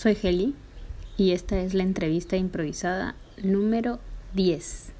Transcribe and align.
soy 0.00 0.16
Heli 0.22 0.54
y 1.18 1.32
esta 1.32 1.60
es 1.60 1.74
la 1.74 1.82
entrevista 1.82 2.38
improvisada 2.38 3.16
número 3.42 3.98
10. 4.32 4.92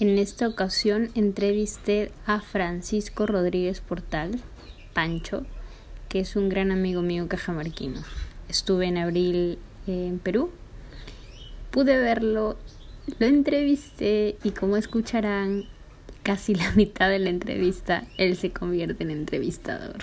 En 0.00 0.16
esta 0.16 0.48
ocasión 0.48 1.10
entrevisté 1.14 2.10
a 2.24 2.40
Francisco 2.40 3.26
Rodríguez 3.26 3.82
Portal, 3.82 4.40
Pancho, 4.94 5.44
que 6.08 6.20
es 6.20 6.36
un 6.36 6.48
gran 6.48 6.72
amigo 6.72 7.02
mío 7.02 7.28
cajamarquino. 7.28 8.00
Estuve 8.48 8.86
en 8.86 8.96
abril 8.96 9.58
en 9.86 10.18
Perú, 10.18 10.48
pude 11.70 11.98
verlo, 11.98 12.56
lo 13.18 13.26
entrevisté 13.26 14.38
y 14.42 14.52
como 14.52 14.78
escucharán, 14.78 15.64
casi 16.22 16.54
la 16.54 16.70
mitad 16.76 17.10
de 17.10 17.18
la 17.18 17.28
entrevista 17.28 18.06
él 18.16 18.38
se 18.38 18.52
convierte 18.52 19.04
en 19.04 19.10
entrevistador. 19.10 19.98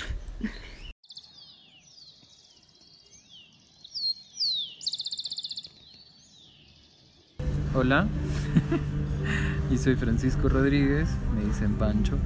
Hola, 7.74 8.06
y 9.72 9.78
soy 9.78 9.96
Francisco 9.96 10.50
Rodríguez, 10.50 11.08
me 11.34 11.46
dicen 11.46 11.76
Pancho, 11.76 12.18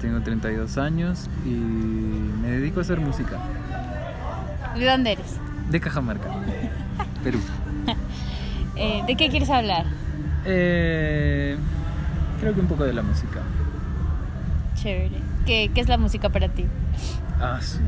tengo 0.00 0.20
32 0.20 0.78
años 0.78 1.28
y 1.44 1.48
me 1.50 2.48
dedico 2.50 2.78
a 2.78 2.82
hacer 2.82 3.00
música. 3.00 3.38
¿De 4.76 4.86
dónde 4.86 5.12
eres? 5.12 5.40
De 5.68 5.80
Cajamarca, 5.80 6.28
Perú. 7.24 7.40
Eh, 8.76 9.02
¿De 9.08 9.16
qué 9.16 9.28
quieres 9.28 9.50
hablar? 9.50 9.84
Eh, 10.44 11.56
creo 12.40 12.54
que 12.54 12.60
un 12.60 12.68
poco 12.68 12.84
de 12.84 12.92
la 12.92 13.02
música. 13.02 13.40
Chévere. 14.76 15.18
¿Qué, 15.44 15.72
¿Qué 15.74 15.80
es 15.80 15.88
la 15.88 15.98
música 15.98 16.28
para 16.28 16.48
ti? 16.48 16.66
Ah, 17.40 17.58
sí. 17.60 17.80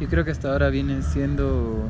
Yo 0.00 0.08
creo 0.08 0.26
que 0.26 0.32
hasta 0.32 0.52
ahora 0.52 0.68
viene 0.68 1.00
siendo 1.00 1.88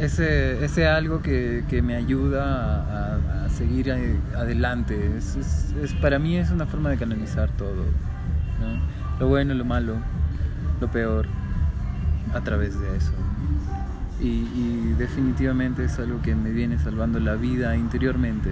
ese, 0.00 0.64
ese 0.64 0.86
algo 0.86 1.22
que, 1.22 1.64
que 1.68 1.82
me 1.82 1.96
ayuda 1.96 3.44
a, 3.44 3.48
seguir 3.48 3.92
adelante. 4.36 5.16
Es, 5.18 5.94
para 6.00 6.18
mí 6.18 6.36
es 6.36 6.50
una 6.50 6.66
forma 6.66 6.88
de 6.88 6.96
canalizar 6.96 7.50
todo. 7.50 7.84
¿no? 8.60 9.18
Lo 9.18 9.28
bueno, 9.28 9.52
lo 9.54 9.64
malo, 9.64 9.96
lo 10.80 10.90
peor, 10.90 11.26
a 12.32 12.40
través 12.40 12.78
de 12.80 12.96
eso. 12.96 13.12
Y, 14.20 14.94
definitivamente 14.98 15.84
es 15.84 15.98
algo 15.98 16.20
que 16.20 16.34
me 16.34 16.50
viene 16.50 16.78
salvando 16.78 17.20
la 17.20 17.34
vida 17.34 17.74
interiormente. 17.76 18.50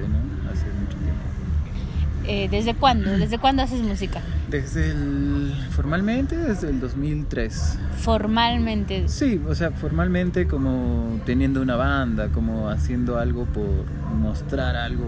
Eh, 2.28 2.46
¿Desde 2.50 2.74
cuándo? 2.74 3.10
¿Desde 3.16 3.38
cuándo 3.38 3.62
haces 3.62 3.80
música? 3.80 4.20
Desde 4.50 4.90
el... 4.90 5.54
formalmente 5.70 6.36
desde 6.36 6.68
el 6.68 6.78
2003. 6.78 7.78
Formalmente. 7.96 9.08
Sí, 9.08 9.40
o 9.48 9.54
sea, 9.54 9.70
formalmente 9.70 10.46
como 10.46 11.20
teniendo 11.24 11.62
una 11.62 11.76
banda, 11.76 12.28
como 12.28 12.68
haciendo 12.68 13.18
algo 13.18 13.46
por 13.46 13.86
mostrar 14.14 14.76
algo. 14.76 15.06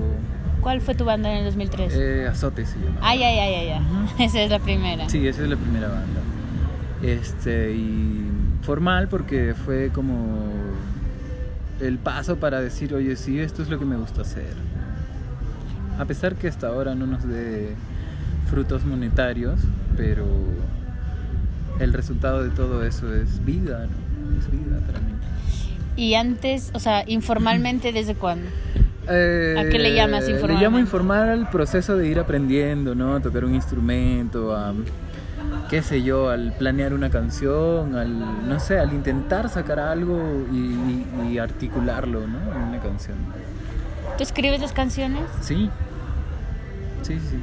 ¿Cuál 0.63 0.81
fue 0.81 0.95
tu 0.95 1.05
banda 1.05 1.31
en 1.31 1.39
el 1.39 1.45
2003? 1.45 1.93
Eh, 1.95 2.27
Azote 2.27 2.65
se 2.65 2.79
llama. 2.79 2.99
Ay, 3.03 3.23
ay, 3.23 3.39
ay, 3.39 3.55
ay, 3.55 3.69
ay. 3.71 4.25
Esa 4.25 4.41
es 4.41 4.51
la 4.51 4.59
primera. 4.59 5.07
Sí, 5.11 5.27
esa 5.29 5.43
es 5.43 5.51
la 5.51 5.57
primera 5.57 5.89
banda. 5.89 6.21
Este, 7.03 7.73
y 7.73 8.27
formal 8.63 9.09
porque 9.09 9.55
fue 9.55 9.91
como 9.91 10.53
el 11.81 11.99
paso 11.99 12.37
para 12.37 12.61
decir, 12.63 12.95
oye, 12.95 13.17
sí, 13.17 13.39
esto 13.41 13.63
es 13.63 13.69
lo 13.69 13.79
que 13.79 13.85
me 13.85 13.97
gusta 13.97 14.23
hacer. 14.23 14.55
A 16.01 16.05
pesar 16.07 16.35
que 16.35 16.49
hasta 16.49 16.69
ahora 16.69 16.95
no 16.95 17.07
nos 17.07 17.27
dé 17.29 17.75
frutos 18.49 18.85
monetarios, 18.85 19.61
pero 19.97 20.25
el 21.79 21.93
resultado 21.93 22.43
de 22.43 22.51
todo 22.51 22.83
eso 22.85 23.15
es 23.15 23.45
vida, 23.45 23.87
¿no? 23.87 24.39
Es 24.39 24.51
vida 24.51 24.79
para 24.87 24.99
mí. 25.01 25.13
Y 25.97 26.15
antes, 26.15 26.71
o 26.75 26.79
sea, 26.79 27.05
informalmente, 27.07 27.93
¿desde 27.93 28.15
cuándo? 28.15 28.49
¿A 29.07 29.65
qué 29.69 29.79
le 29.79 29.95
llamas 29.95 30.27
Le 30.29 30.55
llamo 30.55 30.79
informar 30.79 31.29
al 31.29 31.51
proceso 31.51 31.97
de 31.97 32.07
ir 32.09 32.19
aprendiendo, 32.19 32.95
¿no? 32.95 33.17
A 33.17 33.21
tocar 33.21 33.45
un 33.45 33.55
instrumento, 33.55 34.55
a 34.57 34.73
qué 35.69 35.83
sé 35.83 36.03
yo, 36.03 36.31
al 36.31 36.53
planear 36.53 36.95
una 36.95 37.11
canción, 37.11 37.97
al 37.97 38.49
no 38.49 38.59
sé, 38.61 38.79
al 38.79 38.93
intentar 38.93 39.49
sacar 39.49 39.81
algo 39.81 40.47
y, 40.53 40.57
y- 40.57 41.07
y 41.33 41.39
articularlo, 41.39 42.27
¿no? 42.27 42.39
En 42.55 42.63
una 42.69 42.81
canción. 42.81 43.17
¿Tú 44.17 44.23
escribes 44.23 44.61
las 44.61 44.73
canciones? 44.73 45.23
Sí. 45.41 45.71
Sí, 47.03 47.19
sí. 47.19 47.37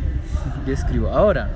Yo 0.65 0.73
escribo. 0.73 1.09
Ahora. 1.09 1.49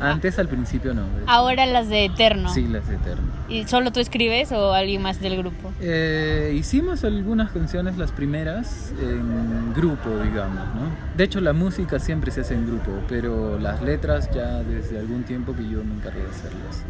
Antes 0.00 0.38
al 0.38 0.46
principio 0.46 0.94
no. 0.94 1.02
Ahora 1.26 1.66
las 1.66 1.88
de 1.88 2.04
Eterno. 2.04 2.48
Sí, 2.50 2.68
las 2.68 2.86
de 2.88 2.94
Eterno. 2.94 3.26
¿Y 3.48 3.64
solo 3.64 3.90
tú 3.90 3.98
escribes 3.98 4.52
o 4.52 4.72
alguien 4.72 5.02
más 5.02 5.20
del 5.20 5.36
grupo? 5.36 5.72
Eh, 5.80 6.54
hicimos 6.56 7.02
algunas 7.02 7.50
canciones, 7.50 7.96
las 7.96 8.12
primeras, 8.12 8.92
en 9.00 9.74
grupo, 9.74 10.10
digamos, 10.22 10.64
¿no? 10.74 11.16
De 11.16 11.24
hecho, 11.24 11.40
la 11.40 11.52
música 11.52 11.98
siempre 11.98 12.30
se 12.30 12.42
hace 12.42 12.54
en 12.54 12.66
grupo, 12.66 12.92
pero 13.08 13.58
las 13.58 13.82
letras 13.82 14.30
ya 14.32 14.62
desde 14.62 15.00
algún 15.00 15.24
tiempo 15.24 15.52
que 15.56 15.68
yo 15.68 15.82
me 15.82 15.94
encargué 15.94 16.22
de 16.22 16.30
hacerlas. 16.30 16.84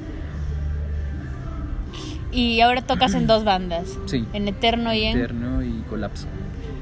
Y 2.31 2.61
ahora 2.61 2.83
tocas 2.83 3.15
en 3.15 3.27
dos 3.27 3.43
bandas. 3.45 3.97
Sí. 4.05 4.27
En 4.35 4.49
Eterno 4.49 4.93
y 4.93 5.05
en... 5.05 5.17
Eterno 5.17 5.63
y 5.63 5.83
Colapso. 5.89 6.27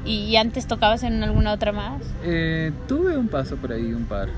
¿Y 0.07 0.37
antes 0.37 0.67
tocabas 0.67 1.03
en 1.03 1.23
alguna 1.23 1.53
otra 1.53 1.73
más? 1.73 2.01
Eh, 2.23 2.73
tuve 2.87 3.17
un 3.17 3.29
paso 3.29 3.57
por 3.57 3.73
ahí, 3.73 3.93
un 3.93 4.05
par. 4.05 4.29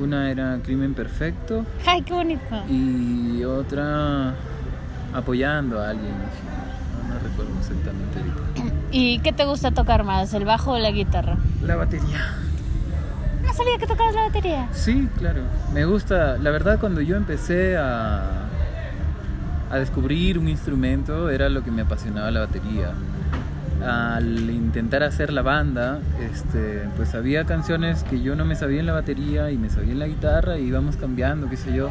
Una 0.00 0.30
era 0.30 0.58
Crimen 0.64 0.94
Perfecto 0.94 1.66
¡Ay, 1.86 2.00
qué 2.00 2.14
bonito! 2.14 2.40
y 2.70 3.44
otra 3.44 4.34
apoyando 5.12 5.80
a 5.80 5.90
alguien. 5.90 6.14
No, 7.06 7.14
no 7.14 7.20
recuerdo 7.20 7.52
exactamente 7.58 8.18
ahorita. 8.18 8.76
¿Y 8.90 9.18
qué 9.20 9.32
te 9.32 9.44
gusta 9.44 9.70
tocar 9.72 10.02
más, 10.04 10.32
el 10.34 10.44
bajo 10.44 10.72
o 10.72 10.78
la 10.78 10.90
guitarra? 10.90 11.36
La 11.62 11.76
batería. 11.76 12.34
No 13.44 13.52
sabía 13.52 13.78
que 13.78 13.86
tocabas 13.86 14.14
la 14.14 14.22
batería. 14.22 14.68
Sí, 14.72 15.08
claro. 15.18 15.42
Me 15.72 15.84
gusta. 15.84 16.38
La 16.38 16.50
verdad, 16.50 16.78
cuando 16.80 17.00
yo 17.00 17.16
empecé 17.16 17.76
a, 17.76 18.46
a 19.70 19.76
descubrir 19.76 20.38
un 20.38 20.48
instrumento, 20.48 21.30
era 21.30 21.48
lo 21.48 21.62
que 21.62 21.70
me 21.70 21.82
apasionaba 21.82 22.30
la 22.30 22.40
batería. 22.40 22.92
Al 23.84 24.50
intentar 24.50 25.02
hacer 25.02 25.32
la 25.32 25.42
banda, 25.42 26.00
este, 26.32 26.82
pues 26.96 27.14
había 27.14 27.44
canciones 27.44 28.02
que 28.04 28.20
yo 28.20 28.36
no 28.36 28.44
me 28.44 28.54
sabía 28.54 28.80
en 28.80 28.86
la 28.86 28.92
batería 28.92 29.50
y 29.50 29.56
me 29.58 29.70
sabía 29.70 29.92
en 29.92 29.98
la 29.98 30.06
guitarra 30.06 30.58
y 30.58 30.64
íbamos 30.66 30.96
cambiando, 30.96 31.48
qué 31.48 31.56
sé 31.56 31.72
yo. 31.72 31.90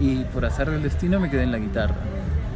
Y 0.00 0.24
por 0.32 0.44
azar 0.44 0.70
del 0.70 0.82
destino 0.82 1.20
me 1.20 1.30
quedé 1.30 1.44
en 1.44 1.52
la 1.52 1.58
guitarra. 1.58 1.94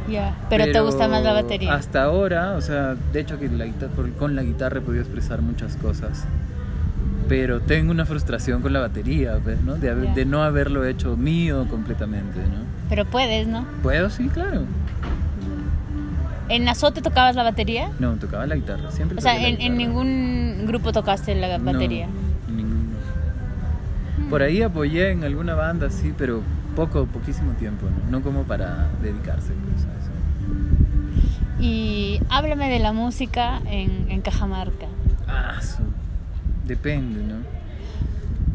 Ya. 0.09 0.35
Pero, 0.49 0.65
te 0.71 0.79
gusta 0.81 1.07
más 1.07 1.23
la 1.23 1.33
batería. 1.33 1.73
Hasta 1.73 2.03
ahora, 2.03 2.53
o 2.57 2.61
sea, 2.61 2.95
de 3.13 3.19
hecho 3.21 3.39
que 3.39 3.47
la 3.47 3.65
guitarra, 3.65 3.93
con 4.17 4.35
la 4.35 4.43
guitarra 4.43 4.79
he 4.79 4.81
podido 4.81 5.03
expresar 5.03 5.41
muchas 5.41 5.77
cosas. 5.77 6.25
Pero 7.29 7.61
tengo 7.61 7.91
una 7.91 8.05
frustración 8.05 8.61
con 8.61 8.73
la 8.73 8.79
batería, 8.79 9.37
pues, 9.43 9.61
¿no? 9.61 9.75
De, 9.75 9.91
haber- 9.91 10.13
de 10.15 10.25
no 10.25 10.43
haberlo 10.43 10.83
hecho 10.85 11.15
mío 11.15 11.67
completamente, 11.69 12.39
¿no? 12.39 12.67
Pero 12.89 13.05
puedes, 13.05 13.47
¿no? 13.47 13.65
¿Puedo? 13.83 14.09
Sí, 14.09 14.27
claro. 14.29 14.63
¿En 16.49 16.67
Azote 16.67 17.01
tocabas 17.01 17.35
la 17.35 17.43
batería? 17.43 17.91
No, 17.99 18.15
tocaba 18.15 18.45
la 18.47 18.55
guitarra, 18.55 18.91
siempre 18.91 19.17
O 19.17 19.21
sea, 19.21 19.37
en, 19.47 19.77
ningún 19.77 20.65
grupo 20.67 20.91
tocaste 20.91 21.35
la 21.35 21.57
No, 21.57 21.71
batería. 21.71 22.07
en 22.47 22.57
ninguno. 22.57 22.89
Por 24.29 24.41
ahí 24.41 24.61
apoyé 24.61 25.11
en 25.11 25.23
alguna 25.23 25.53
banda, 25.55 25.89
sí, 25.89 26.13
pero 26.17 26.41
poco, 26.75 27.05
poquísimo 27.05 27.53
tiempo, 27.53 27.85
¿no? 27.87 28.11
No 28.11 28.23
como 28.23 28.43
para 28.43 28.89
dedicarse 29.01 29.53
pues, 29.53 29.85
a 29.85 29.99
eso. 29.99 30.11
Y 31.59 32.21
háblame 32.29 32.69
de 32.69 32.79
la 32.79 32.93
música 32.93 33.61
en, 33.65 34.09
en 34.09 34.21
Cajamarca. 34.21 34.87
Ah, 35.27 35.59
depende, 36.65 37.21
¿no? 37.23 37.35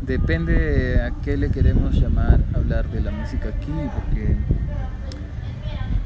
Depende 0.07 1.01
a 1.01 1.13
qué 1.23 1.37
le 1.37 1.51
queremos 1.51 1.95
llamar 1.95 2.41
hablar 2.55 2.89
de 2.91 3.01
la 3.01 3.11
música 3.11 3.49
aquí, 3.49 3.73
porque, 3.95 4.37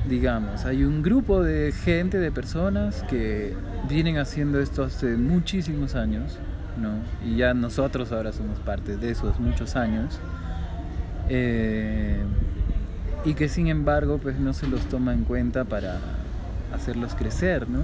digamos, 0.08 0.64
hay 0.64 0.84
un 0.84 1.02
grupo 1.02 1.42
de 1.42 1.72
gente, 1.72 2.18
de 2.18 2.30
personas 2.32 3.02
que 3.08 3.54
vienen 3.88 4.18
haciendo 4.18 4.60
esto 4.60 4.82
hace 4.84 5.16
muchísimos 5.16 5.94
años, 5.94 6.38
¿no? 6.80 6.90
Y 7.28 7.36
ya 7.36 7.54
nosotros 7.54 8.10
ahora 8.12 8.32
somos 8.32 8.58
parte 8.60 8.96
de 8.96 9.10
esos 9.10 9.38
muchos 9.38 9.76
años. 9.76 10.18
eh, 11.28 12.22
y 13.24 13.34
que 13.34 13.48
sin 13.48 13.66
embargo, 13.66 14.18
pues 14.18 14.38
no 14.38 14.52
se 14.54 14.66
los 14.68 14.80
toma 14.88 15.12
en 15.12 15.24
cuenta 15.24 15.64
para 15.64 15.98
hacerlos 16.72 17.14
crecer, 17.14 17.68
¿no? 17.68 17.80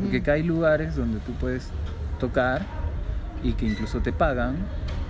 Porque 0.00 0.18
acá 0.18 0.32
hay 0.32 0.42
lugares 0.42 0.96
donde 0.96 1.18
tú 1.20 1.32
puedes 1.32 1.68
tocar 2.20 2.62
y 3.42 3.52
que 3.52 3.66
incluso 3.66 4.00
te 4.00 4.12
pagan, 4.12 4.54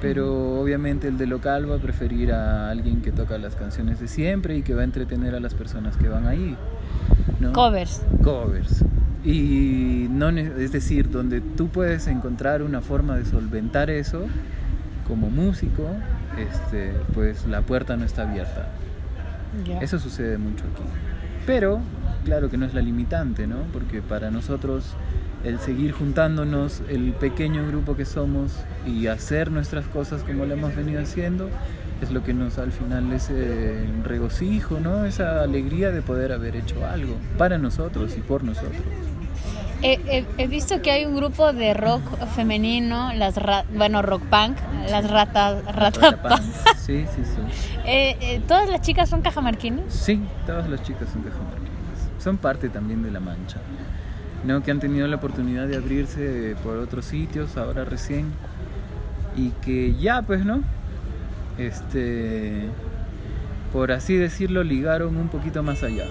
pero 0.06 0.60
obviamente 0.60 1.08
el 1.08 1.18
de 1.18 1.26
local 1.26 1.68
va 1.68 1.74
a 1.74 1.78
preferir 1.78 2.32
a 2.32 2.70
alguien 2.70 3.02
que 3.02 3.10
toca 3.10 3.38
las 3.38 3.56
canciones 3.56 3.98
de 3.98 4.06
siempre 4.06 4.56
y 4.56 4.62
que 4.62 4.72
va 4.72 4.82
a 4.82 4.84
entretener 4.84 5.34
a 5.34 5.40
las 5.40 5.52
personas 5.54 5.96
que 5.96 6.08
van 6.08 6.28
ahí. 6.28 6.56
¿no? 7.40 7.52
Covers. 7.52 8.02
Covers. 8.22 8.84
Y 9.24 10.06
no, 10.08 10.28
es 10.28 10.70
decir, 10.70 11.10
donde 11.10 11.40
tú 11.40 11.70
puedes 11.70 12.06
encontrar 12.06 12.62
una 12.62 12.82
forma 12.82 13.16
de 13.16 13.24
solventar 13.24 13.90
eso 13.90 14.26
como 15.08 15.28
músico, 15.28 15.88
este, 16.38 16.92
pues 17.12 17.44
la 17.48 17.62
puerta 17.62 17.96
no 17.96 18.04
está 18.04 18.30
abierta. 18.30 18.68
Eso 19.80 19.98
sucede 19.98 20.38
mucho 20.38 20.62
aquí. 20.72 20.84
Pero, 21.46 21.80
claro 22.24 22.48
que 22.48 22.56
no 22.56 22.64
es 22.64 22.74
la 22.74 22.80
limitante, 22.80 23.48
¿no? 23.48 23.56
Porque 23.72 24.02
para 24.02 24.30
nosotros 24.30 24.94
el 25.46 25.60
seguir 25.60 25.92
juntándonos, 25.92 26.82
el 26.88 27.12
pequeño 27.12 27.66
grupo 27.66 27.96
que 27.96 28.04
somos 28.04 28.52
y 28.84 29.06
hacer 29.06 29.52
nuestras 29.52 29.86
cosas 29.86 30.24
como 30.24 30.44
lo 30.44 30.54
hemos 30.54 30.74
venido 30.74 31.00
haciendo, 31.00 31.48
es 32.02 32.10
lo 32.10 32.24
que 32.24 32.34
nos 32.34 32.58
al 32.58 32.72
final 32.72 33.12
ese 33.12 33.86
regocijo, 34.02 34.80
¿no? 34.80 35.04
Esa 35.04 35.42
alegría 35.42 35.92
de 35.92 36.02
poder 36.02 36.32
haber 36.32 36.56
hecho 36.56 36.84
algo 36.84 37.14
para 37.38 37.58
nosotros 37.58 38.16
y 38.18 38.20
por 38.20 38.42
nosotros. 38.42 38.82
He, 39.82 40.46
visto 40.48 40.82
que 40.82 40.90
hay 40.90 41.04
un 41.04 41.14
grupo 41.14 41.52
de 41.52 41.74
rock 41.74 42.02
femenino, 42.34 43.12
las 43.14 43.38
bueno, 43.72 44.02
rock 44.02 44.22
punk, 44.22 44.56
las 44.90 45.08
ratas 45.08 45.64
rata 45.76 46.18
Sí, 46.78 47.04
sí, 47.14 47.22
sí. 47.24 47.68
Eh, 47.84 48.16
eh, 48.20 48.42
¿Todas 48.48 48.68
las 48.68 48.80
chicas 48.80 49.08
son 49.08 49.22
cajamarquines? 49.22 49.92
Sí, 49.92 50.20
todas 50.44 50.68
las 50.68 50.82
chicas 50.82 51.08
son 51.12 51.22
cajamarquines. 51.22 51.70
Son 52.18 52.36
parte 52.36 52.68
también 52.68 53.02
de 53.02 53.12
la 53.12 53.20
mancha. 53.20 53.60
¿No? 54.44 54.62
Que 54.62 54.70
han 54.70 54.80
tenido 54.80 55.06
la 55.06 55.16
oportunidad 55.16 55.66
de 55.66 55.76
abrirse 55.76 56.56
por 56.62 56.76
otros 56.76 57.04
sitios, 57.04 57.56
ahora 57.56 57.84
recién. 57.84 58.26
Y 59.36 59.50
que 59.62 59.94
ya, 59.94 60.22
pues, 60.22 60.44
¿no? 60.44 60.62
Este, 61.58 62.68
por 63.72 63.92
así 63.92 64.16
decirlo, 64.16 64.62
ligaron 64.62 65.16
un 65.16 65.28
poquito 65.28 65.62
más 65.62 65.82
allá. 65.82 66.06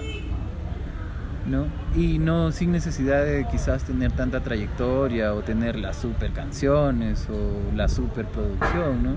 ¿no? 1.46 1.66
Y 1.94 2.18
no 2.18 2.50
sin 2.52 2.72
necesidad 2.72 3.24
de 3.24 3.46
quizás 3.50 3.84
tener 3.84 4.12
tanta 4.12 4.40
trayectoria 4.40 5.32
o 5.32 5.42
tener 5.42 5.76
las 5.76 5.96
super 5.96 6.32
canciones 6.32 7.28
o 7.30 7.74
la 7.74 7.88
super 7.88 8.26
producción, 8.26 9.02
¿no? 9.02 9.10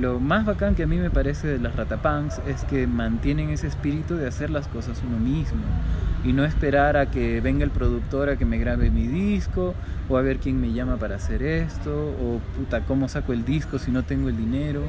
Lo 0.00 0.18
más 0.18 0.46
bacán 0.46 0.74
que 0.74 0.84
a 0.84 0.86
mí 0.86 0.96
me 0.96 1.10
parece 1.10 1.46
de 1.46 1.58
las 1.58 1.76
Ratapunks 1.76 2.40
es 2.46 2.64
que 2.64 2.86
mantienen 2.86 3.50
ese 3.50 3.66
espíritu 3.66 4.16
de 4.16 4.26
hacer 4.26 4.48
las 4.48 4.66
cosas 4.66 5.02
uno 5.06 5.18
mismo 5.18 5.60
y 6.24 6.32
no 6.32 6.46
esperar 6.46 6.96
a 6.96 7.10
que 7.10 7.42
venga 7.42 7.64
el 7.64 7.70
productor 7.70 8.30
a 8.30 8.36
que 8.36 8.46
me 8.46 8.56
grabe 8.56 8.90
mi 8.90 9.06
disco 9.06 9.74
o 10.08 10.16
a 10.16 10.22
ver 10.22 10.38
quién 10.38 10.58
me 10.58 10.72
llama 10.72 10.96
para 10.96 11.16
hacer 11.16 11.42
esto 11.42 11.92
o 11.92 12.40
puta, 12.56 12.80
cómo 12.86 13.10
saco 13.10 13.34
el 13.34 13.44
disco 13.44 13.78
si 13.78 13.90
no 13.90 14.02
tengo 14.02 14.30
el 14.30 14.38
dinero. 14.38 14.84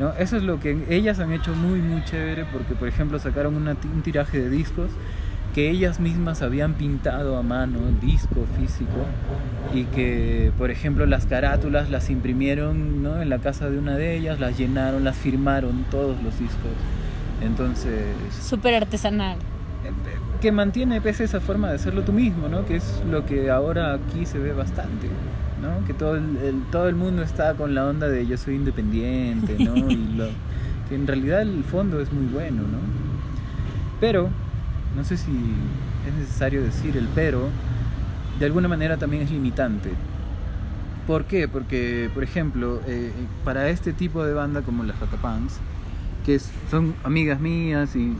¿no? 0.00 0.14
Eso 0.14 0.36
es 0.36 0.42
lo 0.42 0.58
que 0.58 0.84
ellas 0.88 1.20
han 1.20 1.30
hecho 1.30 1.54
muy 1.54 1.78
muy 1.78 2.02
chévere 2.04 2.44
porque 2.52 2.74
por 2.74 2.88
ejemplo 2.88 3.20
sacaron 3.20 3.54
un 3.54 4.02
tiraje 4.02 4.40
de 4.40 4.50
discos 4.50 4.90
que 5.54 5.70
ellas 5.70 6.00
mismas 6.00 6.42
habían 6.42 6.74
pintado 6.74 7.36
a 7.36 7.42
mano, 7.42 7.78
disco 8.00 8.46
físico, 8.58 9.06
y 9.74 9.84
que, 9.84 10.52
por 10.56 10.70
ejemplo, 10.70 11.06
las 11.06 11.26
carátulas 11.26 11.90
las 11.90 12.10
imprimieron 12.10 13.02
¿no? 13.02 13.20
en 13.20 13.28
la 13.28 13.38
casa 13.38 13.68
de 13.68 13.78
una 13.78 13.96
de 13.96 14.16
ellas, 14.16 14.38
las 14.38 14.56
llenaron, 14.56 15.04
las 15.04 15.16
firmaron 15.16 15.84
todos 15.90 16.22
los 16.22 16.38
discos. 16.38 16.70
Entonces... 17.42 18.04
Súper 18.40 18.74
artesanal. 18.74 19.38
Que 20.40 20.52
mantiene 20.52 21.00
pese 21.00 21.24
esa 21.24 21.40
forma 21.40 21.68
de 21.68 21.76
hacerlo 21.76 22.02
tú 22.02 22.12
mismo, 22.12 22.48
¿no? 22.48 22.64
Que 22.64 22.76
es 22.76 23.02
lo 23.10 23.26
que 23.26 23.50
ahora 23.50 23.94
aquí 23.94 24.26
se 24.26 24.38
ve 24.38 24.52
bastante, 24.52 25.08
¿no? 25.60 25.84
Que 25.86 25.94
todo 25.94 26.16
el, 26.16 26.62
todo 26.70 26.88
el 26.88 26.94
mundo 26.94 27.22
está 27.22 27.54
con 27.54 27.74
la 27.74 27.86
onda 27.86 28.08
de 28.08 28.26
yo 28.26 28.36
soy 28.36 28.54
independiente, 28.54 29.56
¿no? 29.58 29.76
Y 29.76 29.96
lo, 30.16 30.28
que 30.88 30.94
en 30.94 31.06
realidad 31.06 31.42
el 31.42 31.64
fondo 31.64 32.00
es 32.00 32.12
muy 32.12 32.26
bueno, 32.26 32.62
¿no? 32.62 32.78
Pero 34.00 34.30
no 34.96 35.04
sé 35.04 35.16
si 35.16 35.30
es 36.06 36.14
necesario 36.14 36.62
decir 36.62 36.96
el 36.96 37.08
pero, 37.14 37.48
de 38.38 38.46
alguna 38.46 38.68
manera 38.68 38.96
también 38.96 39.22
es 39.22 39.30
limitante. 39.30 39.90
¿Por 41.06 41.24
qué? 41.24 41.48
Porque, 41.48 42.10
por 42.14 42.22
ejemplo, 42.22 42.80
eh, 42.86 43.12
para 43.44 43.68
este 43.68 43.92
tipo 43.92 44.24
de 44.24 44.32
banda 44.32 44.62
como 44.62 44.84
las 44.84 44.98
Ratapunks, 45.00 45.58
que 46.24 46.38
son 46.70 46.94
amigas 47.04 47.40
mías 47.40 47.96
y 47.96 48.14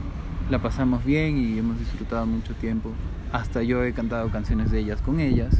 la 0.49 0.59
pasamos 0.59 1.05
bien 1.05 1.37
y 1.37 1.57
hemos 1.57 1.79
disfrutado 1.79 2.25
mucho 2.25 2.53
tiempo, 2.55 2.91
hasta 3.31 3.63
yo 3.63 3.83
he 3.83 3.93
cantado 3.93 4.29
canciones 4.29 4.71
de 4.71 4.79
ellas 4.79 5.01
con 5.01 5.19
ellas, 5.19 5.55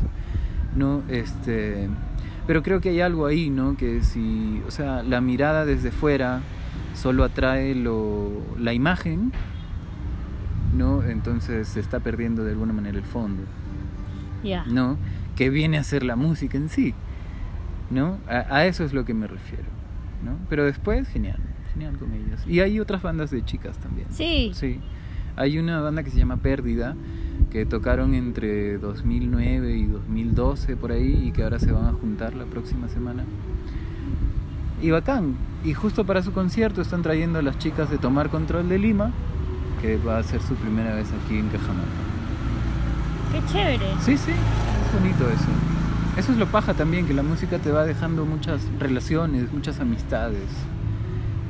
¿no? 0.76 1.04
Este, 1.08 1.88
pero 2.48 2.64
creo 2.64 2.82
que 2.82 2.90
hay 2.90 3.02
algo 3.02 3.26
ahí, 3.26 3.50
¿no? 3.50 3.78
Que 3.78 4.04
si, 4.04 4.62
o 4.68 4.72
sea, 4.72 5.04
la 5.04 5.22
mirada 5.22 5.66
desde 5.66 5.92
fuera 5.92 6.42
solo 6.96 7.24
atrae 7.24 7.76
lo, 7.76 8.30
la 8.60 8.74
imagen 8.74 9.32
¿no? 10.74 11.04
Entonces 11.04 11.68
se 11.68 11.80
está 11.80 12.00
perdiendo 12.00 12.44
de 12.44 12.52
alguna 12.52 12.74
manera 12.74 12.98
el 12.98 13.04
fondo, 13.04 13.44
¿no? 14.68 14.98
Que 15.36 15.50
viene 15.50 15.78
a 15.78 15.84
ser 15.84 16.04
la 16.04 16.16
música 16.16 16.58
en 16.58 16.70
sí, 16.70 16.94
¿no? 17.90 18.18
A, 18.28 18.66
eso 18.66 18.84
es 18.84 18.94
lo 18.94 19.06
que 19.06 19.14
me 19.14 19.28
refiero, 19.28 19.66
¿no? 20.24 20.38
Pero 20.50 20.66
después, 20.66 21.08
genial, 21.08 21.40
genial 21.74 21.98
con 21.98 22.14
ellos. 22.14 22.46
Y 22.48 22.60
hay 22.60 22.80
otras 22.80 23.02
bandas 23.02 23.32
de 23.32 23.44
chicas 23.44 23.78
también. 23.78 24.08
Sí. 24.12 24.52
Sí. 24.54 24.80
Hay 25.36 25.58
una 25.58 25.80
banda 25.80 26.04
que 26.04 26.10
se 26.10 26.18
llama 26.18 26.38
Pérdida, 26.38 26.96
que 27.50 27.66
tocaron 27.66 28.14
entre 28.14 28.78
2009 28.78 29.76
y 29.76 29.86
2012 29.86 30.76
por 30.76 30.92
ahí 30.92 31.28
y 31.28 31.32
que 31.32 31.44
ahora 31.44 31.60
se 31.60 31.72
van 31.72 31.86
a 31.86 31.94
juntar 31.94 32.34
la 32.34 32.46
próxima 32.46 32.88
semana. 32.90 33.24
Y 34.82 34.90
bacán. 34.92 35.36
Y 35.64 35.74
justo 35.74 36.06
para 36.06 36.24
su 36.24 36.34
concierto 36.34 36.82
están 36.82 37.02
trayendo 37.02 37.40
a 37.40 37.42
las 37.42 37.58
chicas 37.60 37.90
de 37.90 37.98
Tomar 37.98 38.30
Control 38.30 38.68
de 38.68 38.80
Lima 38.80 39.12
que 39.82 39.98
va 39.98 40.20
a 40.20 40.24
ser 40.24 40.42
su 40.42 40.56
primera 40.56 40.94
vez 40.94 41.08
aquí 41.24 41.38
en 41.38 41.50
Cajamarca. 41.50 41.92
Qué 43.32 43.52
chévere. 43.52 43.86
Sí, 44.02 44.18
sí, 44.18 44.32
es 44.32 45.02
bonito 45.02 45.28
eso. 45.30 45.50
Eso 46.18 46.32
es 46.34 46.38
lo 46.38 46.46
paja 46.48 46.74
también, 46.74 47.08
que 47.08 47.14
la 47.14 47.24
música 47.24 47.58
te 47.58 47.72
va 47.72 47.86
dejando 47.86 48.26
muchas 48.26 48.62
relaciones, 48.80 49.52
muchas 49.52 49.80
amistades, 49.80 50.48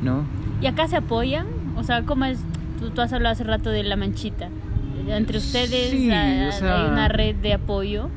¿no? 0.01 0.23
¿Y 0.61 0.67
acá 0.67 0.87
se 0.87 0.97
apoyan? 0.97 1.47
O 1.75 1.83
sea, 1.83 2.03
¿cómo 2.03 2.25
es? 2.25 2.39
Tú, 2.79 3.01
has 3.01 3.11
hablado 3.11 3.33
hace 3.33 3.43
rato 3.43 3.69
de 3.69 3.83
la 3.83 3.95
manchita. 3.95 4.49
Entre 5.07 5.39
ustedes 5.39 5.91
hay, 5.93 6.85
una 6.89 7.07
red 7.07 7.35
de 7.35 7.53
apoyo. 7.53 8.09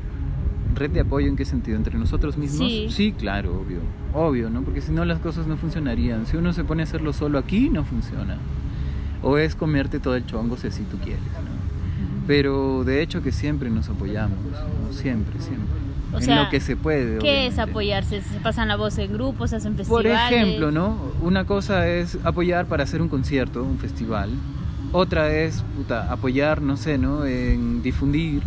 ¿Red 0.75 0.91
de 0.91 0.99
apoyo 1.01 1.27
en 1.27 1.35
qué 1.35 1.45
sentido? 1.45 1.77
¿Entre 1.77 1.97
nosotros 1.97 2.37
mismos? 2.37 2.67
Sí. 2.67 2.87
sí, 2.91 3.11
claro, 3.11 3.59
obvio. 3.59 3.79
Obvio, 4.13 4.49
¿no? 4.49 4.61
Porque 4.61 4.81
si 4.81 4.91
no 4.91 5.03
las 5.03 5.19
cosas 5.19 5.47
no 5.47 5.57
funcionarían. 5.57 6.25
Si 6.27 6.37
uno 6.37 6.53
se 6.53 6.63
pone 6.63 6.83
a 6.83 6.85
hacerlo 6.85 7.11
solo 7.11 7.39
aquí, 7.39 7.69
no 7.69 7.83
funciona 7.83 8.37
o 9.25 9.39
es 9.39 9.55
comerte 9.55 9.99
todo 9.99 10.15
el 10.15 10.25
chongo 10.25 10.55
si 10.55 10.69
tú 10.83 10.97
quieres. 10.99 11.19
Pero 12.27 12.83
de 12.83 13.01
hecho 13.01 13.23
que 13.23 13.31
siempre 13.31 13.69
nos 13.69 13.89
apoyamos, 13.89 14.37
siempre, 14.91 15.41
siempre. 15.41 15.65
O 16.13 16.19
en 16.19 16.43
lo 16.43 16.49
que 16.49 16.59
se 16.59 16.77
puede. 16.77 17.17
¿Qué 17.17 17.47
es 17.47 17.59
apoyarse? 17.59 18.21
¿Se 18.21 18.39
pasan 18.39 18.67
la 18.67 18.77
voz 18.77 18.97
en 18.99 19.11
grupos, 19.11 19.49
se 19.49 19.57
hacen 19.57 19.75
festivales? 19.75 20.11
Por 20.11 20.33
ejemplo, 20.33 20.71
¿no? 20.71 20.97
Una 21.21 21.45
cosa 21.45 21.87
es 21.89 22.17
apoyar 22.23 22.67
para 22.67 22.83
hacer 22.83 23.01
un 23.01 23.09
concierto, 23.09 23.63
un 23.63 23.79
festival. 23.79 24.29
Otra 24.91 25.33
es 25.33 25.63
puta, 25.75 26.11
apoyar, 26.11 26.61
no 26.61 26.77
sé, 26.77 26.97
¿no? 26.97 27.25
En 27.25 27.81
difundir, 27.81 28.43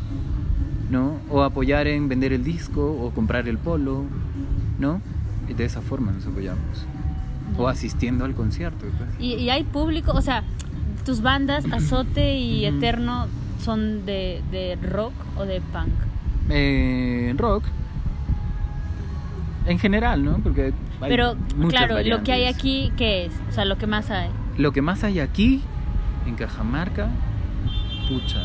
¿no? 0.90 1.18
O 1.28 1.42
apoyar 1.42 1.88
en 1.88 2.08
vender 2.08 2.32
el 2.32 2.44
disco 2.44 2.92
o 3.02 3.10
comprar 3.10 3.48
el 3.48 3.58
polo, 3.58 4.04
¿no? 4.78 5.02
Y 5.48 5.54
de 5.54 5.64
esa 5.64 5.82
forma 5.82 6.12
nos 6.12 6.26
apoyamos. 6.26 6.86
O 7.58 7.66
asistiendo 7.66 8.24
al 8.24 8.34
concierto. 8.34 8.86
Pues. 8.96 9.10
¿Y, 9.18 9.34
¿Y 9.34 9.50
hay 9.50 9.64
público? 9.64 10.12
O 10.12 10.22
sea, 10.22 10.44
tus 11.08 11.22
bandas, 11.22 11.64
Azote 11.72 12.34
y 12.34 12.66
Eterno, 12.66 13.28
son 13.64 14.04
de, 14.04 14.76
rock 14.82 15.14
o 15.38 15.46
de 15.46 15.62
punk? 15.62 15.88
Eh, 16.50 17.32
rock. 17.38 17.64
En 19.64 19.78
general, 19.78 20.22
¿no? 20.22 20.36
Porque 20.36 20.74
Pero 21.00 21.34
claro, 21.70 22.02
lo 22.04 22.22
que 22.22 22.32
hay 22.32 22.44
aquí, 22.44 22.92
¿qué 22.98 23.24
es? 23.24 23.32
O 23.48 23.52
sea, 23.52 23.64
lo 23.64 23.78
que 23.78 23.86
más 23.86 24.10
hay. 24.10 24.28
Lo 24.58 24.72
que 24.72 24.82
más 24.82 25.02
hay 25.02 25.20
aquí, 25.20 25.62
en 26.26 26.34
Cajamarca, 26.34 27.08
pucha. 28.10 28.44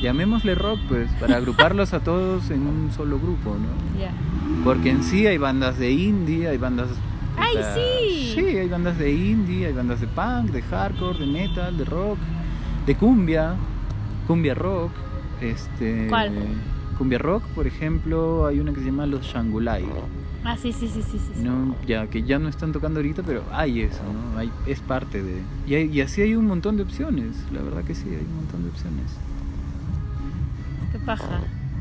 Llamémosle 0.00 0.54
rock, 0.54 0.80
pues, 0.88 1.10
para 1.20 1.36
agruparlos 1.36 1.92
a 1.92 2.00
todos 2.00 2.50
en 2.50 2.66
un 2.66 2.90
solo 2.96 3.18
grupo, 3.18 3.50
¿no? 3.50 4.00
Ya. 4.00 4.12
Porque 4.64 4.88
en 4.88 5.02
sí 5.02 5.26
hay 5.26 5.36
bandas 5.36 5.78
de 5.78 5.90
indie, 5.90 6.48
hay 6.48 6.56
bandas 6.56 6.88
¡Ay, 7.36 7.56
sí! 7.74 8.32
Sí, 8.34 8.58
hay 8.58 8.68
bandas 8.68 8.98
de 8.98 9.12
indie, 9.12 9.66
hay 9.66 9.72
bandas 9.72 10.00
de 10.00 10.06
punk, 10.06 10.50
de 10.50 10.62
hardcore, 10.62 11.18
de 11.18 11.26
metal, 11.26 11.76
de 11.76 11.84
rock, 11.84 12.18
de 12.86 12.94
cumbia, 12.96 13.54
cumbia 14.26 14.54
rock. 14.54 14.92
Este, 15.40 16.06
¿Cuál? 16.08 16.32
Cumbia 16.98 17.18
rock, 17.18 17.42
por 17.54 17.66
ejemplo, 17.66 18.46
hay 18.46 18.60
una 18.60 18.72
que 18.72 18.80
se 18.80 18.86
llama 18.86 19.06
Los 19.06 19.24
Shangulai. 19.24 19.84
Ah, 20.44 20.56
sí, 20.56 20.72
sí, 20.72 20.88
sí, 20.88 21.02
sí, 21.02 21.18
sí. 21.18 21.42
No, 21.42 21.76
ya 21.86 22.06
que 22.06 22.22
ya 22.22 22.38
no 22.38 22.48
están 22.48 22.72
tocando 22.72 23.00
ahorita, 23.00 23.22
pero 23.22 23.42
hay 23.52 23.82
eso, 23.82 24.00
¿no? 24.04 24.38
Hay, 24.38 24.50
es 24.66 24.80
parte 24.80 25.22
de. 25.22 25.42
Y, 25.66 25.76
y 25.76 26.00
así 26.00 26.22
hay 26.22 26.34
un 26.34 26.46
montón 26.46 26.76
de 26.76 26.82
opciones, 26.82 27.36
la 27.52 27.62
verdad 27.62 27.84
que 27.84 27.94
sí, 27.94 28.08
hay 28.08 28.24
un 28.24 28.36
montón 28.36 28.62
de 28.64 28.70
opciones. 28.70 29.16
Qué 30.92 30.98
paja. 30.98 31.40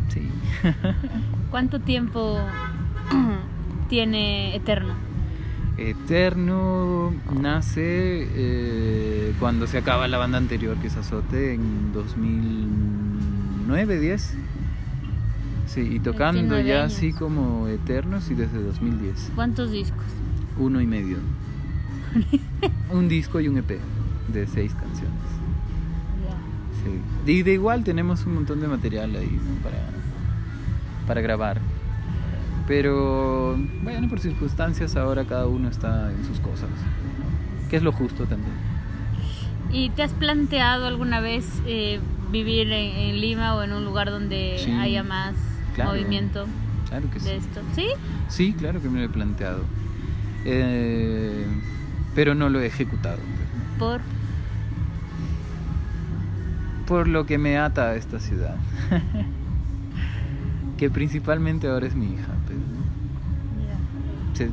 Sí. 0.09 0.27
¿Cuánto 1.51 1.79
tiempo 1.79 2.39
tiene 3.89 4.55
Eterno? 4.55 5.08
Eterno 5.79 7.13
nace 7.33 8.27
eh, 8.35 9.33
cuando 9.39 9.65
se 9.65 9.77
acaba 9.77 10.09
la 10.09 10.17
banda 10.17 10.37
anterior 10.37 10.75
que 10.77 10.87
es 10.87 10.97
Azote 10.97 11.53
en 11.53 11.93
2009, 11.93 13.99
10. 13.99 14.33
Sí, 15.67 15.81
y 15.81 15.99
tocando 15.99 16.59
ya 16.59 16.83
así 16.83 17.13
como 17.13 17.67
Eternos 17.67 18.29
y 18.29 18.35
desde 18.35 18.61
2010. 18.61 19.31
¿Cuántos 19.35 19.71
discos? 19.71 20.03
Uno 20.57 20.81
y 20.81 20.87
medio. 20.87 21.17
un 22.91 23.07
disco 23.07 23.39
y 23.39 23.47
un 23.47 23.59
EP 23.59 23.79
de 24.33 24.47
seis 24.47 24.73
canciones. 24.73 25.13
sí. 26.83 27.31
Y 27.31 27.43
de 27.43 27.53
igual 27.53 27.83
tenemos 27.83 28.25
un 28.25 28.35
montón 28.35 28.59
de 28.59 28.67
material 28.67 29.15
ahí 29.15 29.29
¿no? 29.29 29.63
para, 29.63 29.77
para 31.07 31.21
grabar. 31.21 31.61
Pero 32.69 33.57
bueno, 33.83 34.07
por 34.07 34.19
circunstancias 34.19 34.95
ahora 34.95 35.25
cada 35.25 35.47
uno 35.47 35.67
está 35.69 36.11
en 36.11 36.23
sus 36.23 36.39
cosas. 36.39 36.69
Que 37.69 37.77
es 37.77 37.83
lo 37.83 37.91
justo 37.91 38.25
también. 38.25 38.53
¿Y 39.71 39.89
te 39.89 40.03
has 40.03 40.13
planteado 40.13 40.85
alguna 40.85 41.19
vez 41.19 41.45
eh, 41.65 41.99
vivir 42.31 42.71
en, 42.71 42.95
en 42.95 43.19
Lima 43.21 43.55
o 43.55 43.63
en 43.63 43.73
un 43.73 43.83
lugar 43.85 44.11
donde 44.11 44.61
Sí, 44.63 44.71
haya 44.71 45.03
más 45.03 45.33
claro. 45.73 45.91
movimiento 45.91 46.45
Claro 46.87 47.09
que 47.11 47.19
sí. 47.19 47.25
de 47.25 47.35
esto? 47.37 47.59
¿Sí? 47.75 47.87
Sí, 48.27 48.53
claro 48.53 48.81
que 48.81 48.87
me 48.89 48.99
lo 48.99 49.05
he 49.05 49.09
planteado. 49.09 49.61
Eh, 50.45 51.45
pero 52.13 52.35
no 52.35 52.49
lo 52.49 52.59
he 52.61 52.67
ejecutado. 52.67 53.17
Por... 53.79 53.99
Por 56.87 57.07
lo 57.07 57.25
que 57.25 57.37
me 57.39 57.57
ata 57.57 57.89
a 57.89 57.95
esta 57.95 58.19
ciudad. 58.19 58.55
que 60.77 60.89
principalmente 60.89 61.67
ahora 61.67 61.87
es 61.87 61.95
mi 61.95 62.13
hija. 62.13 62.33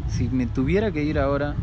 Si, 0.08 0.28
me 0.28 0.46
tuviera 0.46 0.90
que 0.90 1.02
ir 1.04 1.18
ahora, 1.18 1.54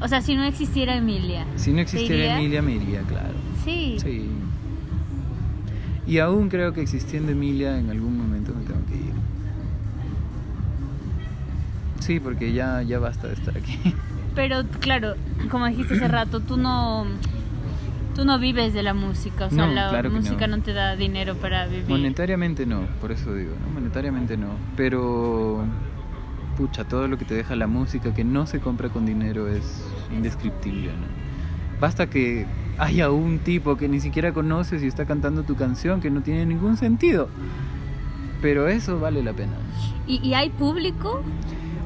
O 0.00 0.08
sea, 0.08 0.20
si 0.20 0.34
no 0.34 0.44
existiera 0.44 0.96
Emilia. 0.96 1.46
si 1.56 1.70
no 1.70 1.76
¿te 1.76 1.82
existiera? 1.82 2.36
Emilia, 2.36 2.62
me 2.62 2.72
iría, 2.72 3.00
claro. 3.02 3.34
Sí. 3.64 3.96
Sí. 4.02 4.28
Y 6.06 6.18
aún 6.18 6.48
creo 6.48 6.72
que 6.72 6.82
existiendo 6.82 7.32
Emilia, 7.32 7.78
en 7.78 7.90
algún 7.90 8.18
momento 8.18 8.52
me 8.54 8.64
tengo 8.64 8.84
que 8.86 8.96
ir. 8.96 9.14
Sí, 12.00 12.20
porque 12.20 12.52
ya, 12.52 12.82
ya 12.82 12.98
basta 12.98 13.28
de 13.28 13.34
estar 13.34 13.56
aquí. 13.56 13.78
Pero 14.34 14.64
claro, 14.80 15.14
como 15.50 15.66
dijiste 15.66 15.94
hace 15.94 16.08
rato, 16.08 16.40
tú 16.40 16.56
no 16.56 17.06
tú 18.14 18.24
no 18.24 18.38
vives 18.38 18.72
de 18.74 18.82
la 18.82 18.94
música, 18.94 19.46
o 19.46 19.50
sea, 19.50 19.66
No, 19.66 19.72
la 19.72 19.88
claro 19.90 20.10
música 20.10 20.46
no. 20.46 20.58
no. 20.58 20.62
te 20.62 20.72
da 20.72 20.96
dinero 20.96 21.34
para 21.36 21.66
vivir. 21.66 21.88
Monetariamente 21.88 22.64
no, 22.66 22.82
por 23.00 23.10
eso 23.12 23.34
digo, 23.34 23.52
¿no? 23.66 23.74
Monetariamente 23.74 24.36
no. 24.36 24.50
Pero, 24.76 25.64
pucha, 26.56 26.84
todo 26.84 27.08
lo 27.08 27.18
que 27.18 27.24
te 27.24 27.34
deja 27.34 27.56
la 27.56 27.66
música 27.66 28.14
que 28.14 28.24
no 28.24 28.46
se 28.46 28.60
compra 28.60 28.88
con 28.88 29.06
dinero 29.06 29.48
es 29.48 29.84
indescriptible, 30.14 30.88
¿no? 30.88 31.24
Basta 31.80 32.08
que 32.08 32.46
haya 32.78 33.10
un 33.10 33.38
tipo 33.40 33.76
que 33.76 33.88
ni 33.88 34.00
siquiera 34.00 34.32
conoces 34.32 34.82
y 34.82 34.86
está 34.86 35.04
cantando 35.06 35.42
tu 35.42 35.56
canción 35.56 36.00
que 36.00 36.10
no 36.10 36.22
tiene 36.22 36.46
ningún 36.46 36.76
sentido. 36.76 37.28
Pero 38.40 38.68
eso 38.68 38.98
vale 39.00 39.22
la 39.22 39.32
pena. 39.32 39.52
¿Y, 40.06 40.26
y 40.26 40.34
hay 40.34 40.50
público? 40.50 41.22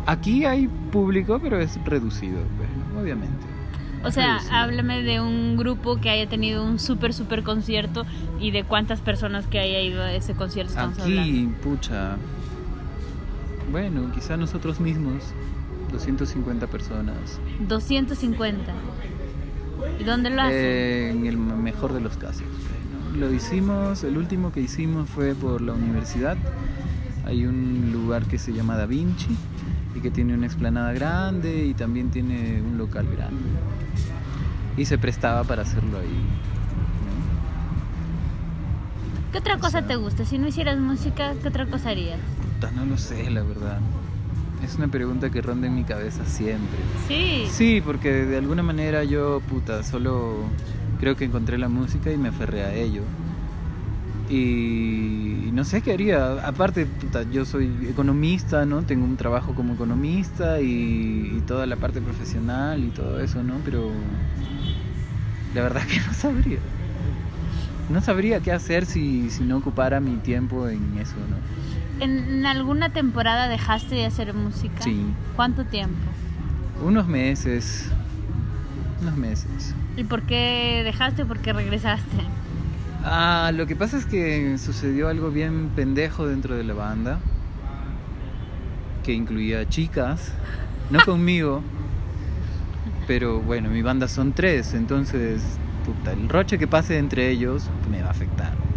Aquí 0.06 0.44
hay 0.44 0.68
público, 0.90 1.38
pero 1.42 1.60
es 1.60 1.78
reducido, 1.84 2.38
pues, 2.56 2.68
¿no? 2.94 3.00
obviamente. 3.00 3.46
O 4.04 4.10
sea, 4.10 4.34
Reducido. 4.34 4.56
háblame 4.56 5.02
de 5.02 5.20
un 5.20 5.56
grupo 5.56 5.96
que 6.00 6.08
haya 6.10 6.28
tenido 6.28 6.64
un 6.64 6.78
súper, 6.78 7.12
súper 7.12 7.42
concierto 7.42 8.06
y 8.40 8.50
de 8.50 8.64
cuántas 8.64 9.00
personas 9.00 9.46
que 9.46 9.58
haya 9.58 9.80
ido 9.80 10.02
a 10.02 10.12
ese 10.12 10.34
concierto 10.34 10.70
estamos 10.72 10.98
hablando. 10.98 11.22
Aquí, 11.22 11.48
pucha. 11.62 12.16
Bueno, 13.70 14.10
quizá 14.14 14.36
nosotros 14.36 14.80
mismos, 14.80 15.22
250 15.92 16.66
personas. 16.66 17.38
250. 17.68 18.72
¿Y 20.00 20.04
dónde 20.04 20.30
lo 20.30 20.42
hacen? 20.42 20.54
Eh, 20.54 21.10
en 21.10 21.26
el 21.26 21.36
mejor 21.36 21.92
de 21.92 22.00
los 22.00 22.16
casos. 22.16 22.42
¿no? 23.12 23.18
Lo 23.18 23.32
hicimos, 23.32 24.02
el 24.04 24.16
último 24.16 24.52
que 24.52 24.60
hicimos 24.60 25.08
fue 25.10 25.34
por 25.34 25.60
la 25.60 25.72
universidad. 25.74 26.36
Hay 27.26 27.44
un 27.44 27.90
lugar 27.92 28.24
que 28.24 28.38
se 28.38 28.52
llama 28.52 28.76
Da 28.76 28.86
Vinci 28.86 29.36
y 29.94 30.00
que 30.00 30.10
tiene 30.10 30.34
una 30.34 30.46
explanada 30.46 30.92
grande 30.92 31.66
y 31.66 31.74
también 31.74 32.10
tiene 32.10 32.62
un 32.62 32.78
local 32.78 33.06
grande. 33.14 33.42
Y 34.76 34.84
se 34.86 34.96
prestaba 34.98 35.44
para 35.44 35.62
hacerlo 35.62 35.98
ahí. 35.98 36.06
¿no? 36.06 36.48
¿Qué 39.32 39.38
otra 39.38 39.58
cosa 39.58 39.80
sea- 39.80 39.86
te 39.86 39.96
gusta? 39.96 40.24
Si 40.24 40.38
no 40.38 40.48
hicieras 40.48 40.78
música, 40.78 41.34
¿qué 41.42 41.48
otra 41.48 41.66
cosa 41.66 41.90
harías? 41.90 42.18
Puta, 42.58 42.72
no 42.72 42.84
lo 42.86 42.98
sé, 42.98 43.30
la 43.30 43.42
verdad. 43.42 43.78
Es 44.64 44.74
una 44.74 44.88
pregunta 44.88 45.30
que 45.30 45.40
ronda 45.40 45.68
en 45.68 45.76
mi 45.76 45.84
cabeza 45.84 46.24
siempre. 46.26 46.78
Sí. 47.06 47.44
Sí, 47.48 47.80
porque 47.84 48.10
de 48.10 48.36
alguna 48.36 48.64
manera 48.64 49.04
yo, 49.04 49.40
puta, 49.48 49.84
solo 49.84 50.38
creo 50.98 51.14
que 51.14 51.24
encontré 51.24 51.56
la 51.56 51.68
música 51.68 52.10
y 52.10 52.16
me 52.16 52.30
aferré 52.30 52.64
a 52.64 52.74
ello. 52.74 53.02
Y, 54.28 55.44
y 55.46 55.50
no 55.52 55.64
sé 55.64 55.82
qué 55.82 55.92
haría. 55.92 56.44
Aparte, 56.44 56.86
puta, 56.86 57.22
yo 57.30 57.44
soy 57.44 57.70
economista, 57.88 58.66
¿no? 58.66 58.82
Tengo 58.82 59.04
un 59.04 59.16
trabajo 59.16 59.54
como 59.54 59.74
economista 59.74 60.60
y, 60.60 61.34
y 61.36 61.42
toda 61.46 61.64
la 61.66 61.76
parte 61.76 62.00
profesional 62.00 62.82
y 62.82 62.88
todo 62.88 63.20
eso, 63.20 63.44
¿no? 63.44 63.54
Pero 63.64 63.92
la 65.54 65.62
verdad 65.62 65.86
que 65.86 66.00
no 66.06 66.12
sabría. 66.12 66.58
No 67.88 68.00
sabría 68.00 68.40
qué 68.40 68.50
hacer 68.50 68.84
si, 68.84 69.30
si 69.30 69.44
no 69.44 69.58
ocupara 69.58 70.00
mi 70.00 70.16
tiempo 70.16 70.68
en 70.68 70.98
eso, 70.98 71.14
¿no? 71.30 71.36
¿En, 72.00 72.46
alguna 72.46 72.90
temporada 72.90 73.48
dejaste 73.48 73.94
de 73.94 74.06
hacer 74.06 74.34
música? 74.34 74.82
Sí. 74.82 75.04
¿Cuánto 75.36 75.64
tiempo? 75.64 75.96
Unos 76.82 77.06
meses. 77.06 77.90
Unos 79.02 79.16
meses. 79.16 79.74
¿Y 79.96 80.04
por 80.04 80.22
qué 80.22 80.82
dejaste 80.84 81.22
o 81.22 81.26
por 81.26 81.40
qué 81.40 81.52
regresaste? 81.52 82.16
Ah, 83.04 83.52
lo 83.54 83.66
que 83.66 83.76
pasa 83.76 83.96
es 83.96 84.06
que 84.06 84.58
sucedió 84.58 85.08
algo 85.08 85.30
bien 85.30 85.70
pendejo 85.74 86.26
dentro 86.26 86.56
de 86.56 86.64
la 86.64 86.74
banda, 86.74 87.20
que 89.04 89.12
incluía 89.12 89.68
chicas, 89.68 90.32
no 90.90 91.00
conmigo, 91.04 91.62
pero 93.06 93.40
bueno, 93.40 93.70
mi 93.70 93.82
banda 93.82 94.08
son 94.08 94.32
tres, 94.32 94.74
entonces 94.74 95.42
puta, 95.86 96.12
el 96.12 96.28
roche 96.28 96.58
que 96.58 96.66
pase 96.66 96.98
entre 96.98 97.30
ellos 97.30 97.70
me 97.90 98.02
va 98.02 98.08
a 98.08 98.10
afectar. 98.10 98.67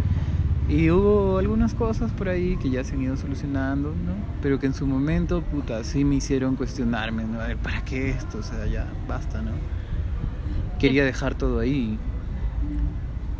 Y 0.68 0.90
hubo 0.90 1.38
algunas 1.38 1.74
cosas 1.74 2.12
por 2.12 2.28
ahí 2.28 2.56
que 2.56 2.70
ya 2.70 2.84
se 2.84 2.94
han 2.94 3.02
ido 3.02 3.16
solucionando, 3.16 3.90
¿no? 3.90 4.14
Pero 4.40 4.58
que 4.58 4.66
en 4.66 4.74
su 4.74 4.86
momento, 4.86 5.42
puta, 5.42 5.82
sí 5.84 6.04
me 6.04 6.16
hicieron 6.16 6.56
cuestionarme, 6.56 7.24
¿no? 7.24 7.40
A 7.40 7.48
ver, 7.48 7.56
¿para 7.56 7.84
qué 7.84 8.10
esto? 8.10 8.38
O 8.38 8.42
sea, 8.42 8.66
ya, 8.66 8.86
basta, 9.08 9.42
¿no? 9.42 9.50
Quería 10.78 11.04
dejar 11.04 11.34
todo 11.34 11.58
ahí. 11.58 11.98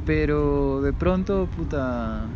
Pero 0.04 0.82
de 0.82 0.92
pronto, 0.92 1.48
puta, 1.56 2.26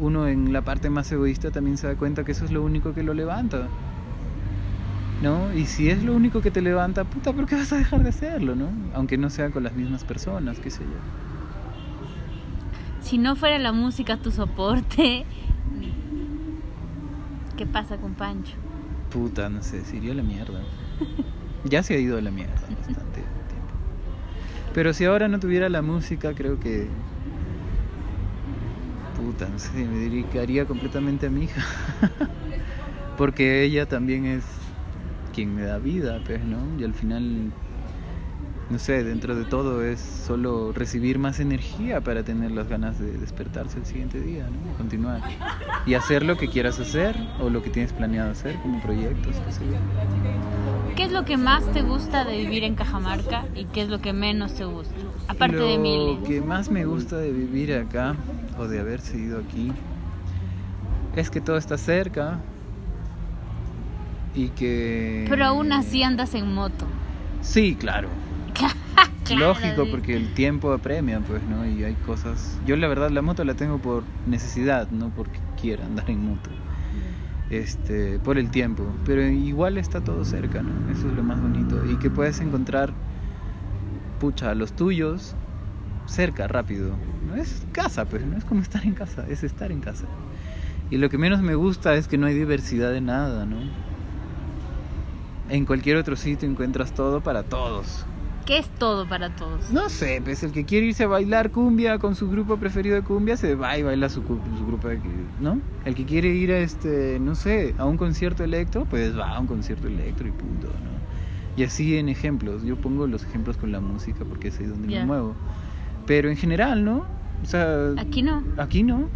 uno 0.00 0.26
en 0.26 0.52
la 0.52 0.62
parte 0.62 0.90
más 0.90 1.10
egoísta 1.12 1.50
también 1.50 1.76
se 1.76 1.86
da 1.86 1.94
cuenta 1.96 2.24
que 2.24 2.32
eso 2.32 2.44
es 2.44 2.50
lo 2.50 2.62
único 2.62 2.94
que 2.94 3.02
lo 3.02 3.14
levanta. 3.14 3.68
¿No? 5.22 5.54
Y 5.54 5.66
si 5.66 5.90
es 5.90 6.02
lo 6.02 6.14
único 6.14 6.40
que 6.42 6.50
te 6.50 6.60
levanta, 6.60 7.04
puta, 7.04 7.32
¿por 7.32 7.46
qué 7.46 7.54
vas 7.54 7.72
a 7.72 7.76
dejar 7.76 8.02
de 8.02 8.08
hacerlo, 8.08 8.56
no? 8.56 8.68
Aunque 8.94 9.16
no 9.16 9.30
sea 9.30 9.50
con 9.50 9.62
las 9.62 9.74
mismas 9.74 10.04
personas, 10.04 10.58
qué 10.58 10.70
sé 10.70 10.80
yo. 10.82 11.33
Si 13.04 13.18
no 13.18 13.36
fuera 13.36 13.58
la 13.58 13.72
música 13.72 14.16
tu 14.16 14.30
soporte, 14.30 15.26
¿qué 17.54 17.66
pasa 17.66 17.98
con 17.98 18.14
Pancho? 18.14 18.54
Puta, 19.10 19.50
no 19.50 19.62
sé, 19.62 19.84
se 19.84 19.98
a 19.98 20.14
la 20.14 20.22
mierda. 20.22 20.60
Ya 21.64 21.82
se 21.82 21.94
ha 21.94 21.98
ido 21.98 22.16
a 22.16 22.22
la 22.22 22.30
mierda 22.30 22.54
bastante 22.54 23.20
tiempo. 23.20 23.74
Pero 24.72 24.94
si 24.94 25.04
ahora 25.04 25.28
no 25.28 25.38
tuviera 25.38 25.68
la 25.68 25.82
música, 25.82 26.32
creo 26.32 26.58
que. 26.58 26.88
Puta, 29.16 29.50
no 29.50 29.58
sé, 29.58 29.84
me 29.84 29.98
dedicaría 29.98 30.64
completamente 30.64 31.26
a 31.26 31.30
mi 31.30 31.44
hija. 31.44 31.62
Porque 33.18 33.64
ella 33.64 33.86
también 33.86 34.24
es 34.24 34.44
quien 35.34 35.54
me 35.54 35.62
da 35.62 35.76
vida, 35.76 36.22
pues, 36.24 36.42
¿no? 36.42 36.58
Y 36.78 36.84
al 36.84 36.94
final, 36.94 37.52
no 38.70 38.78
sé, 38.78 39.04
dentro 39.04 39.34
de 39.34 39.44
todo 39.44 39.84
es 39.84 40.00
solo 40.00 40.72
recibir 40.72 41.18
más 41.18 41.38
energía 41.38 42.00
para 42.00 42.22
tener 42.22 42.50
las 42.50 42.68
ganas 42.68 42.98
de 42.98 43.12
despertarse 43.18 43.78
el 43.78 43.86
siguiente 43.86 44.20
día, 44.20 44.44
¿no? 44.44 44.76
Continuar. 44.78 45.20
Y 45.86 45.94
hacer 45.94 46.24
lo 46.24 46.36
que 46.36 46.48
quieras 46.48 46.80
hacer 46.80 47.16
o 47.40 47.50
lo 47.50 47.62
que 47.62 47.70
tienes 47.70 47.92
planeado 47.92 48.30
hacer 48.30 48.56
como 48.62 48.80
proyectos, 48.82 49.36
qué 49.46 49.52
sé 49.52 49.66
yo. 49.66 50.94
¿Qué 50.96 51.04
es 51.04 51.12
lo 51.12 51.24
que 51.24 51.36
más 51.36 51.64
te 51.72 51.82
gusta 51.82 52.24
de 52.24 52.38
vivir 52.38 52.64
en 52.64 52.74
Cajamarca 52.74 53.44
y 53.54 53.66
qué 53.66 53.82
es 53.82 53.88
lo 53.88 54.00
que 54.00 54.12
menos 54.12 54.54
te 54.54 54.64
gusta? 54.64 54.94
Aparte 55.28 55.56
lo 55.56 55.66
de 55.66 55.74
Emilia. 55.74 56.22
que 56.26 56.40
más 56.40 56.70
me 56.70 56.84
gusta 56.84 57.16
de 57.16 57.32
vivir 57.32 57.74
acá 57.74 58.14
o 58.58 58.66
de 58.66 58.80
haberse 58.80 59.18
ido 59.18 59.40
aquí 59.40 59.72
es 61.16 61.30
que 61.30 61.40
todo 61.40 61.56
está 61.56 61.76
cerca 61.78 62.40
y 64.34 64.48
que... 64.48 65.26
Pero 65.28 65.44
aún 65.44 65.72
así 65.72 66.02
andas 66.02 66.34
en 66.34 66.52
moto. 66.54 66.86
Sí, 67.40 67.76
claro. 67.78 68.08
Claro, 69.24 69.48
Lógico, 69.48 69.86
porque 69.90 70.16
el 70.16 70.34
tiempo 70.34 70.72
apremia, 70.72 71.20
pues, 71.20 71.42
¿no? 71.44 71.66
Y 71.66 71.82
hay 71.82 71.94
cosas... 71.94 72.58
Yo 72.66 72.76
la 72.76 72.88
verdad 72.88 73.10
la 73.10 73.22
moto 73.22 73.42
la 73.44 73.54
tengo 73.54 73.78
por 73.78 74.04
necesidad, 74.26 74.90
no 74.90 75.08
porque 75.10 75.38
quiera 75.60 75.86
andar 75.86 76.10
en 76.10 76.26
moto. 76.26 76.50
Este, 77.48 78.18
por 78.18 78.36
el 78.36 78.50
tiempo. 78.50 78.84
Pero 79.06 79.22
igual 79.22 79.78
está 79.78 80.02
todo 80.02 80.24
cerca, 80.24 80.62
¿no? 80.62 80.90
Eso 80.90 81.08
es 81.08 81.14
lo 81.14 81.22
más 81.22 81.40
bonito. 81.40 81.82
Y 81.90 81.96
que 81.96 82.10
puedes 82.10 82.40
encontrar, 82.40 82.92
pucha, 84.20 84.50
a 84.50 84.54
los 84.54 84.74
tuyos 84.74 85.34
cerca, 86.06 86.46
rápido. 86.46 86.94
No 87.26 87.34
es 87.34 87.66
casa, 87.72 88.04
pues, 88.04 88.24
no 88.26 88.36
es 88.36 88.44
como 88.44 88.60
estar 88.60 88.84
en 88.84 88.92
casa, 88.92 89.24
es 89.28 89.42
estar 89.42 89.72
en 89.72 89.80
casa. 89.80 90.04
Y 90.90 90.98
lo 90.98 91.08
que 91.08 91.18
menos 91.18 91.40
me 91.40 91.54
gusta 91.54 91.94
es 91.94 92.08
que 92.08 92.18
no 92.18 92.26
hay 92.26 92.34
diversidad 92.34 92.92
de 92.92 93.00
nada, 93.00 93.46
¿no? 93.46 93.56
En 95.48 95.64
cualquier 95.66 95.96
otro 95.96 96.16
sitio 96.16 96.48
encuentras 96.48 96.92
todo 96.92 97.20
para 97.22 97.42
todos. 97.42 98.06
¿Qué 98.46 98.58
es 98.58 98.68
todo 98.78 99.08
para 99.08 99.34
todos? 99.36 99.70
No 99.70 99.88
sé, 99.88 100.20
pues 100.22 100.42
el 100.42 100.52
que 100.52 100.64
quiere 100.64 100.86
irse 100.86 101.04
a 101.04 101.06
bailar 101.08 101.50
cumbia 101.50 101.98
con 101.98 102.14
su 102.14 102.28
grupo 102.28 102.56
preferido 102.58 102.94
de 102.96 103.02
cumbia 103.02 103.36
se 103.36 103.54
va 103.54 103.78
y 103.78 103.82
baila 103.82 104.08
su, 104.08 104.20
su 104.22 104.66
grupo 104.66 104.88
de 104.88 105.00
¿no? 105.40 105.60
El 105.84 105.94
que 105.94 106.04
quiere 106.04 106.28
ir 106.28 106.52
a 106.52 106.58
este, 106.58 107.18
no 107.20 107.34
sé, 107.34 107.74
a 107.78 107.84
un 107.86 107.96
concierto 107.96 108.44
electro, 108.44 108.84
pues 108.84 109.18
va 109.18 109.30
a 109.36 109.40
un 109.40 109.46
concierto 109.46 109.86
electro 109.88 110.28
y 110.28 110.30
punto, 110.32 110.66
¿no? 110.66 110.94
Y 111.56 111.62
así 111.64 111.96
en 111.96 112.08
ejemplos, 112.08 112.64
yo 112.64 112.76
pongo 112.76 113.06
los 113.06 113.24
ejemplos 113.24 113.56
con 113.56 113.72
la 113.72 113.80
música 113.80 114.24
porque 114.28 114.48
es 114.48 114.58
ahí 114.58 114.66
donde 114.66 114.88
Ya. 114.88 115.00
me 115.00 115.06
muevo. 115.06 115.34
Pero 116.06 116.28
en 116.28 116.36
general, 116.36 116.84
¿no? 116.84 117.06
O 117.42 117.46
sea, 117.46 117.92
Aquí 117.96 118.22
no. 118.22 118.42
Aquí 118.58 118.82
no. 118.82 119.08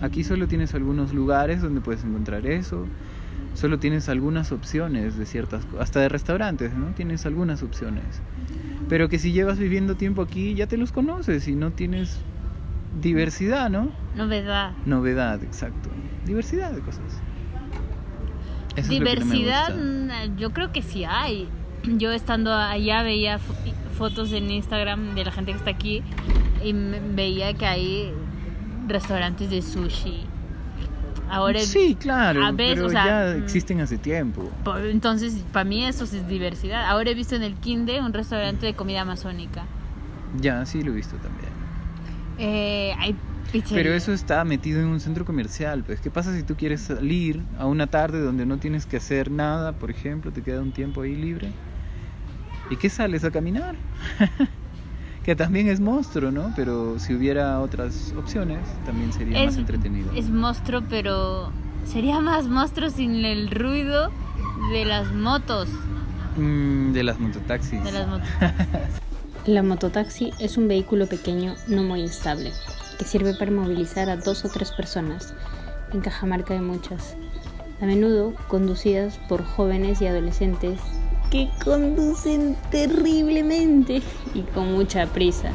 Aquí 0.00 0.24
solo 0.24 0.46
tienes 0.46 0.74
algunos 0.74 1.12
lugares 1.14 1.62
donde 1.62 1.80
puedes 1.80 2.04
encontrar 2.04 2.46
eso. 2.46 2.86
Solo 3.56 3.78
tienes 3.78 4.08
algunas 4.08 4.52
opciones 4.52 5.16
de 5.16 5.26
ciertas 5.26 5.64
cosas, 5.64 5.80
hasta 5.82 6.00
de 6.00 6.08
restaurantes, 6.08 6.74
¿no? 6.74 6.88
Tienes 6.94 7.26
algunas 7.26 7.62
opciones. 7.62 8.04
Pero 8.88 9.08
que 9.08 9.18
si 9.18 9.32
llevas 9.32 9.58
viviendo 9.58 9.96
tiempo 9.96 10.22
aquí 10.22 10.54
ya 10.54 10.66
te 10.66 10.76
los 10.76 10.92
conoces 10.92 11.48
y 11.48 11.54
no 11.56 11.72
tienes 11.72 12.18
diversidad, 13.00 13.68
¿no? 13.70 13.90
Novedad. 14.14 14.72
Novedad, 14.84 15.42
exacto. 15.42 15.88
Diversidad 16.24 16.72
de 16.72 16.80
cosas. 16.80 17.02
Eso 18.76 18.90
Diversidad, 18.90 19.74
mm, 19.74 20.36
yo 20.36 20.52
creo 20.52 20.70
que 20.72 20.82
sí 20.82 21.04
hay. 21.04 21.48
Yo 21.98 22.10
estando 22.12 22.52
allá 22.52 23.02
veía 23.02 23.38
fo- 23.38 23.54
fotos 23.96 24.32
en 24.32 24.50
Instagram 24.50 25.14
de 25.14 25.24
la 25.24 25.30
gente 25.32 25.52
que 25.52 25.58
está 25.58 25.70
aquí 25.70 26.02
y 26.64 26.72
veía 27.14 27.54
que 27.54 27.64
hay 27.66 28.12
restaurantes 28.88 29.50
de 29.50 29.62
sushi. 29.62 30.24
Ahora, 31.28 31.60
Sí, 31.60 31.96
claro, 31.98 32.44
a 32.44 32.52
veces, 32.52 32.74
pero 32.76 32.86
o 32.86 32.90
sea, 32.90 33.04
ya 33.04 33.36
mm. 33.36 33.42
existen 33.42 33.80
hace 33.80 33.98
tiempo. 33.98 34.50
entonces 34.84 35.34
para 35.52 35.64
mí 35.64 35.84
eso 35.84 36.04
es 36.04 36.28
diversidad. 36.28 36.86
Ahora 36.86 37.10
he 37.10 37.14
visto 37.14 37.34
en 37.34 37.42
el 37.42 37.54
Kinde 37.54 38.00
un 38.00 38.12
restaurante 38.12 38.66
de 38.66 38.74
comida 38.74 39.02
amazónica. 39.02 39.64
Ya, 40.40 40.64
sí 40.66 40.82
lo 40.82 40.92
he 40.92 40.94
visto 40.96 41.16
también. 41.16 41.50
Eh, 42.38 42.94
hay 42.98 43.16
pizzería. 43.50 43.82
Pero 43.82 43.94
eso 43.94 44.12
está 44.12 44.44
metido 44.44 44.80
en 44.80 44.86
un 44.86 45.00
centro 45.00 45.24
comercial, 45.24 45.82
pues 45.84 46.00
¿qué 46.00 46.10
pasa 46.10 46.34
si 46.34 46.42
tú 46.42 46.56
quieres 46.56 46.80
salir 46.82 47.42
a 47.58 47.66
una 47.66 47.86
tarde 47.86 48.20
donde 48.20 48.46
no 48.46 48.58
tienes 48.58 48.86
que 48.86 48.96
hacer 48.98 49.30
nada, 49.30 49.72
por 49.72 49.90
ejemplo, 49.90 50.32
te 50.32 50.42
queda 50.42 50.60
un 50.60 50.72
tiempo 50.72 51.02
ahí 51.02 51.16
libre? 51.16 51.50
¿Y 52.70 52.76
qué 52.76 52.88
sales 52.88 53.24
a 53.24 53.30
caminar? 53.30 53.76
que 55.26 55.34
también 55.34 55.68
es 55.68 55.80
monstruo, 55.80 56.30
¿no? 56.30 56.52
Pero 56.54 57.00
si 57.00 57.12
hubiera 57.12 57.60
otras 57.60 58.14
opciones, 58.16 58.60
también 58.84 59.12
sería 59.12 59.44
más 59.44 59.56
entretenido. 59.56 60.12
Es 60.12 60.30
monstruo, 60.30 60.82
pero 60.88 61.50
sería 61.84 62.20
más 62.20 62.46
monstruo 62.46 62.90
sin 62.90 63.24
el 63.24 63.50
ruido 63.50 64.12
de 64.70 64.84
las 64.84 65.12
motos. 65.12 65.68
Mm, 66.36 66.92
de 66.92 67.02
las 67.02 67.18
mototaxis. 67.18 67.82
De 67.82 67.90
las 67.90 68.06
motos. 68.06 68.28
La 69.46 69.64
mototaxi 69.64 70.32
es 70.38 70.56
un 70.56 70.68
vehículo 70.68 71.08
pequeño 71.08 71.54
no 71.66 71.82
muy 71.82 72.04
estable, 72.04 72.52
que 72.96 73.04
sirve 73.04 73.34
para 73.34 73.50
movilizar 73.50 74.08
a 74.08 74.16
dos 74.16 74.44
o 74.44 74.48
tres 74.48 74.70
personas. 74.70 75.34
En 75.92 76.02
Cajamarca 76.02 76.54
hay 76.54 76.60
muchas, 76.60 77.16
a 77.80 77.86
menudo 77.86 78.32
conducidas 78.46 79.18
por 79.28 79.44
jóvenes 79.44 80.00
y 80.02 80.06
adolescentes 80.06 80.80
que 81.30 81.50
conducen 81.64 82.56
terriblemente 82.70 84.02
y 84.34 84.42
con 84.42 84.72
mucha 84.72 85.06
prisa. 85.06 85.52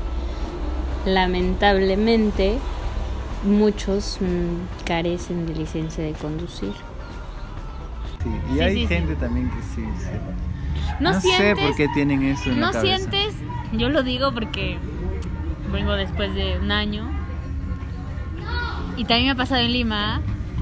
Lamentablemente, 1.06 2.60
muchos 3.44 4.20
mm, 4.22 4.84
carecen 4.86 5.46
de 5.48 5.56
licencia 5.56 6.04
de 6.04 6.14
conducir. 6.14 6.74
Sí, 8.24 8.30
Y 8.54 8.60
Sí, 8.60 8.62
hay 8.62 8.76
sí, 8.76 8.88
gente 8.88 9.16
también 9.16 9.50
que 9.50 9.62
sí. 9.64 9.84
sí. 9.98 10.10
No, 11.00 11.20
sé 11.20 11.56
por 11.56 11.76
qué 11.76 11.88
tienen 11.90 12.24
eso 12.24 12.52
en 12.52 12.60
la 12.62 12.68
no 12.68 12.72
cabeza. 12.72 12.98
sientes, 12.98 13.36
yo 13.72 13.90
lo 13.90 14.04
digo 14.04 14.34
porque 14.34 14.78
vengo 15.72 15.94
después 15.94 16.34
de 16.36 16.60
un 16.60 16.72
año 16.72 17.10
y 18.98 19.06
también 19.06 19.26
me 19.28 19.32
ha 19.32 19.36
pasado 19.36 19.62
en 19.62 19.72
Lima 19.72 20.22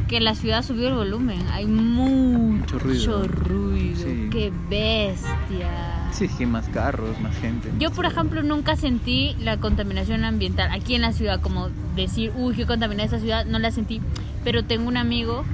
que 0.09 0.19
la 0.19 0.33
ciudad 0.33 0.63
subió 0.63 0.87
el 0.89 0.95
volumen, 0.95 1.39
hay 1.51 1.67
mucho, 1.67 2.79
ruido. 2.79 3.27
ruido, 3.27 3.95
Sí. 3.95 4.27
qué 4.31 4.51
bestia. 4.69 6.09
Sí, 6.11 6.27
que 6.27 6.47
más 6.47 6.67
carros, 6.69 7.19
más 7.21 7.35
gente. 7.37 7.71
Yo, 7.77 7.91
por 7.91 8.05
ejemplo, 8.05 8.41
nunca 8.41 8.75
sentí 8.75 9.35
la 9.39 9.57
contaminación 9.57 10.25
ambiental 10.25 10.71
aquí 10.71 10.95
en 10.95 11.01
la 11.01 11.13
ciudad, 11.13 11.39
como 11.41 11.69
decir, 11.95 12.33
uy, 12.35 12.55
qué 12.55 12.65
contaminada 12.65 13.05
esta 13.05 13.19
ciudad, 13.19 13.45
no 13.45 13.59
la 13.59 13.69
sentí. 13.71 14.01
Pero 14.43 14.65
tengo 14.65 14.87
un 14.87 14.97
amigo 14.97 15.45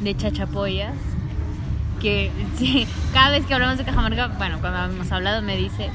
de 0.00 0.16
Chachapoyas 0.16 0.94
que 2.00 2.30
sí, 2.56 2.86
cada 3.12 3.30
vez 3.30 3.46
que 3.46 3.54
hablamos 3.54 3.78
de 3.78 3.84
Cajamarca, 3.84 4.28
bueno, 4.36 4.58
cuando 4.60 4.84
hemos 4.92 5.10
hablado 5.12 5.42
me 5.42 5.56
dice, 5.56 5.90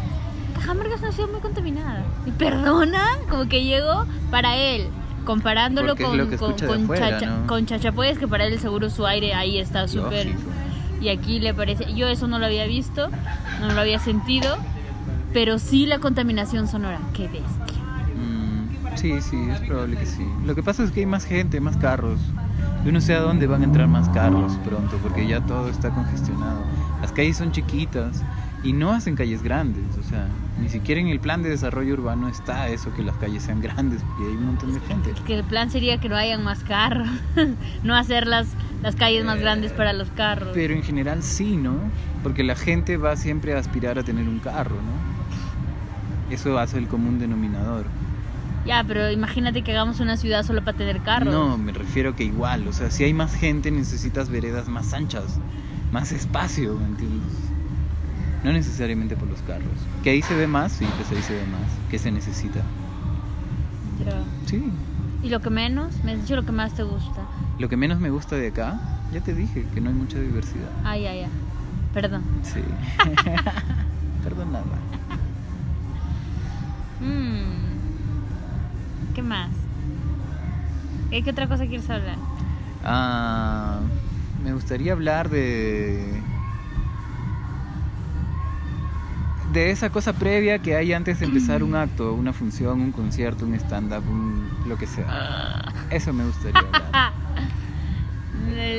Cajamarca 0.56 0.95
es 0.95 1.01
una 1.01 1.12
ciudad 1.12 1.29
muy 1.29 1.41
contaminada. 1.41 2.03
Y 2.25 2.32
perdona, 2.32 3.03
como 3.29 3.49
que 3.49 3.63
llegó 3.65 4.06
para 4.32 4.56
él, 4.56 4.88
comparándolo 5.23 5.95
con, 5.95 6.17
con, 6.38 6.53
afuera, 6.83 7.09
Chacha- 7.19 7.25
¿no? 7.25 7.47
con 7.47 7.65
Chachapoyas, 7.65 8.17
que 8.17 8.27
para 8.27 8.45
él 8.45 8.59
seguro 8.59 8.89
su 8.89 9.05
aire 9.05 9.33
ahí 9.33 9.57
está 9.57 9.88
súper... 9.88 10.36
Y 11.01 11.09
aquí 11.09 11.39
le 11.39 11.53
parece, 11.53 11.93
yo 11.93 12.07
eso 12.07 12.27
no 12.27 12.39
lo 12.39 12.45
había 12.45 12.65
visto, 12.65 13.09
no 13.59 13.73
lo 13.73 13.81
había 13.81 13.99
sentido, 13.99 14.57
pero 15.33 15.59
sí 15.59 15.86
la 15.86 15.99
contaminación 15.99 16.67
sonora, 16.69 16.99
qué 17.13 17.23
bestia. 17.27 17.81
Mm, 18.15 18.95
sí, 18.97 19.19
sí, 19.21 19.38
es 19.51 19.59
probable 19.62 19.97
que 19.97 20.05
sí. 20.05 20.25
Lo 20.45 20.55
que 20.55 20.63
pasa 20.63 20.81
es 20.83 20.91
que 20.91 21.01
hay 21.01 21.05
más 21.05 21.25
gente, 21.25 21.59
más 21.59 21.75
carros. 21.75 22.19
Yo 22.86 22.91
no 22.93 23.01
sé 23.01 23.13
a 23.15 23.19
dónde 23.19 23.47
van 23.47 23.62
a 23.62 23.65
entrar 23.65 23.88
más 23.89 24.07
carros 24.09 24.53
pronto, 24.65 24.97
porque 25.01 25.27
ya 25.27 25.41
todo 25.41 25.67
está 25.67 25.89
congestionado. 25.89 26.62
Las 27.01 27.12
calles 27.12 27.36
son 27.36 27.51
chiquitas 27.51 28.21
y 28.63 28.71
no 28.73 28.93
hacen 28.93 29.15
calles 29.15 29.43
grandes, 29.43 29.84
o 29.97 30.04
sea, 30.04 30.28
ni 30.62 30.69
siquiera 30.69 31.02
en 31.02 31.08
el 31.08 31.19
plan 31.19 31.43
de 31.43 31.49
desarrollo 31.49 31.93
urbano 31.93 32.30
está 32.30 32.69
eso 32.69 32.93
que 32.93 33.04
las 33.04 33.15
calles 33.17 33.43
sean 33.43 33.62
grandes, 33.62 34.02
porque 34.04 34.23
hay 34.23 34.38
un 34.38 34.45
montón 34.45 34.73
de 34.73 34.80
gente. 34.82 35.13
Que 35.26 35.36
el 35.36 35.43
plan 35.43 35.69
sería 35.69 35.99
que 35.99 36.08
no 36.08 36.15
hayan 36.15 36.43
más 36.43 36.63
carros, 36.63 37.08
no 37.84 37.95
hacer 37.95 38.26
las, 38.26 38.47
las 38.82 38.95
calles 38.95 39.26
más 39.26 39.39
grandes 39.39 39.73
para 39.73 39.91
los 39.91 40.10
carros. 40.12 40.52
Pero 40.54 40.73
en 40.73 40.84
general 40.84 41.23
sí, 41.23 41.58
¿no? 41.58 41.76
Porque 42.23 42.43
la 42.43 42.56
gente 42.56 42.95
va 42.95 43.17
siempre 43.17 43.54
a 43.54 43.60
aspirar 43.60 43.99
a 43.99 44.04
tener 44.04 44.30
un 44.30 44.39
carro, 44.39 44.78
¿no? 44.78 46.34
Eso 46.34 46.58
hace 46.58 46.78
el 46.78 46.88
común 46.88 47.19
denominador. 47.19 47.86
Ya, 48.65 48.82
pero 48.88 49.12
imagínate 49.12 49.62
que 49.62 49.71
hagamos 49.71 49.99
una 49.99 50.15
ciudad 50.15 50.43
solo 50.43 50.63
para 50.63 50.78
tener 50.78 51.02
carros. 51.02 51.34
No, 51.34 51.58
me 51.58 51.73
refiero 51.73 52.15
que 52.15 52.23
igual, 52.23 52.65
o 52.65 52.71
sea, 52.71 52.89
si 52.91 53.04
hay 53.04 53.13
más 53.13 53.36
gente 53.36 53.71
necesitas 53.71 54.30
veredas 54.30 54.69
más 54.69 54.93
anchas, 54.93 55.38
más 55.91 56.13
espacio, 56.13 56.76
¿me 56.76 56.86
entiendes? 56.86 57.42
No 58.43 58.51
necesariamente 58.51 59.15
por 59.15 59.27
los 59.29 59.41
carros. 59.41 59.71
Que 60.03 60.10
ahí 60.12 60.21
se 60.21 60.36
ve 60.36 60.47
más, 60.47 60.73
sí, 60.73 60.86
pues 60.97 61.10
ahí 61.12 61.23
se 61.23 61.34
ve 61.34 61.45
más, 61.47 61.62
que 61.89 61.97
se 61.97 62.12
necesita. 62.12 62.62
Pero- 63.99 64.17
Sí. 64.45 64.63
¿Y 65.23 65.29
lo 65.29 65.39
que 65.39 65.49
menos? 65.49 66.03
Me 66.03 66.12
has 66.12 66.21
dicho 66.21 66.36
lo 66.36 66.43
que 66.43 66.51
más 66.51 66.73
te 66.73 66.84
gusta. 66.84 67.21
Lo 67.58 67.69
que 67.69 67.77
menos 67.77 67.99
me 68.01 68.10
gusta 68.10 68.36
de 68.36 68.49
acá, 68.49 68.79
ya 69.13 69.21
te 69.21 69.34
dije, 69.34 69.65
que 69.73 69.79
no 69.79 69.89
hay 69.89 69.95
mucha 69.95 70.19
diversidad. 70.19 70.69
Ah, 70.84 70.97
ya, 70.97 71.13
ya. 71.13 71.29
Perdón. 71.93 72.23
Sí. 72.43 72.60
Perdonaba. 74.23 74.65
Mm. 76.99 77.53
¿Qué 79.13 79.21
más? 79.21 79.49
¿Qué, 81.10 81.23
qué 81.23 81.29
otra 81.32 81.47
cosa 81.47 81.65
quieres 81.67 81.89
hablar? 81.89 82.17
Ah, 82.84 83.79
me 84.43 84.53
gustaría 84.53 84.93
hablar 84.93 85.29
de 85.29 86.21
de 89.53 89.69
esa 89.71 89.89
cosa 89.91 90.13
previa 90.13 90.59
que 90.59 90.75
hay 90.75 90.93
antes 90.93 91.19
de 91.19 91.25
empezar 91.25 91.63
un 91.63 91.75
acto, 91.75 92.13
una 92.13 92.33
función, 92.33 92.81
un 92.81 92.91
concierto, 92.91 93.45
un 93.45 93.53
stand-up, 93.55 94.03
un 94.09 94.49
lo 94.67 94.77
que 94.77 94.87
sea. 94.87 95.71
Eso 95.91 96.11
me 96.13 96.25
gustaría 96.25 96.59
hablar. 96.59 97.13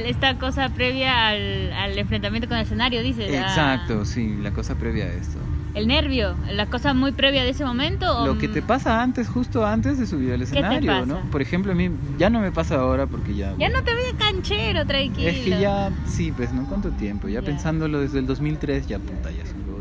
Esta 0.07 0.39
cosa 0.39 0.69
previa 0.69 1.29
al, 1.29 1.73
al 1.73 1.99
enfrentamiento 1.99 2.49
con 2.49 2.59
el 2.59 2.65
escenario, 2.65 3.03
dices. 3.03 3.31
ah, 3.35 3.41
Exacto, 3.49 4.05
sí, 4.05 4.37
la 4.41 4.51
cosa 4.53 4.75
previa 4.77 5.05
a 5.07 5.09
esto. 5.13 5.39
El 5.75 5.89
nervio, 5.89 6.37
la 6.53 6.67
cosa 6.67 6.95
muy 6.95 7.11
previa 7.13 7.43
de 7.43 7.51
ese 7.51 7.65
momento. 7.65 8.07
o- 8.23 8.27
Lo 8.27 8.39
que 8.39 8.47
te 8.49 8.63
pasa 8.63 9.03
antes, 9.03 9.27
justo 9.29 9.67
antes 9.67 9.99
de 9.99 10.07
subir 10.07 10.33
al 10.33 10.39
te 10.39 10.45
escenario, 10.45 10.93
pasa? 10.93 11.07
¿no? 11.07 11.21
Por 11.31 11.43
ejemplo, 11.43 11.73
a 11.73 11.75
mí 11.75 11.91
ya 12.19 12.31
no 12.31 12.41
me 12.41 12.53
pasa 12.53 12.77
ahora 12.77 13.07
porque 13.07 13.35
ya... 13.35 13.55
Ya 13.59 13.69
no 13.71 13.83
te 13.83 13.93
veo 13.95 14.05
canchero, 14.19 14.87
tranquilo. 14.87 15.29
Es 15.29 15.39
que 15.41 15.51
ya, 15.61 15.91
sí, 16.07 16.31
pues, 16.31 16.53
¿no? 16.53 16.65
¿Cuánto 16.69 16.91
tiempo? 16.93 17.27
Ya, 17.29 17.41
Ya. 17.41 17.47
pensándolo 17.47 18.01
desde 18.01 18.21
el 18.21 18.27
2003, 18.27 18.87
ya 18.87 18.99
puta, 19.01 19.31
ya 19.33 19.43
es 19.43 19.53
un. 19.53 19.74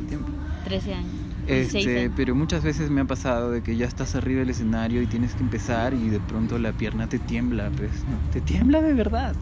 13 0.63 0.93
años. 0.93 1.12
16 1.45 1.86
Este, 1.86 1.99
años. 1.99 2.13
pero 2.15 2.36
muchas 2.36 2.63
veces 2.63 2.89
me 2.89 3.02
ha 3.02 3.06
pasado 3.06 3.52
de 3.52 3.62
que 3.62 3.76
ya 3.76 3.86
estás 3.86 4.15
arriba 4.15 4.39
del 4.39 4.49
escenario 4.49 5.02
y 5.02 5.08
tienes 5.08 5.34
que 5.34 5.43
empezar 5.43 5.93
y 5.93 6.08
de 6.10 6.19
pronto 6.21 6.58
la 6.58 6.71
pierna 6.71 7.08
te 7.10 7.19
tiembla, 7.19 7.69
pues, 7.76 7.91
¿no? 7.91 8.32
te 8.32 8.39
tiembla 8.39 8.82
de 8.82 8.93
verdad. 8.93 9.36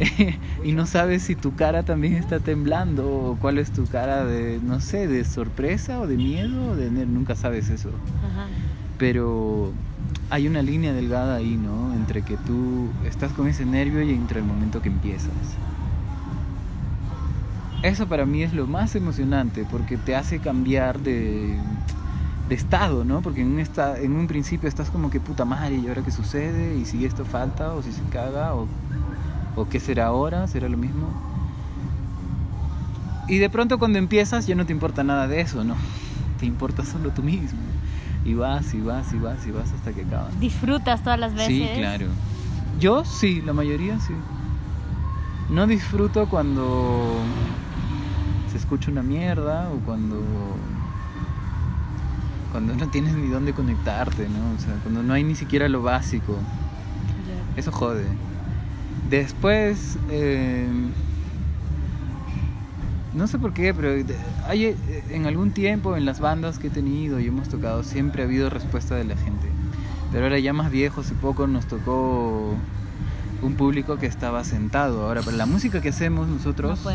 y 0.64 0.72
no 0.72 0.86
sabes 0.86 1.22
si 1.22 1.36
tu 1.36 1.54
cara 1.54 1.84
también 1.84 2.14
está 2.14 2.40
temblando 2.40 3.08
o 3.08 3.36
cuál 3.40 3.58
es 3.58 3.70
tu 3.70 3.86
cara 3.86 4.24
de, 4.24 4.58
no 4.62 4.80
sé, 4.80 5.06
de 5.06 5.24
sorpresa 5.24 6.00
o 6.00 6.06
de 6.08 6.16
miedo, 6.16 6.70
o 6.72 6.76
de 6.76 6.90
nunca 6.90 7.36
sabes 7.36 7.68
eso. 7.70 7.90
Ajá. 8.24 8.48
Pero 8.98 9.72
hay 10.30 10.48
una 10.48 10.62
línea 10.62 10.92
delgada 10.92 11.36
ahí, 11.36 11.56
¿no? 11.56 11.94
Entre 11.94 12.22
que 12.22 12.36
tú 12.38 12.88
estás 13.06 13.32
con 13.32 13.46
ese 13.46 13.64
nervio 13.64 14.02
y 14.02 14.10
entre 14.10 14.40
el 14.40 14.46
momento 14.46 14.82
que 14.82 14.88
empiezas. 14.88 15.30
Eso 17.86 18.06
para 18.06 18.26
mí 18.26 18.42
es 18.42 18.52
lo 18.52 18.66
más 18.66 18.94
emocionante 18.94 19.66
porque 19.70 19.96
te 19.96 20.14
hace 20.14 20.38
cambiar 20.38 21.00
de, 21.00 21.58
de 22.48 22.54
estado, 22.54 23.04
¿no? 23.04 23.22
Porque 23.22 23.42
en 23.42 23.52
un, 23.52 23.58
esta, 23.58 23.98
en 23.98 24.12
un 24.12 24.26
principio 24.26 24.68
estás 24.68 24.90
como 24.90 25.10
que 25.10 25.20
puta 25.20 25.44
madre, 25.44 25.76
¿y 25.76 25.88
ahora 25.88 26.02
qué 26.02 26.10
sucede? 26.10 26.76
¿Y 26.76 26.84
si 26.84 27.04
esto 27.04 27.24
falta? 27.24 27.72
¿O 27.72 27.82
si 27.82 27.92
se 27.92 28.02
caga? 28.10 28.54
¿O, 28.54 28.66
o 29.56 29.68
qué 29.68 29.80
será 29.80 30.06
ahora? 30.06 30.46
¿Será 30.46 30.68
lo 30.68 30.76
mismo? 30.76 31.08
Y 33.28 33.38
de 33.38 33.50
pronto 33.50 33.78
cuando 33.78 33.98
empiezas 33.98 34.46
ya 34.46 34.54
no 34.54 34.66
te 34.66 34.72
importa 34.72 35.02
nada 35.02 35.26
de 35.26 35.40
eso, 35.40 35.64
¿no? 35.64 35.74
Te 36.38 36.46
importa 36.46 36.84
solo 36.84 37.10
tú 37.10 37.22
mismo. 37.22 37.58
Y 38.24 38.34
vas 38.34 38.74
y 38.74 38.80
vas 38.80 39.12
y 39.12 39.18
vas 39.18 39.46
y 39.46 39.50
vas 39.50 39.72
hasta 39.72 39.92
que 39.92 40.02
acabas. 40.02 40.38
¿Disfrutas 40.38 41.02
todas 41.02 41.18
las 41.18 41.34
veces? 41.34 41.48
Sí, 41.48 41.78
claro. 41.78 42.06
Yo 42.78 43.04
sí, 43.04 43.40
la 43.42 43.52
mayoría 43.52 43.98
sí. 44.00 44.12
No 45.50 45.66
disfruto 45.66 46.28
cuando 46.28 47.20
se 48.56 48.62
escucha 48.62 48.90
una 48.90 49.02
mierda 49.02 49.68
o 49.70 49.78
cuando 49.80 50.22
cuando 52.50 52.74
no 52.74 52.88
tienes 52.88 53.14
ni 53.14 53.28
dónde 53.28 53.52
conectarte, 53.52 54.28
¿no? 54.30 54.56
O 54.56 54.58
sea, 54.58 54.72
cuando 54.82 55.02
no 55.02 55.12
hay 55.12 55.24
ni 55.24 55.34
siquiera 55.34 55.68
lo 55.68 55.82
básico. 55.82 56.38
Eso 57.54 57.70
jode. 57.70 58.06
Después, 59.10 59.98
eh, 60.10 60.66
no 63.12 63.26
sé 63.26 63.38
por 63.38 63.52
qué, 63.52 63.74
pero 63.74 63.90
hay, 64.46 64.64
eh, 64.64 65.04
en 65.10 65.26
algún 65.26 65.50
tiempo 65.50 65.96
en 65.96 66.06
las 66.06 66.18
bandas 66.20 66.58
que 66.58 66.68
he 66.68 66.70
tenido 66.70 67.20
y 67.20 67.26
hemos 67.26 67.48
tocado 67.50 67.82
siempre 67.82 68.22
ha 68.22 68.24
habido 68.24 68.48
respuesta 68.48 68.94
de 68.94 69.04
la 69.04 69.16
gente. 69.16 69.48
Pero 70.10 70.24
ahora 70.24 70.38
ya 70.38 70.54
más 70.54 70.70
viejos, 70.70 71.06
hace 71.06 71.14
poco 71.14 71.46
nos 71.46 71.66
tocó 71.66 72.54
un 73.42 73.54
público 73.54 73.98
que 73.98 74.06
estaba 74.06 74.44
sentado. 74.44 75.06
Ahora, 75.06 75.20
para 75.20 75.36
la 75.36 75.46
música 75.46 75.82
que 75.82 75.90
hacemos 75.90 76.26
nosotros, 76.26 76.80
no 76.84 76.90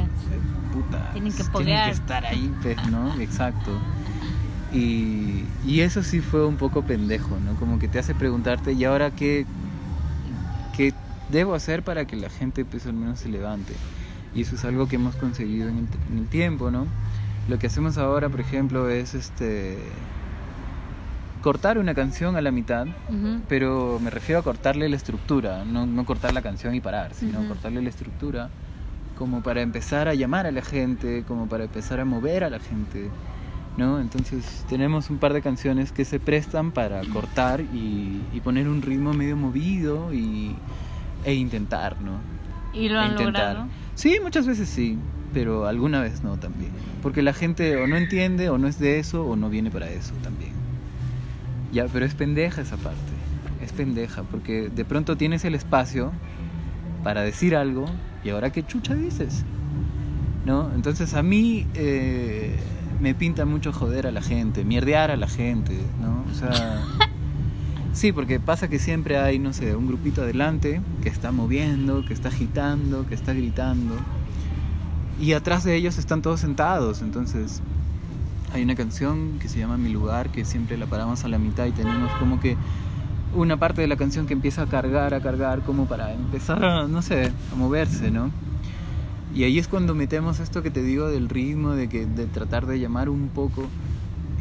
puta, 0.71 1.11
tienen 1.13 1.33
que, 1.33 1.43
tienen 1.43 1.85
que 1.85 1.91
estar 1.91 2.25
ahí, 2.25 2.53
pues, 2.61 2.77
¿no? 2.89 3.19
Exacto. 3.19 3.71
Y, 4.73 5.43
y, 5.65 5.81
eso 5.81 6.01
sí 6.01 6.21
fue 6.21 6.45
un 6.45 6.55
poco 6.55 6.83
pendejo, 6.83 7.37
¿no? 7.39 7.55
Como 7.55 7.77
que 7.77 7.87
te 7.89 7.99
hace 7.99 8.15
preguntarte, 8.15 8.71
¿y 8.71 8.85
ahora 8.85 9.11
qué, 9.11 9.45
qué 10.75 10.93
debo 11.29 11.55
hacer 11.55 11.83
para 11.83 12.05
que 12.05 12.15
la 12.15 12.29
gente 12.29 12.63
pues 12.63 12.85
al 12.85 12.93
menos 12.93 13.19
se 13.19 13.29
levante? 13.29 13.73
Y 14.33 14.41
eso 14.41 14.55
es 14.55 14.63
algo 14.63 14.87
que 14.87 14.95
hemos 14.95 15.15
conseguido 15.17 15.67
en 15.67 15.79
el, 15.79 15.87
en 16.09 16.17
el 16.19 16.27
tiempo, 16.27 16.71
¿no? 16.71 16.87
Lo 17.49 17.59
que 17.59 17.67
hacemos 17.67 17.97
ahora, 17.97 18.29
por 18.29 18.39
ejemplo, 18.39 18.89
es 18.89 19.13
este 19.13 19.77
cortar 21.41 21.77
una 21.77 21.93
canción 21.93 22.35
a 22.35 22.41
la 22.41 22.51
mitad, 22.51 22.85
uh 22.87 23.11
-huh. 23.11 23.41
pero 23.49 23.99
me 24.01 24.09
refiero 24.09 24.39
a 24.39 24.43
cortarle 24.43 24.87
la 24.87 24.95
estructura, 24.95 25.65
no, 25.65 25.85
no 25.85 26.05
cortar 26.05 26.33
la 26.33 26.41
canción 26.41 26.75
y 26.75 26.81
parar, 26.81 27.13
sino 27.13 27.39
uh 27.39 27.43
-huh. 27.43 27.47
cortarle 27.47 27.81
la 27.81 27.89
estructura 27.89 28.49
como 29.21 29.43
para 29.43 29.61
empezar 29.61 30.07
a 30.07 30.15
llamar 30.15 30.47
a 30.47 30.51
la 30.51 30.63
gente, 30.63 31.23
como 31.27 31.47
para 31.47 31.65
empezar 31.65 31.99
a 31.99 32.05
mover 32.05 32.43
a 32.43 32.49
la 32.49 32.57
gente, 32.57 33.11
¿no? 33.77 33.99
Entonces 34.01 34.65
tenemos 34.67 35.11
un 35.11 35.19
par 35.19 35.33
de 35.33 35.43
canciones 35.43 35.91
que 35.91 36.05
se 36.05 36.19
prestan 36.19 36.71
para 36.71 37.01
cortar 37.03 37.61
y, 37.61 38.19
y 38.33 38.39
poner 38.39 38.67
un 38.67 38.81
ritmo 38.81 39.13
medio 39.13 39.37
movido 39.37 40.11
y, 40.11 40.55
e 41.23 41.35
intentar, 41.35 42.01
¿no? 42.01 42.13
¿Y 42.73 42.89
lo 42.89 42.99
han 42.99 43.11
intentar. 43.11 43.57
logrado? 43.57 43.67
Sí, 43.93 44.17
muchas 44.23 44.47
veces 44.47 44.67
sí, 44.67 44.97
pero 45.35 45.67
alguna 45.67 46.01
vez 46.01 46.23
no 46.23 46.37
también. 46.37 46.71
Porque 47.03 47.21
la 47.21 47.33
gente 47.33 47.75
o 47.75 47.85
no 47.85 47.97
entiende 47.97 48.49
o 48.49 48.57
no 48.57 48.67
es 48.67 48.79
de 48.79 48.97
eso 48.97 49.23
o 49.23 49.35
no 49.35 49.51
viene 49.51 49.69
para 49.69 49.87
eso 49.91 50.15
también. 50.23 50.53
Ya, 51.71 51.85
pero 51.85 52.07
es 52.07 52.15
pendeja 52.15 52.63
esa 52.63 52.77
parte. 52.77 53.11
Es 53.61 53.71
pendeja 53.71 54.23
porque 54.23 54.69
de 54.69 54.83
pronto 54.83 55.15
tienes 55.15 55.45
el 55.45 55.53
espacio 55.53 56.11
para 57.03 57.21
decir 57.21 57.55
algo 57.55 57.85
y 58.23 58.29
ahora 58.29 58.51
qué 58.51 58.65
chucha 58.65 58.93
dices. 58.93 59.43
¿No? 60.45 60.71
Entonces 60.73 61.13
a 61.13 61.21
mí 61.21 61.67
eh, 61.75 62.55
me 62.99 63.13
pinta 63.13 63.45
mucho 63.45 63.71
joder 63.71 64.07
a 64.07 64.11
la 64.11 64.21
gente, 64.21 64.63
mierdear 64.63 65.11
a 65.11 65.17
la 65.17 65.27
gente, 65.27 65.77
¿no? 66.01 66.23
O 66.31 66.33
sea, 66.33 66.81
sí, 67.93 68.11
porque 68.11 68.39
pasa 68.39 68.67
que 68.67 68.79
siempre 68.79 69.17
hay, 69.17 69.37
no 69.37 69.53
sé, 69.53 69.75
un 69.75 69.87
grupito 69.87 70.23
adelante 70.23 70.81
que 71.03 71.09
está 71.09 71.31
moviendo, 71.31 72.05
que 72.05 72.13
está 72.13 72.29
agitando, 72.29 73.07
que 73.07 73.15
está 73.15 73.33
gritando. 73.33 73.95
Y 75.19 75.33
atrás 75.33 75.63
de 75.63 75.75
ellos 75.75 75.99
están 75.99 76.23
todos 76.23 76.39
sentados, 76.39 77.01
entonces 77.01 77.61
hay 78.53 78.63
una 78.63 78.75
canción 78.75 79.39
que 79.39 79.47
se 79.47 79.59
llama 79.59 79.77
Mi 79.77 79.89
lugar, 79.89 80.29
que 80.29 80.45
siempre 80.45 80.77
la 80.77 80.85
paramos 80.85 81.23
a 81.23 81.27
la 81.27 81.37
mitad 81.37 81.65
y 81.65 81.71
tenemos 81.71 82.11
como 82.13 82.39
que 82.39 82.57
una 83.33 83.57
parte 83.57 83.81
de 83.81 83.87
la 83.87 83.95
canción 83.95 84.27
que 84.27 84.33
empieza 84.33 84.63
a 84.63 84.65
cargar, 84.67 85.13
a 85.13 85.21
cargar, 85.21 85.61
como 85.61 85.85
para 85.85 86.13
empezar 86.13 86.63
a, 86.63 86.87
no 86.87 87.01
sé, 87.01 87.31
a 87.51 87.55
moverse, 87.55 88.11
¿no? 88.11 88.31
Y 89.33 89.43
ahí 89.45 89.59
es 89.59 89.67
cuando 89.67 89.95
metemos 89.95 90.39
esto 90.39 90.61
que 90.61 90.71
te 90.71 90.83
digo 90.83 91.07
del 91.07 91.29
ritmo, 91.29 91.71
de, 91.71 91.87
que, 91.87 92.05
de 92.05 92.25
tratar 92.25 92.65
de 92.65 92.79
llamar 92.79 93.09
un 93.09 93.29
poco. 93.29 93.67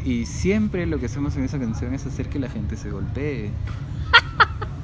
Y 0.03 0.25
siempre 0.25 0.85
lo 0.85 0.99
que 0.99 1.05
hacemos 1.05 1.35
en 1.37 1.43
esa 1.43 1.59
canción 1.59 1.93
es 1.93 2.05
hacer 2.05 2.27
que 2.27 2.39
la 2.39 2.49
gente 2.49 2.77
se 2.77 2.89
golpee. 2.91 3.51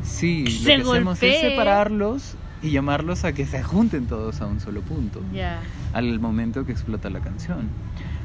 Sí, 0.04 0.46
lo 0.46 0.52
Se 0.52 0.66
que 0.66 0.82
hacemos 0.82 1.22
es 1.22 1.42
separarlos 1.42 2.36
y 2.64 2.72
llamarlos 2.72 3.26
a 3.26 3.34
que 3.34 3.46
se 3.46 3.62
junten 3.62 4.08
todos 4.08 4.42
a 4.42 4.48
un 4.48 4.62
solo 4.62 4.82
punto. 4.82 5.22
Ya. 5.34 5.60
Al 5.94 6.20
momento 6.20 6.66
que 6.66 6.72
explota 6.72 7.10
la 7.10 7.20
canción. 7.20 7.68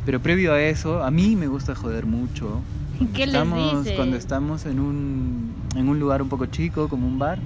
Pero 0.06 0.20
previo 0.20 0.54
a 0.54 0.62
eso, 0.62 1.02
a 1.02 1.10
mí 1.10 1.36
me 1.36 1.48
gusta 1.48 1.74
joder 1.74 2.06
mucho. 2.06 2.60
¿Qué 3.14 3.26
les 3.26 3.34
estamos, 3.34 3.84
dices? 3.84 3.96
Cuando 3.96 4.16
estamos 4.16 4.66
en 4.66 4.80
un, 4.80 5.52
en 5.76 5.88
un 5.88 5.98
lugar 5.98 6.22
un 6.22 6.28
poco 6.28 6.46
chico, 6.46 6.88
como 6.88 7.06
un 7.06 7.18
bar. 7.18 7.38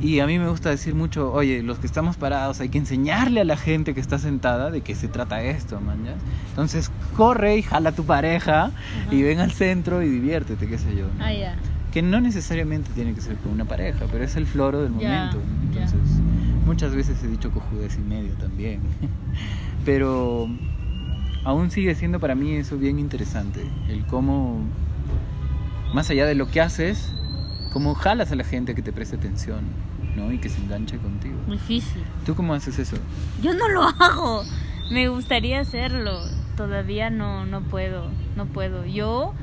Y 0.00 0.20
a 0.20 0.26
mí 0.26 0.38
me 0.38 0.48
gusta 0.48 0.70
decir 0.70 0.94
mucho, 0.94 1.30
oye, 1.30 1.62
los 1.62 1.78
que 1.78 1.86
estamos 1.86 2.16
parados 2.16 2.60
hay 2.60 2.70
que 2.70 2.78
enseñarle 2.78 3.42
a 3.42 3.44
la 3.44 3.58
gente 3.58 3.92
que 3.92 4.00
está 4.00 4.18
sentada 4.18 4.70
de 4.70 4.80
qué 4.80 4.94
se 4.94 5.08
trata 5.08 5.42
esto, 5.42 5.78
man. 5.80 6.04
¿ya? 6.06 6.14
Entonces 6.48 6.90
corre 7.16 7.58
y 7.58 7.62
jala 7.62 7.90
a 7.90 7.92
tu 7.92 8.04
pareja 8.04 8.66
Ajá. 8.66 8.72
y 9.10 9.22
ven 9.22 9.40
al 9.40 9.52
centro 9.52 10.02
y 10.02 10.08
diviértete, 10.08 10.66
qué 10.66 10.78
sé 10.78 10.96
yo. 10.96 11.04
¿no? 11.18 11.24
Ah, 11.24 11.32
ya. 11.32 11.54
Que 11.92 12.00
no 12.00 12.20
necesariamente 12.20 12.90
tiene 12.94 13.12
que 13.14 13.20
ser 13.20 13.36
con 13.36 13.52
una 13.52 13.66
pareja, 13.66 14.06
pero 14.10 14.24
es 14.24 14.36
el 14.36 14.46
floro 14.46 14.80
del 14.82 14.92
momento. 14.92 15.38
ya. 15.74 15.82
Entonces, 15.82 16.00
muchas 16.64 16.94
veces 16.94 17.22
he 17.22 17.26
dicho 17.28 17.50
cojudez 17.50 17.96
y 17.98 18.00
medio 18.00 18.32
también. 18.34 18.80
pero 19.84 20.48
aún 21.44 21.70
sigue 21.70 21.94
siendo 21.94 22.20
para 22.20 22.34
mí 22.34 22.54
eso 22.54 22.76
bien 22.76 22.98
interesante. 22.98 23.66
El 23.88 24.06
cómo, 24.06 24.60
más 25.94 26.10
allá 26.10 26.26
de 26.26 26.34
lo 26.34 26.48
que 26.48 26.60
haces, 26.60 27.12
cómo 27.72 27.94
jalas 27.94 28.32
a 28.32 28.36
la 28.36 28.44
gente 28.44 28.74
que 28.74 28.82
te 28.82 28.92
preste 28.92 29.16
atención, 29.16 29.60
¿no? 30.16 30.32
Y 30.32 30.38
que 30.38 30.48
se 30.48 30.60
enganche 30.60 30.98
contigo. 30.98 31.36
Difícil. 31.48 32.02
¿Tú 32.26 32.34
cómo 32.34 32.54
haces 32.54 32.78
eso? 32.78 32.96
Yo 33.42 33.54
no 33.54 33.68
lo 33.68 33.82
hago. 34.00 34.42
Me 34.90 35.08
gustaría 35.08 35.60
hacerlo. 35.60 36.20
Todavía 36.56 37.10
no, 37.10 37.46
no 37.46 37.62
puedo. 37.62 38.08
No 38.36 38.46
puedo. 38.46 38.84
Yo 38.84 39.34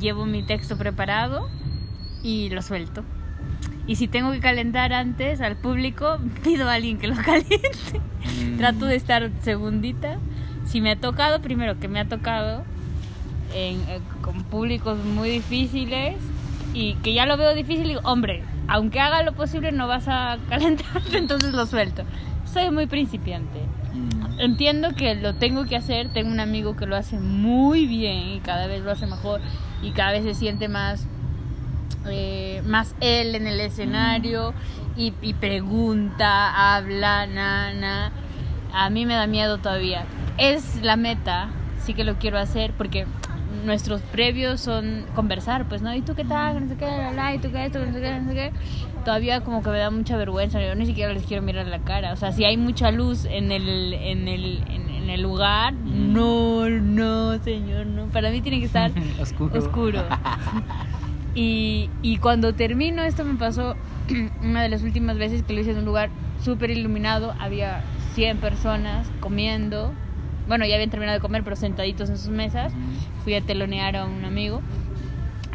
llevo 0.00 0.26
mi 0.26 0.42
texto 0.42 0.78
preparado 0.78 1.48
y 2.22 2.50
lo 2.50 2.62
suelto. 2.62 3.02
Y 3.86 3.96
si 3.96 4.08
tengo 4.08 4.32
que 4.32 4.40
calentar 4.40 4.92
antes 4.92 5.40
al 5.40 5.56
público, 5.56 6.18
pido 6.44 6.68
a 6.68 6.74
alguien 6.74 6.98
que 6.98 7.08
lo 7.08 7.16
caliente. 7.24 8.00
Mm. 8.44 8.56
Trato 8.58 8.86
de 8.86 8.96
estar 8.96 9.30
segundita. 9.42 10.18
Si 10.66 10.80
me 10.80 10.92
ha 10.92 10.96
tocado, 10.96 11.40
primero 11.40 11.78
que 11.78 11.88
me 11.88 12.00
ha 12.00 12.08
tocado 12.08 12.64
en, 13.54 13.80
eh, 13.88 14.00
con 14.20 14.42
públicos 14.44 14.98
muy 15.04 15.30
difíciles 15.30 16.16
y 16.74 16.94
que 16.96 17.14
ya 17.14 17.26
lo 17.26 17.36
veo 17.36 17.54
difícil, 17.54 17.88
digo, 17.88 18.00
hombre, 18.04 18.42
aunque 18.68 19.00
haga 19.00 19.22
lo 19.22 19.32
posible 19.32 19.72
no 19.72 19.86
vas 19.86 20.08
a 20.08 20.38
calentarte, 20.48 21.16
entonces 21.16 21.52
lo 21.52 21.66
suelto. 21.66 22.02
Soy 22.52 22.70
muy 22.70 22.86
principiante. 22.86 23.60
Mm. 23.94 24.40
Entiendo 24.40 24.94
que 24.94 25.14
lo 25.14 25.34
tengo 25.34 25.64
que 25.64 25.76
hacer, 25.76 26.08
tengo 26.10 26.30
un 26.30 26.40
amigo 26.40 26.76
que 26.76 26.86
lo 26.86 26.96
hace 26.96 27.18
muy 27.18 27.86
bien 27.86 28.28
y 28.28 28.40
cada 28.40 28.66
vez 28.66 28.82
lo 28.82 28.90
hace 28.90 29.06
mejor 29.06 29.40
y 29.82 29.92
cada 29.92 30.12
vez 30.12 30.24
se 30.24 30.34
siente 30.34 30.68
más, 30.68 31.06
eh, 32.06 32.62
más 32.66 32.94
él 33.00 33.34
en 33.34 33.46
el 33.46 33.60
escenario 33.60 34.52
y, 34.96 35.14
y 35.22 35.34
pregunta, 35.34 36.74
habla, 36.76 37.26
nana. 37.26 38.12
A 38.72 38.90
mí 38.90 39.06
me 39.06 39.14
da 39.14 39.26
miedo 39.26 39.58
todavía. 39.58 40.04
Es 40.38 40.82
la 40.82 40.96
meta, 40.96 41.48
sí 41.82 41.94
que 41.94 42.04
lo 42.04 42.16
quiero 42.16 42.38
hacer 42.38 42.72
porque 42.76 43.06
nuestros 43.64 44.00
previos 44.02 44.60
son 44.60 45.04
conversar, 45.14 45.64
pues, 45.66 45.82
¿no? 45.82 45.94
¿Y 45.94 46.02
tú 46.02 46.14
qué 46.14 46.24
tal? 46.24 46.60
No 46.62 46.68
sé 46.68 46.76
qué, 46.78 46.84
la, 46.86 47.12
la, 47.12 47.34
¿y 47.34 47.38
tú 47.38 47.50
qué 47.50 47.64
esto? 47.66 47.78
No 47.84 47.92
sé 47.92 48.00
qué, 48.00 48.20
no 48.20 48.28
sé 48.28 48.34
qué. 48.34 48.52
Todavía 49.04 49.40
como 49.42 49.62
que 49.62 49.70
me 49.70 49.78
da 49.78 49.90
mucha 49.90 50.16
vergüenza, 50.16 50.60
yo 50.60 50.74
ni 50.74 50.84
siquiera 50.86 51.12
les 51.12 51.24
quiero 51.24 51.42
mirar 51.42 51.66
la 51.66 51.78
cara. 51.78 52.12
O 52.12 52.16
sea, 52.16 52.32
si 52.32 52.44
hay 52.44 52.56
mucha 52.56 52.90
luz 52.90 53.24
en 53.24 53.50
el, 53.52 53.94
en 53.94 54.28
el, 54.28 54.62
en, 54.68 54.88
en 54.90 55.10
el 55.10 55.22
lugar, 55.22 55.72
Mm. 55.74 56.12
no, 56.12 56.68
no, 56.68 57.38
señor, 57.42 57.86
no. 57.86 58.06
Para 58.06 58.30
mí 58.30 58.40
tiene 58.40 58.58
que 58.60 58.66
estar 58.66 58.90
Oscuro. 59.20 59.58
oscuro. 59.58 60.04
Y, 61.34 61.90
y 62.00 62.16
cuando 62.16 62.54
termino, 62.54 63.02
esto 63.02 63.22
me 63.22 63.34
pasó 63.34 63.76
una 64.42 64.62
de 64.62 64.70
las 64.70 64.82
últimas 64.82 65.18
veces 65.18 65.42
que 65.42 65.52
lo 65.52 65.60
hice 65.60 65.72
en 65.72 65.78
un 65.78 65.84
lugar 65.84 66.08
súper 66.42 66.70
iluminado. 66.70 67.34
Había 67.38 67.82
100 68.14 68.38
personas 68.38 69.06
comiendo. 69.20 69.92
Bueno, 70.46 70.64
ya 70.64 70.74
habían 70.74 70.90
terminado 70.90 71.18
de 71.18 71.20
comer, 71.22 71.42
pero 71.42 71.56
sentaditos 71.56 72.08
en 72.08 72.18
sus 72.18 72.28
mesas. 72.28 72.72
Fui 73.24 73.34
a 73.34 73.40
telonear 73.40 73.96
a 73.96 74.04
un 74.04 74.24
amigo. 74.24 74.62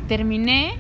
Terminé 0.08 0.74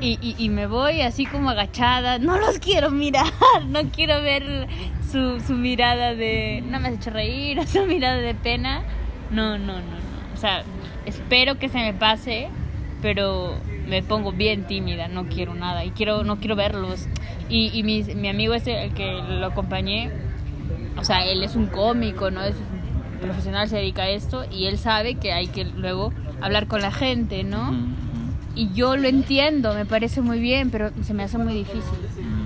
Y, 0.00 0.18
y, 0.38 0.48
me 0.48 0.66
voy 0.66 1.02
así 1.02 1.26
como 1.26 1.50
agachada. 1.50 2.18
No 2.18 2.38
los 2.38 2.58
quiero 2.58 2.90
mirar. 2.90 3.26
No 3.68 3.82
quiero 3.90 4.20
ver 4.22 4.66
su, 5.10 5.40
su 5.40 5.54
mirada 5.54 6.14
de. 6.14 6.62
No 6.66 6.80
me 6.80 6.88
has 6.88 6.94
hecho 6.94 7.10
reír. 7.10 7.64
Su 7.68 7.84
mirada 7.86 8.16
de 8.16 8.34
pena. 8.34 8.82
No, 9.30 9.58
no, 9.58 9.74
no, 9.74 9.80
no. 9.80 10.34
O 10.34 10.36
sea, 10.36 10.64
espero 11.06 11.58
que 11.58 11.68
se 11.68 11.78
me 11.78 11.92
pase. 11.92 12.48
Pero 13.02 13.58
me 13.86 14.02
pongo 14.02 14.32
bien 14.32 14.66
tímida. 14.66 15.08
No 15.08 15.26
quiero 15.26 15.54
nada. 15.54 15.84
Y 15.84 15.90
quiero, 15.90 16.24
no 16.24 16.38
quiero 16.38 16.56
verlos. 16.56 17.06
Y, 17.48 17.70
y 17.72 17.82
mi, 17.82 18.02
mi 18.02 18.28
amigo 18.28 18.54
ese, 18.54 18.84
el 18.84 18.94
que 18.94 19.12
lo 19.12 19.46
acompañé. 19.46 20.10
O 20.96 21.04
sea, 21.04 21.24
él 21.26 21.42
es 21.42 21.54
un 21.54 21.66
cómico, 21.66 22.30
¿no? 22.30 22.42
Es 22.42 22.56
profesional, 23.22 23.68
se 23.68 23.76
dedica 23.76 24.02
a 24.02 24.08
esto. 24.08 24.44
Y 24.50 24.66
él 24.66 24.78
sabe 24.78 25.14
que 25.14 25.32
hay 25.32 25.46
que 25.46 25.64
luego 25.64 26.12
hablar 26.40 26.66
con 26.66 26.82
la 26.82 26.92
gente, 26.92 27.44
¿no? 27.44 27.74
Y 28.54 28.72
yo 28.72 28.96
lo 28.96 29.08
entiendo, 29.08 29.74
me 29.74 29.86
parece 29.86 30.20
muy 30.20 30.38
bien, 30.38 30.70
pero 30.70 30.90
se 31.02 31.14
me 31.14 31.22
hace 31.22 31.38
muy 31.38 31.54
difícil. 31.54 31.98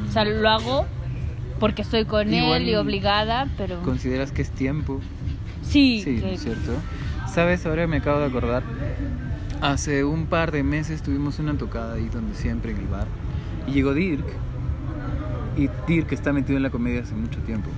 O 0.08 0.12
sea, 0.12 0.24
lo 0.24 0.48
hago 0.48 0.86
porque 1.58 1.82
estoy 1.82 2.04
con 2.04 2.32
él 2.32 2.68
y 2.68 2.74
obligada, 2.76 3.48
pero... 3.56 3.82
¿Consideras 3.82 4.30
que 4.30 4.42
es 4.42 4.50
tiempo? 4.50 5.00
Sí. 5.62 6.02
Sí, 6.04 6.20
¿cierto? 6.36 6.72
¿Sabes? 7.32 7.66
Ahora 7.66 7.86
me 7.86 7.96
acabo 7.96 8.20
de 8.20 8.26
acordar. 8.26 8.62
Hace 9.60 10.04
un 10.04 10.26
par 10.26 10.52
de 10.52 10.62
meses 10.62 11.02
tuvimos 11.02 11.38
una 11.38 11.54
tocada 11.54 11.94
ahí 11.94 12.08
donde 12.08 12.34
siempre 12.36 12.70
en 12.70 12.78
el 12.78 12.86
bar. 12.86 13.06
Y 13.66 13.72
llegó 13.72 13.94
Dirk. 13.94 14.26
Y 15.56 15.68
Dirk 15.88 16.12
está 16.12 16.32
metido 16.32 16.56
en 16.56 16.62
la 16.62 16.70
comedia 16.70 17.00
hace 17.00 17.14
mucho 17.14 17.40
tiempo. 17.40 17.70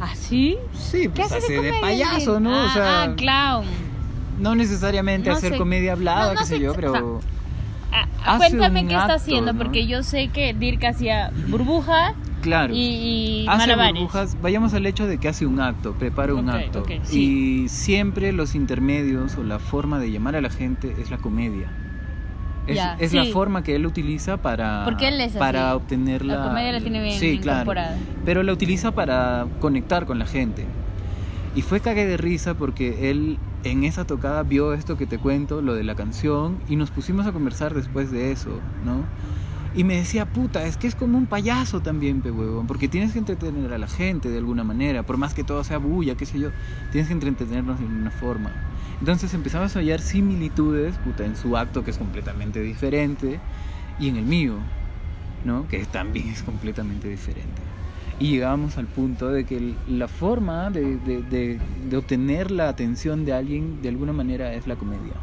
¿Ah, 0.00 0.14
sí? 0.14 0.58
Sí, 0.72 1.08
pues 1.08 1.32
hace, 1.32 1.60
de, 1.60 1.80
payaso, 1.80 2.40
¿no? 2.40 2.54
Ah, 2.54 2.66
o 2.66 2.72
sea, 2.72 3.02
ah, 3.02 3.14
clown. 3.16 3.66
No 4.38 4.54
necesariamente 4.54 5.30
hacer 5.30 5.56
comedia 5.56 5.92
hablada, 5.92 6.34
qué 6.36 6.44
sé 6.44 6.60
yo, 6.60 6.74
pero... 6.74 7.20
cuéntame 8.38 8.86
qué 8.86 8.94
está 8.94 9.14
haciendo, 9.14 9.54
porque 9.54 9.86
yo 9.86 10.02
sé 10.02 10.28
que 10.28 10.54
Dirk 10.54 10.84
hacía 10.84 11.30
burbuja 11.48 12.14
claro. 12.42 12.74
y, 12.74 12.78
y 12.78 13.46
hace 13.48 13.74
burbujas. 13.74 14.36
Vayamos 14.40 14.74
al 14.74 14.86
hecho 14.86 15.06
de 15.06 15.18
que 15.18 15.28
hace 15.28 15.46
un 15.46 15.60
acto, 15.60 15.94
prepara 15.94 16.34
un 16.34 16.48
acto. 16.50 16.84
Y 17.10 17.68
siempre 17.68 18.32
los 18.32 18.54
intermedios 18.54 19.36
o 19.36 19.44
la 19.44 19.58
forma 19.58 19.98
de 19.98 20.10
llamar 20.10 20.36
a 20.36 20.40
la 20.40 20.50
gente 20.50 20.94
es 21.00 21.10
la 21.10 21.18
comedia. 21.18 21.70
Es, 22.66 22.80
es 22.98 23.12
la 23.12 23.24
forma 23.26 23.62
que 23.62 23.74
él 23.74 23.86
utiliza 23.86 24.38
para, 24.38 24.86
para 25.38 25.76
obtener 25.76 26.24
la... 26.24 26.36
La 26.36 26.48
comedia 26.48 26.72
la 26.72 26.80
tiene 26.80 27.02
bien 27.02 27.18
sí, 27.18 27.38
claro, 27.38 27.72
Pero 28.24 28.42
la 28.42 28.52
utiliza 28.52 28.92
para 28.92 29.46
conectar 29.60 30.06
con 30.06 30.18
la 30.18 30.26
gente. 30.26 30.66
Y 31.54 31.62
fue 31.62 31.80
cague 31.80 32.06
de 32.06 32.16
risa 32.16 32.54
porque 32.54 33.10
él 33.10 33.38
en 33.64 33.84
esa 33.84 34.06
tocada 34.06 34.42
vio 34.42 34.74
esto 34.74 34.96
que 34.96 35.06
te 35.06 35.18
cuento, 35.18 35.62
lo 35.62 35.74
de 35.74 35.84
la 35.84 35.94
canción, 35.94 36.58
y 36.68 36.76
nos 36.76 36.90
pusimos 36.90 37.26
a 37.26 37.32
conversar 37.32 37.74
después 37.74 38.10
de 38.10 38.32
eso, 38.32 38.60
¿no? 38.84 39.04
Y 39.76 39.82
me 39.82 39.96
decía, 39.96 40.26
puta, 40.26 40.64
es 40.66 40.76
que 40.76 40.86
es 40.86 40.94
como 40.94 41.18
un 41.18 41.26
payaso 41.26 41.80
también, 41.80 42.20
pe 42.20 42.30
huevón, 42.30 42.66
porque 42.66 42.86
tienes 42.86 43.12
que 43.12 43.18
entretener 43.18 43.72
a 43.72 43.78
la 43.78 43.88
gente 43.88 44.28
de 44.28 44.38
alguna 44.38 44.62
manera, 44.62 45.02
por 45.02 45.16
más 45.16 45.34
que 45.34 45.42
todo 45.42 45.64
sea 45.64 45.78
bulla, 45.78 46.14
qué 46.14 46.26
sé 46.26 46.38
yo, 46.38 46.50
tienes 46.92 47.08
que 47.08 47.14
entretenernos 47.14 47.80
de 47.80 47.86
una 47.86 48.10
forma. 48.10 48.50
Entonces 49.00 49.34
empezamos 49.34 49.74
a 49.76 49.80
hallar 49.80 50.00
similitudes, 50.00 50.96
puta, 50.98 51.24
en 51.24 51.36
su 51.36 51.56
acto 51.56 51.84
que 51.84 51.90
es 51.90 51.98
completamente 51.98 52.60
diferente, 52.60 53.40
y 53.98 54.08
en 54.08 54.16
el 54.16 54.24
mío, 54.24 54.56
¿no? 55.44 55.68
Que 55.68 55.84
también 55.84 56.28
es 56.28 56.42
completamente 56.42 57.08
diferente 57.08 57.62
y 58.18 58.30
llegábamos 58.30 58.78
al 58.78 58.86
punto 58.86 59.28
de 59.28 59.44
que 59.44 59.74
la 59.88 60.08
forma 60.08 60.70
de, 60.70 60.96
de, 60.98 61.58
de, 61.88 61.96
obtener 61.96 62.50
la 62.50 62.68
atención 62.68 63.24
de 63.24 63.32
alguien 63.32 63.82
de 63.82 63.88
alguna 63.88 64.12
manera 64.12 64.54
es 64.54 64.66
la 64.66 64.76
comedia. 64.76 65.14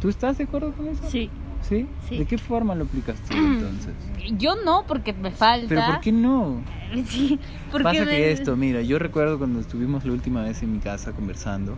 ¿Tú 0.00 0.08
estás 0.08 0.36
de 0.36 0.44
acuerdo 0.44 0.72
con 0.72 0.88
eso? 0.88 1.02
Sí. 1.08 1.30
¿Sí? 1.62 1.86
¿De 2.10 2.26
qué 2.26 2.36
forma 2.36 2.74
lo 2.74 2.84
aplicas 2.84 3.16
tú 3.26 3.34
entonces? 3.36 3.94
Yo 4.36 4.54
no, 4.62 4.84
porque 4.86 5.14
me 5.14 5.30
falta. 5.30 5.66
¿Pero 5.66 5.86
por 5.86 6.00
qué 6.00 6.12
no? 6.12 6.62
Sí, 7.06 7.40
porque 7.72 7.82
Pasa 7.82 8.04
que 8.04 8.30
esto, 8.30 8.54
mira, 8.54 8.80
yo 8.82 9.00
recuerdo 9.00 9.38
cuando 9.38 9.58
estuvimos 9.58 10.04
la 10.04 10.12
última 10.12 10.42
vez 10.42 10.62
en 10.62 10.72
mi 10.72 10.78
casa 10.78 11.10
conversando 11.10 11.76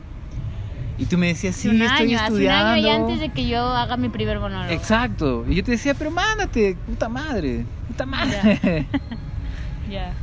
y 0.99 1.07
tú 1.07 1.19
me 1.19 1.29
decías, 1.29 1.55
sí, 1.57 1.69
estoy 1.69 2.15
estudiando. 2.15 2.25
Hace 2.25 2.45
un 2.45 2.51
año 2.51 2.87
y 2.87 2.91
antes 2.91 3.21
de 3.21 3.29
que 3.31 3.47
yo 3.47 3.61
haga 3.61 3.97
mi 3.97 4.09
primer 4.09 4.41
monólogo. 4.41 4.73
Exacto. 4.73 5.45
Y 5.49 5.57
yo 5.57 5.65
te 5.65 5.73
decía, 5.73 5.95
pero 5.95 6.11
mándate, 6.11 6.77
puta 6.87 7.09
madre, 7.09 7.67
puta 7.89 8.07
madre. 8.07 8.87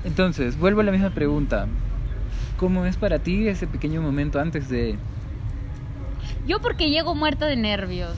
Entonces, 0.04 0.58
vuelvo 0.58 0.82
a 0.82 0.84
la 0.84 0.92
misma 0.92 1.12
pregunta. 1.12 1.68
¿Cómo 2.58 2.86
es 2.86 2.98
para 2.98 3.20
ti 3.20 3.48
ese 3.48 3.68
pequeño 3.68 4.02
momento 4.02 4.40
antes 4.40 4.70
de... 4.70 4.98
Yo 6.48 6.60
porque 6.60 6.90
llego 6.90 7.16
muerta 7.16 7.46
de 7.46 7.56
nervios. 7.56 8.16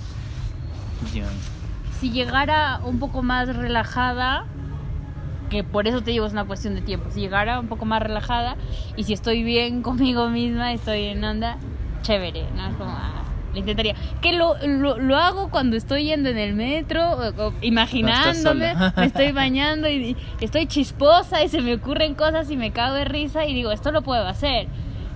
Si 1.99 2.11
llegara 2.11 2.79
un 2.83 2.99
poco 2.99 3.23
más 3.23 3.55
relajada, 3.55 4.45
que 5.49 5.63
por 5.63 5.87
eso 5.87 6.01
te 6.01 6.11
digo 6.11 6.25
es 6.25 6.33
una 6.33 6.45
cuestión 6.45 6.75
de 6.75 6.81
tiempo, 6.81 7.09
si 7.11 7.21
llegara 7.21 7.59
un 7.59 7.67
poco 7.67 7.85
más 7.85 8.01
relajada 8.01 8.55
y 8.95 9.03
si 9.03 9.13
estoy 9.13 9.43
bien 9.43 9.81
conmigo 9.83 10.29
misma, 10.29 10.73
estoy 10.73 11.05
en 11.05 11.23
onda, 11.23 11.57
chévere, 12.05 12.45
¿no? 12.55 12.67
Es 12.67 12.75
como, 12.75 12.91
ah, 12.91 13.23
intentaría. 13.55 13.95
Que 14.21 14.33
lo, 14.33 14.55
lo, 14.65 15.17
hago 15.17 15.49
cuando 15.49 15.75
estoy 15.75 16.05
yendo 16.05 16.29
en 16.29 16.37
el 16.37 16.53
metro, 16.53 17.01
imaginándome, 17.61 18.73
me 18.95 19.05
estoy 19.05 19.31
bañando 19.31 19.89
y, 19.89 20.15
estoy 20.39 20.67
chisposa 20.67 21.43
y 21.43 21.49
se 21.49 21.61
me 21.61 21.73
ocurren 21.73 22.15
cosas 22.15 22.49
y 22.51 22.57
me 22.57 22.71
cago 22.71 22.95
de 22.95 23.05
risa 23.05 23.45
y 23.45 23.53
digo, 23.53 23.71
esto 23.71 23.91
lo 23.91 24.01
puedo 24.01 24.27
hacer. 24.27 24.67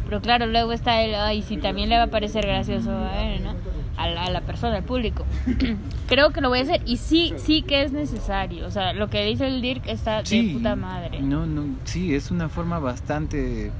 Pero 0.06 0.21
claro, 0.21 0.47
luego 0.47 0.71
está 0.71 1.04
el, 1.04 1.13
ay, 1.13 1.43
si 1.43 1.58
también 1.58 1.89
le 1.89 1.97
va 1.97 2.04
a 2.04 2.08
parecer 2.08 2.45
gracioso 2.45 2.89
a, 2.91 4.08
la, 4.08 4.41
persona, 4.41 4.78
al 4.78 4.84
público. 4.84 5.23
Creo 6.08 6.32
que 6.32 6.41
lo 6.41 6.49
voy 6.49 6.60
a 6.60 6.62
hacer 6.63 6.82
y 6.86 6.97
sí, 6.97 7.34
sí 7.38 7.62
que 7.62 7.84
es 7.84 7.91
necesario. 7.91 8.65
O 8.65 8.71
sea, 8.71 8.93
lo 8.93 9.10
que 9.10 9.23
dice 9.25 9.45
el 9.45 9.62
Dirk 9.62 9.88
está 9.88 10.23
de 10.23 10.52
puta 10.54 10.75
madre. 10.75 11.21
No, 11.21 11.45
no, 11.45 11.75
sí, 11.84 12.15
es 12.15 12.32
una 12.32 12.49
forma 12.49 12.80
bastante 12.80 13.71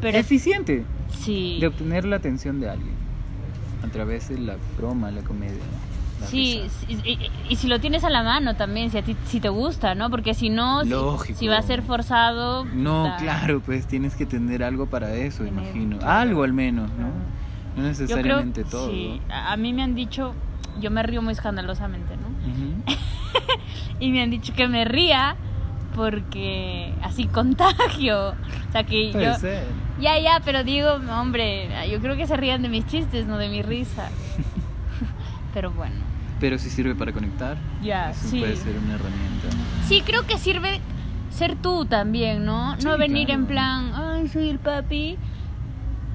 Pero, 0.00 0.16
eficiente 0.16 0.84
de 1.26 1.66
obtener 1.66 2.04
la 2.04 2.16
atención 2.16 2.60
de 2.60 2.70
alguien 2.70 2.94
a 3.84 3.88
través 3.88 4.28
de 4.28 4.38
la 4.38 4.56
broma, 4.76 5.10
la 5.10 5.22
comedia. 5.22 5.62
sí, 6.26 6.62
y, 7.48 7.56
si 7.56 7.66
lo 7.66 7.80
tienes 7.80 8.04
a 8.04 8.10
la 8.10 8.22
mano 8.22 8.54
también, 8.54 8.90
si 8.90 8.98
a 8.98 9.02
ti 9.02 9.16
si 9.26 9.40
te 9.40 9.48
gusta, 9.48 9.94
¿no? 9.94 10.08
Porque 10.10 10.34
si 10.34 10.50
no, 10.50 10.82
Si, 11.34 11.48
va 11.48 11.58
a 11.58 11.62
ser 11.62 11.82
forzado. 11.82 12.64
No, 12.64 13.14
claro, 13.18 13.60
pues 13.60 13.86
tienes 13.86 14.14
que 14.14 14.26
tener 14.26 14.62
algo 14.62 14.86
para 14.86 15.14
eso, 15.14 15.44
imagino. 15.44 15.98
Algo 16.02 16.44
al 16.44 16.52
menos, 16.52 16.90
¿no? 16.90 17.10
No 17.76 17.88
necesariamente 17.88 18.64
todo. 18.64 18.90
Sí, 18.90 19.20
a 19.30 19.56
mí 19.56 19.72
me 19.72 19.82
han 19.82 19.94
dicho, 19.94 20.34
yo 20.80 20.90
me 20.90 21.02
río 21.02 21.22
muy 21.22 21.32
escandalosamente, 21.32 22.16
¿no? 22.16 22.32
y 24.00 24.10
me 24.10 24.22
han 24.22 24.30
dicho 24.30 24.52
que 24.54 24.68
me 24.68 24.84
ría 24.84 25.36
porque 25.94 26.92
así 27.02 27.26
contagio. 27.26 28.30
O 28.30 28.72
sea 28.72 28.84
que 28.84 29.12
yo. 29.12 29.32
Ya, 30.00 30.18
ya, 30.18 30.40
pero 30.44 30.64
digo, 30.64 30.88
hombre, 31.10 31.68
yo 31.90 32.00
creo 32.00 32.16
que 32.16 32.26
se 32.26 32.36
rían 32.36 32.62
de 32.62 32.68
mis 32.68 32.86
chistes, 32.86 33.26
no 33.26 33.38
de 33.38 33.48
mi 33.48 33.62
risa. 33.62 34.10
pero 35.54 35.70
bueno. 35.70 35.96
Pero 36.40 36.58
si 36.58 36.70
sirve 36.70 36.94
para 36.94 37.12
conectar. 37.12 37.56
Ya, 37.82 38.12
sí. 38.14 38.40
Puede 38.40 38.56
ser 38.56 38.76
una 38.76 38.94
herramienta. 38.94 39.48
Sí, 39.86 40.02
creo 40.04 40.26
que 40.26 40.38
sirve 40.38 40.80
ser 41.30 41.56
tú 41.56 41.86
también, 41.86 42.44
¿no? 42.44 42.76
no 42.76 42.98
venir 42.98 43.30
en 43.30 43.46
plan, 43.46 43.92
ay, 43.94 44.28
soy 44.28 44.48
el 44.48 44.58
papi. 44.58 45.18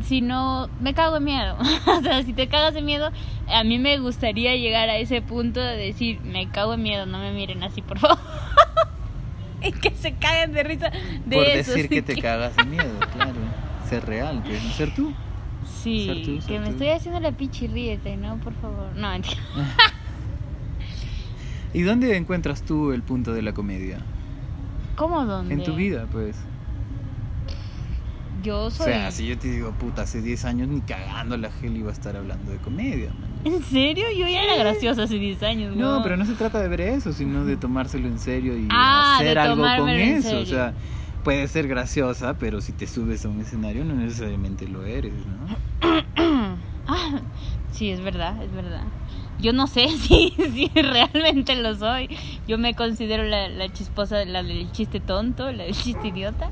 Sino, 0.04 0.70
me 0.80 0.94
cago 0.94 1.16
de 1.16 1.22
miedo. 1.22 1.58
o 1.88 2.02
sea, 2.02 2.24
si 2.24 2.34
te 2.34 2.48
cagas 2.48 2.74
de 2.74 2.82
miedo, 2.82 3.12
a 3.48 3.64
mí 3.64 3.80
me 3.80 3.98
gustaría 3.98 4.56
llegar 4.56 4.90
a 4.90 4.98
ese 4.98 5.22
punto 5.22 5.60
de 5.60 5.76
decir, 5.76 6.20
me 6.22 6.50
cago 6.50 6.72
de 6.72 6.78
miedo, 6.78 7.06
no 7.06 7.18
me 7.20 7.32
miren 7.32 7.64
así, 7.64 7.82
por 7.82 7.98
favor. 7.98 8.20
y 9.62 9.72
que 9.72 9.92
se 9.92 10.14
caguen 10.14 10.54
de 10.54 10.64
risa 10.64 10.92
de 11.26 11.36
Por 11.36 11.46
decir 11.46 11.90
que 11.90 12.02
te 12.02 12.16
cagas 12.22 12.56
de 12.56 12.66
miedo, 12.66 13.00
claro. 13.14 13.67
Ser 13.90 14.06
real, 14.06 14.44
que 14.44 14.54
no 14.54 14.70
ser 14.72 14.94
tú. 14.94 15.14
Sí, 15.84 16.40
que 16.48 16.60
me 16.60 16.70
estoy 16.70 16.90
haciendo 16.90 17.20
la 17.20 17.32
pichirriete, 17.32 18.18
¿no? 18.18 18.38
Por 18.38 18.54
favor. 18.56 18.96
No, 18.96 19.10
mentira. 19.10 19.42
¿Y 21.74 21.82
dónde 21.82 22.16
encuentras 22.16 22.64
tú 22.64 22.92
el 22.92 23.04
punto 23.04 23.34
de 23.34 23.42
la 23.42 23.54
comedia? 23.54 24.00
¿Cómo 24.96 25.26
dónde? 25.26 25.54
En 25.54 25.64
tu 25.64 25.76
vida, 25.76 26.08
pues. 26.12 26.38
Yo 28.44 28.72
soy... 28.72 28.88
O 28.88 28.90
sea, 28.90 29.12
si 29.12 29.28
yo 29.28 29.38
te 29.38 29.50
digo, 29.50 29.72
puta, 29.72 30.04
hace 30.04 30.22
10 30.22 30.46
años 30.46 30.68
ni 30.68 30.82
cagando 30.82 31.38
la 31.38 31.52
gel 31.52 31.76
iba 31.76 31.90
a 31.90 31.94
estar 31.94 32.16
hablando 32.16 32.52
de 32.52 32.58
comedia, 32.58 33.10
man. 33.20 33.30
¿En 33.44 33.64
serio? 33.64 34.08
Yo 34.12 34.28
ya 34.28 34.44
era 34.44 34.58
graciosa 34.58 35.04
hace 35.04 35.20
10 35.20 35.44
años, 35.44 35.76
¿no? 35.76 36.02
pero 36.04 36.18
no 36.18 36.26
se 36.26 36.34
trata 36.34 36.62
de 36.62 36.68
ver 36.68 36.82
eso, 36.82 37.14
sino 37.14 37.46
de 37.46 37.58
tomárselo 37.58 38.08
en 38.08 38.20
serio 38.20 38.58
y 38.58 38.68
ah, 38.72 39.18
hacer 39.18 39.38
algo 39.38 39.64
con 39.78 39.90
eso. 39.90 40.40
O 40.40 40.46
sea, 40.46 40.74
puede 41.28 41.46
ser 41.50 41.68
graciosa, 41.68 42.38
pero 42.40 42.62
si 42.62 42.72
te 42.72 42.88
subes 42.88 43.26
a 43.26 43.28
un 43.28 43.42
escenario 43.42 43.84
no 43.84 43.96
necesariamente 43.96 44.66
lo 44.66 44.86
eres, 44.86 45.12
¿no? 45.26 46.58
Ah, 46.90 47.20
sí, 47.74 47.90
es 47.90 48.00
verdad, 48.00 48.42
es 48.42 48.54
verdad. 48.54 48.84
Yo 49.42 49.52
no 49.52 49.68
sé 49.68 49.90
si, 49.98 50.30
si 50.54 50.72
realmente 50.74 51.58
lo 51.58 51.76
soy. 51.76 52.08
Yo 52.48 52.58
me 52.58 52.76
considero 52.76 53.24
la, 53.24 53.50
la 53.50 53.68
chisposa, 53.74 54.24
la 54.24 54.42
del 54.42 54.72
chiste 54.72 55.02
tonto, 55.02 55.52
la 55.52 55.66
del 55.66 55.76
chiste 55.76 56.08
idiota. 56.08 56.50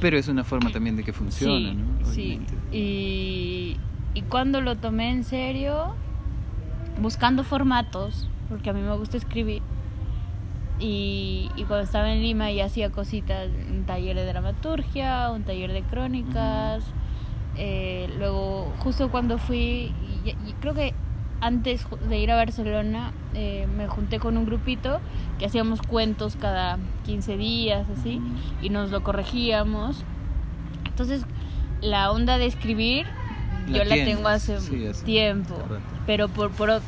Pero 0.00 0.16
es 0.16 0.26
una 0.28 0.42
forma 0.42 0.72
también 0.72 0.96
de 0.96 1.04
que 1.04 1.12
funciona, 1.12 1.74
¿no? 1.74 2.06
Sí. 2.06 2.40
Y, 2.72 3.76
y 4.14 4.22
cuando 4.30 4.62
lo 4.62 4.76
tomé 4.76 5.10
en 5.10 5.24
serio, 5.24 5.94
buscando 6.98 7.44
formatos, 7.44 8.26
porque 8.48 8.70
a 8.70 8.72
mí 8.72 8.80
me 8.80 8.96
gusta 8.96 9.18
escribir. 9.18 9.60
Y, 10.80 11.50
y 11.56 11.64
cuando 11.64 11.84
estaba 11.84 12.12
en 12.12 12.22
Lima 12.22 12.50
ya 12.50 12.64
hacía 12.66 12.90
cositas, 12.90 13.48
un 13.70 13.84
taller 13.84 14.16
de 14.16 14.26
dramaturgia, 14.26 15.30
un 15.30 15.44
taller 15.44 15.72
de 15.72 15.82
crónicas. 15.82 16.84
Eh, 17.56 18.10
luego, 18.18 18.72
justo 18.78 19.10
cuando 19.10 19.38
fui, 19.38 19.92
y, 20.24 20.30
y 20.30 20.54
creo 20.60 20.74
que 20.74 20.92
antes 21.40 21.86
de 22.08 22.18
ir 22.18 22.30
a 22.32 22.36
Barcelona, 22.36 23.12
eh, 23.34 23.66
me 23.76 23.86
junté 23.86 24.18
con 24.18 24.36
un 24.36 24.46
grupito 24.46 25.00
que 25.38 25.46
hacíamos 25.46 25.82
cuentos 25.82 26.36
cada 26.36 26.78
15 27.04 27.36
días, 27.36 27.86
así, 27.90 28.20
y 28.62 28.70
nos 28.70 28.90
lo 28.90 29.02
corregíamos. 29.02 30.04
Entonces, 30.86 31.26
la 31.82 32.10
onda 32.10 32.38
de 32.38 32.46
escribir, 32.46 33.06
La 33.66 33.78
yo 33.78 33.84
la 33.84 33.94
tengo 33.94 34.28
hace 34.28 34.58
sí, 34.60 34.86
hace 34.86 35.04
tiempo, 35.04 35.56
pero 36.06 36.28
por, 36.28 36.50
por 36.50 36.80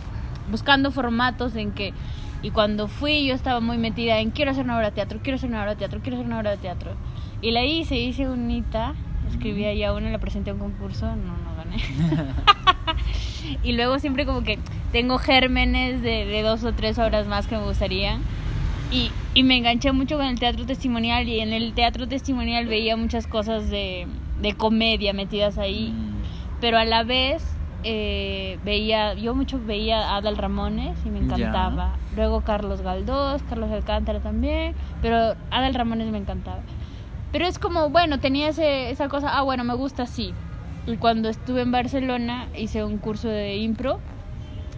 buscando 0.51 0.91
formatos 0.91 1.55
en 1.57 1.73
que 1.73 1.93
y 2.43 2.51
cuando 2.51 2.89
fui 2.89 3.27
yo 3.27 3.35
estaba 3.35 3.61
muy 3.61 3.79
metida 3.79 4.19
en 4.21 4.31
quiero 4.31 4.51
hacer 4.51 4.65
una 4.65 4.77
obra 4.77 4.91
de 4.91 4.95
teatro, 4.97 5.21
quiero 5.23 5.37
hacer 5.37 5.49
una 5.49 5.61
obra 5.61 5.71
de 5.71 5.77
teatro, 5.77 6.01
quiero 6.01 6.17
hacer 6.17 6.27
una 6.27 6.39
obra 6.39 6.51
de 6.53 6.57
teatro. 6.59 6.93
Y 7.43 7.51
la 7.51 7.65
hice, 7.65 7.97
hice 7.97 8.29
unita, 8.29 8.95
escribí 9.29 9.65
allá 9.65 9.93
una, 9.93 10.11
la 10.11 10.19
presenté 10.19 10.51
a 10.51 10.55
un 10.55 10.61
concurso, 10.61 11.07
no, 11.07 11.37
no 11.37 11.57
gané. 11.57 11.77
y 13.63 13.73
luego 13.73 13.99
siempre 13.99 14.27
como 14.27 14.43
que 14.43 14.59
tengo 14.93 15.19
gérmenes 15.19 16.03
de, 16.03 16.25
de 16.27 16.43
dos 16.43 16.65
o 16.65 16.73
tres 16.73 16.99
obras 16.99 17.27
más 17.27 17.47
que 17.47 17.57
me 17.57 17.65
gustarían. 17.65 18.21
Y, 18.91 19.11
y 19.35 19.43
me 19.43 19.57
enganché 19.57 19.91
mucho 19.91 20.17
con 20.17 20.27
el 20.27 20.39
teatro 20.39 20.65
testimonial 20.65 21.29
y 21.29 21.41
en 21.41 21.53
el 21.53 21.73
teatro 21.73 22.07
testimonial 22.07 22.67
veía 22.67 22.97
muchas 22.97 23.27
cosas 23.27 23.69
de, 23.69 24.07
de 24.41 24.53
comedia 24.55 25.13
metidas 25.13 25.59
ahí 25.59 25.93
Mm. 25.93 26.61
pero 26.61 26.79
a 26.79 26.85
la 26.85 27.03
vez 27.03 27.43
eh, 27.89 28.59
veía, 28.65 29.15
yo 29.15 29.33
mucho 29.35 29.61
veía 29.65 30.11
a 30.11 30.17
Adal 30.17 30.37
Ramones 30.37 30.99
y 31.05 31.11
me 31.11 31.21
Ya. 31.21 31.25
encantaba. 31.27 31.95
Luego 32.17 32.41
Carlos 32.41 32.81
Galdós, 32.83 33.43
Carlos 33.49 33.71
Alcántara 33.71 34.19
también, 34.21 34.75
pero 35.01 35.37
Adal 35.53 35.73
Ramones 35.75 36.11
me 36.11 36.19
encantaba. 36.19 36.59
Pero 37.31 37.47
es 37.47 37.59
como, 37.61 37.91
bueno, 37.91 38.19
tenía 38.19 38.49
ese, 38.49 38.91
esa 38.91 39.09
cosa, 39.09 39.39
ah, 39.39 39.43
bueno, 39.43 39.63
me 39.63 39.75
gusta 39.75 40.03
así. 40.03 40.33
Y 40.87 40.97
cuando 40.97 41.29
estuve 41.29 41.63
en 41.63 41.71
Barcelona 41.71 42.49
hice 42.57 42.83
un 42.85 42.99
curso 42.99 43.29
de 43.29 43.57
impro 43.59 44.01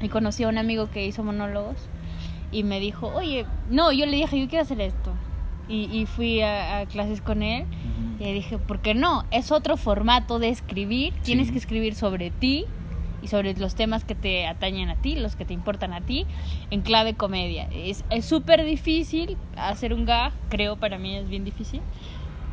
y 0.02 0.08
conocí 0.08 0.42
a 0.44 0.48
un 0.48 0.58
amigo 0.58 0.90
que 0.90 1.06
hizo 1.06 1.24
monólogos 1.24 1.88
y 2.52 2.62
me 2.64 2.78
dijo, 2.80 3.10
oye, 3.14 3.46
no, 3.70 3.90
yo 3.92 4.04
le 4.06 4.16
dije, 4.16 4.38
yo 4.40 4.48
quiero 4.48 4.62
hacer 4.64 4.80
esto. 4.82 5.12
Y, 5.68 5.84
y 5.92 6.06
fui 6.06 6.40
a, 6.42 6.78
a 6.80 6.86
clases 6.86 7.20
con 7.20 7.42
él 7.42 7.62
Ujú. 7.64 8.22
y 8.22 8.24
le 8.24 8.32
dije, 8.34 8.58
¿por 8.58 8.80
qué 8.80 8.94
no? 8.94 9.24
Es 9.30 9.52
otro 9.52 9.76
formato 9.76 10.38
de 10.38 10.48
escribir. 10.48 11.14
Tienes 11.22 11.46
Sí. 11.48 11.52
que 11.52 11.58
escribir 11.58 11.94
sobre 11.94 12.30
ti 12.30 12.64
y 13.22 13.28
sobre 13.28 13.54
los 13.54 13.74
temas 13.74 14.04
que 14.04 14.14
te 14.14 14.46
atañen 14.46 14.90
a 14.90 14.96
ti, 14.96 15.16
los 15.16 15.34
que 15.36 15.44
te 15.44 15.52
importan 15.54 15.92
a 15.92 16.00
ti, 16.02 16.26
en 16.70 16.82
clave 16.82 17.14
comedia. 17.14 17.68
Es 17.72 18.04
es 18.10 18.24
súper 18.24 18.64
difícil 18.64 19.36
hacer 19.56 19.92
un 19.94 20.04
gag, 20.04 20.32
creo 20.48 20.76
para 20.76 20.98
mí 20.98 21.16
es 21.16 21.28
bien 21.28 21.44
difícil. 21.44 21.80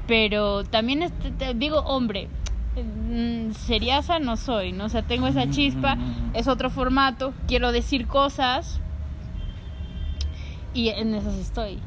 Pero 0.07 0.63
también 0.63 1.01
es- 1.03 1.13
te- 1.37 1.53
digo, 1.53 1.79
hombre, 1.79 2.27
mm, 2.75 3.51
seriasa 3.53 4.19
no 4.19 4.37
soy, 4.37 4.71
¿no? 4.71 4.85
O 4.85 4.89
sea, 4.89 5.01
tengo 5.03 5.27
esa 5.27 5.49
chispa, 5.49 5.97
es 6.33 6.47
otro 6.47 6.69
formato, 6.69 7.33
quiero 7.47 7.71
decir 7.71 8.05
cosas 8.07 8.81
y 10.73 10.89
en 10.89 11.15
esas 11.15 11.35
estoy. 11.35 11.79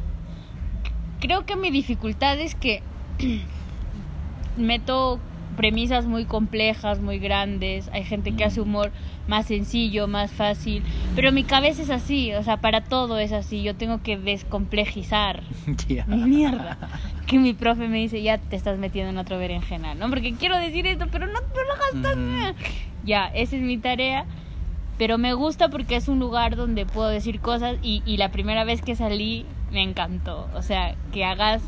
Creo 1.21 1.45
que 1.47 1.57
mi 1.57 1.71
dificultad 1.71 2.39
es 2.39 2.55
que 2.55 2.83
meto 4.57 5.19
premisas 5.59 6.07
muy 6.07 6.25
complejas, 6.25 7.01
muy 7.01 7.19
grandes. 7.19 7.91
Hay 7.93 8.05
gente 8.05 8.33
que 8.33 8.45
hace 8.45 8.63
humor 8.63 8.91
más 9.27 9.45
sencillo, 9.47 10.07
más 10.09 10.31
fácil. 10.33 10.83
Pero 11.15 11.33
mi 11.33 11.45
cabeza 11.45 11.83
es 11.83 11.91
así, 11.91 12.33
o 12.33 12.43
sea, 12.43 12.57
para 12.57 12.85
todo 12.85 13.19
es 13.19 13.33
así. 13.33 13.63
Yo 13.63 13.75
tengo 13.75 14.01
que 14.03 14.17
descomplejizar 14.17 15.43
Ya. 15.89 16.07
mi 16.07 16.17
mierda. 16.25 16.79
Que 17.27 17.39
mi 17.39 17.53
profe 17.53 17.89
me 17.89 17.99
dice, 17.99 18.23
ya 18.23 18.39
te 18.39 18.57
estás 18.57 18.79
metiendo 18.79 19.11
en 19.11 19.19
otro 19.19 19.37
berenjena, 19.39 19.95
¿no? 19.95 20.09
Porque 20.09 20.33
quiero 20.33 20.57
decir 20.57 20.87
esto, 20.87 21.07
pero 21.13 21.27
no, 21.27 21.35
no 21.35 21.41
lo 21.43 21.73
hagas 21.75 22.17
bien. 22.17 22.55
Ya, 23.05 23.27
esa 23.27 23.57
es 23.57 23.63
mi 23.63 23.77
tarea. 23.77 24.25
Pero 24.97 25.19
me 25.19 25.33
gusta 25.35 25.69
porque 25.69 25.97
es 25.97 26.09
un 26.09 26.19
lugar 26.19 26.57
donde 26.57 26.87
puedo 26.87 27.09
decir 27.09 27.41
cosas 27.41 27.77
y, 27.83 28.03
y 28.07 28.17
la 28.17 28.31
primera 28.31 28.65
vez 28.65 28.81
que 28.83 28.97
salí 28.97 29.45
me 29.71 29.83
encantó. 29.83 30.49
O 30.55 30.63
sea, 30.63 30.95
que 31.13 31.25
hagas, 31.25 31.63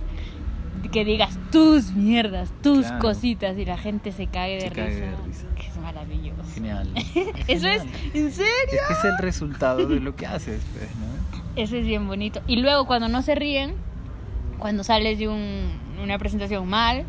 que 0.88 1.04
digas 1.04 1.38
tus 1.52 1.92
mierdas, 1.92 2.50
tus 2.62 2.86
Claro. 2.86 2.98
cositas 3.00 3.56
y 3.58 3.64
la 3.64 3.76
gente 3.78 4.12
se 4.12 4.26
cae 4.26 4.54
de, 4.54 4.60
Se 4.62 4.68
risa, 4.70 4.82
cae 4.82 4.94
de 4.94 5.16
risa. 5.26 5.46
Que 5.54 5.66
es 5.66 5.76
maravilloso. 5.76 6.42
Genial. 6.54 6.88
Eso 7.48 7.68
es, 7.68 7.82
Genial. 7.82 8.10
¿en 8.14 8.32
serio? 8.32 8.80
Es 8.80 8.86
que 8.88 8.92
es 8.94 9.04
el 9.04 9.18
resultado 9.18 9.86
de 9.86 10.00
lo 10.00 10.16
que 10.16 10.26
haces, 10.26 10.62
pues, 10.72 10.88
¿no? 10.96 11.40
Eso 11.56 11.76
es 11.76 11.86
bien 11.86 12.06
bonito. 12.06 12.40
Y 12.46 12.56
luego 12.56 12.86
cuando 12.86 13.08
no 13.08 13.22
se 13.22 13.34
ríen, 13.34 13.74
cuando 14.58 14.84
sales 14.84 15.18
de 15.18 15.28
un- 15.28 15.70
una 16.02 16.18
presentación 16.18 16.66
mal, 16.68 17.04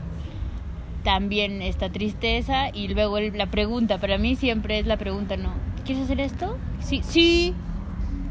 también 1.03 1.61
esta 1.61 1.89
tristeza 1.89 2.69
y 2.73 2.87
luego 2.89 3.17
el- 3.17 3.37
la 3.37 3.47
pregunta, 3.47 3.97
para 3.99 4.17
mí 4.17 4.35
siempre 4.35 4.79
es 4.79 4.85
la 4.85 4.97
pregunta, 4.97 5.35
¿no? 5.37 5.51
¿Quieres 5.85 6.03
hacer 6.05 6.19
esto? 6.19 6.57
Sí, 6.79 7.01
sí. 7.03 7.53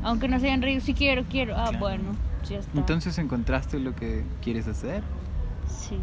Aunque 0.03 0.29
no 0.29 0.38
se 0.38 0.46
hayan 0.46 0.62
reído, 0.62 0.81
sí 0.81 0.94
quiero, 0.94 1.24
quiero. 1.29 1.55
Ah, 1.57 1.64
Claro. 1.70 1.79
bueno, 1.81 2.05
ya 2.48 2.59
está. 2.59 2.79
Entonces 2.79 3.18
encontraste 3.18 3.79
lo 3.81 3.94
que 3.94 4.22
quieres 4.42 4.66
hacer. 4.68 5.03
Sí. 5.71 5.99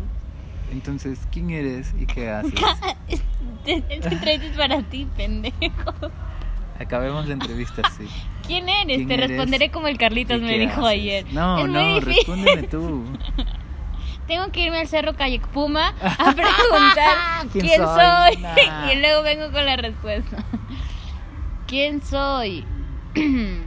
Entonces, 0.71 1.19
¿quién 1.31 1.49
eres 1.51 1.93
y 1.99 2.05
qué 2.05 2.29
haces? 2.29 2.53
Esta 3.65 4.09
entrevista 4.09 4.47
es 4.47 4.57
para 4.57 4.81
ti, 4.83 5.07
pendejo. 5.15 5.93
Acabemos 6.79 7.25
la 7.27 7.33
entrevista 7.33 7.81
así. 7.85 8.05
¿Quién 8.47 8.67
eres? 8.69 8.97
¿Quién 8.97 9.07
Te 9.07 9.13
eres? 9.15 9.29
responderé 9.29 9.71
como 9.71 9.87
el 9.87 9.97
Carlitos 9.97 10.37
¿Y 10.39 10.41
me 10.41 10.57
dijo 10.59 10.81
haces? 10.85 10.99
ayer. 10.99 11.25
No, 11.33 11.59
Es 11.59 11.69
no, 11.69 11.99
respóndeme 12.01 12.63
tú. 12.63 13.03
Tengo 14.27 14.51
que 14.51 14.59
irme 14.65 14.79
al 14.81 14.87
Cerro 14.89 15.15
Calle 15.15 15.39
Puma 15.53 15.93
a 16.01 16.33
preguntar 16.33 17.47
¿Quién 17.53 17.65
quién, 17.65 17.77
soy? 17.81 18.33
soy. 18.33 18.41
Nah. 18.41 18.91
y 18.91 18.99
luego 18.99 19.23
vengo 19.23 19.51
con 19.53 19.65
la 19.65 19.77
respuesta. 19.77 20.43
¿Quién 21.65 22.01
soy? 22.01 22.65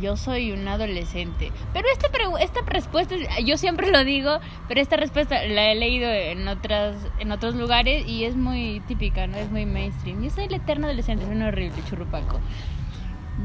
Yo 0.00 0.16
soy 0.16 0.52
un 0.52 0.66
adolescente. 0.68 1.50
Pero 1.72 1.86
esta, 1.92 2.08
esta 2.40 2.60
respuesta, 2.66 3.14
es- 3.16 3.44
yo 3.44 3.56
siempre 3.58 3.90
lo 3.90 4.04
digo, 4.04 4.38
pero 4.68 4.80
esta 4.80 4.96
respuesta 4.96 5.42
la 5.44 5.72
he 5.72 5.74
leído 5.74 6.08
en, 6.10 6.46
otras, 6.46 6.94
en 7.18 7.32
otros 7.32 7.54
lugares 7.56 8.06
y 8.06 8.24
es 8.24 8.36
muy 8.36 8.80
típica, 8.86 9.26
¿no? 9.26 9.36
Es 9.36 9.50
muy 9.50 9.66
mainstream. 9.66 10.22
Yo 10.22 10.30
soy 10.30 10.44
el 10.44 10.54
eterno 10.54 10.86
adolescente, 10.86 11.24
es 11.24 11.30
un 11.30 11.42
horrible 11.42 11.82
churrupaco. 11.88 12.38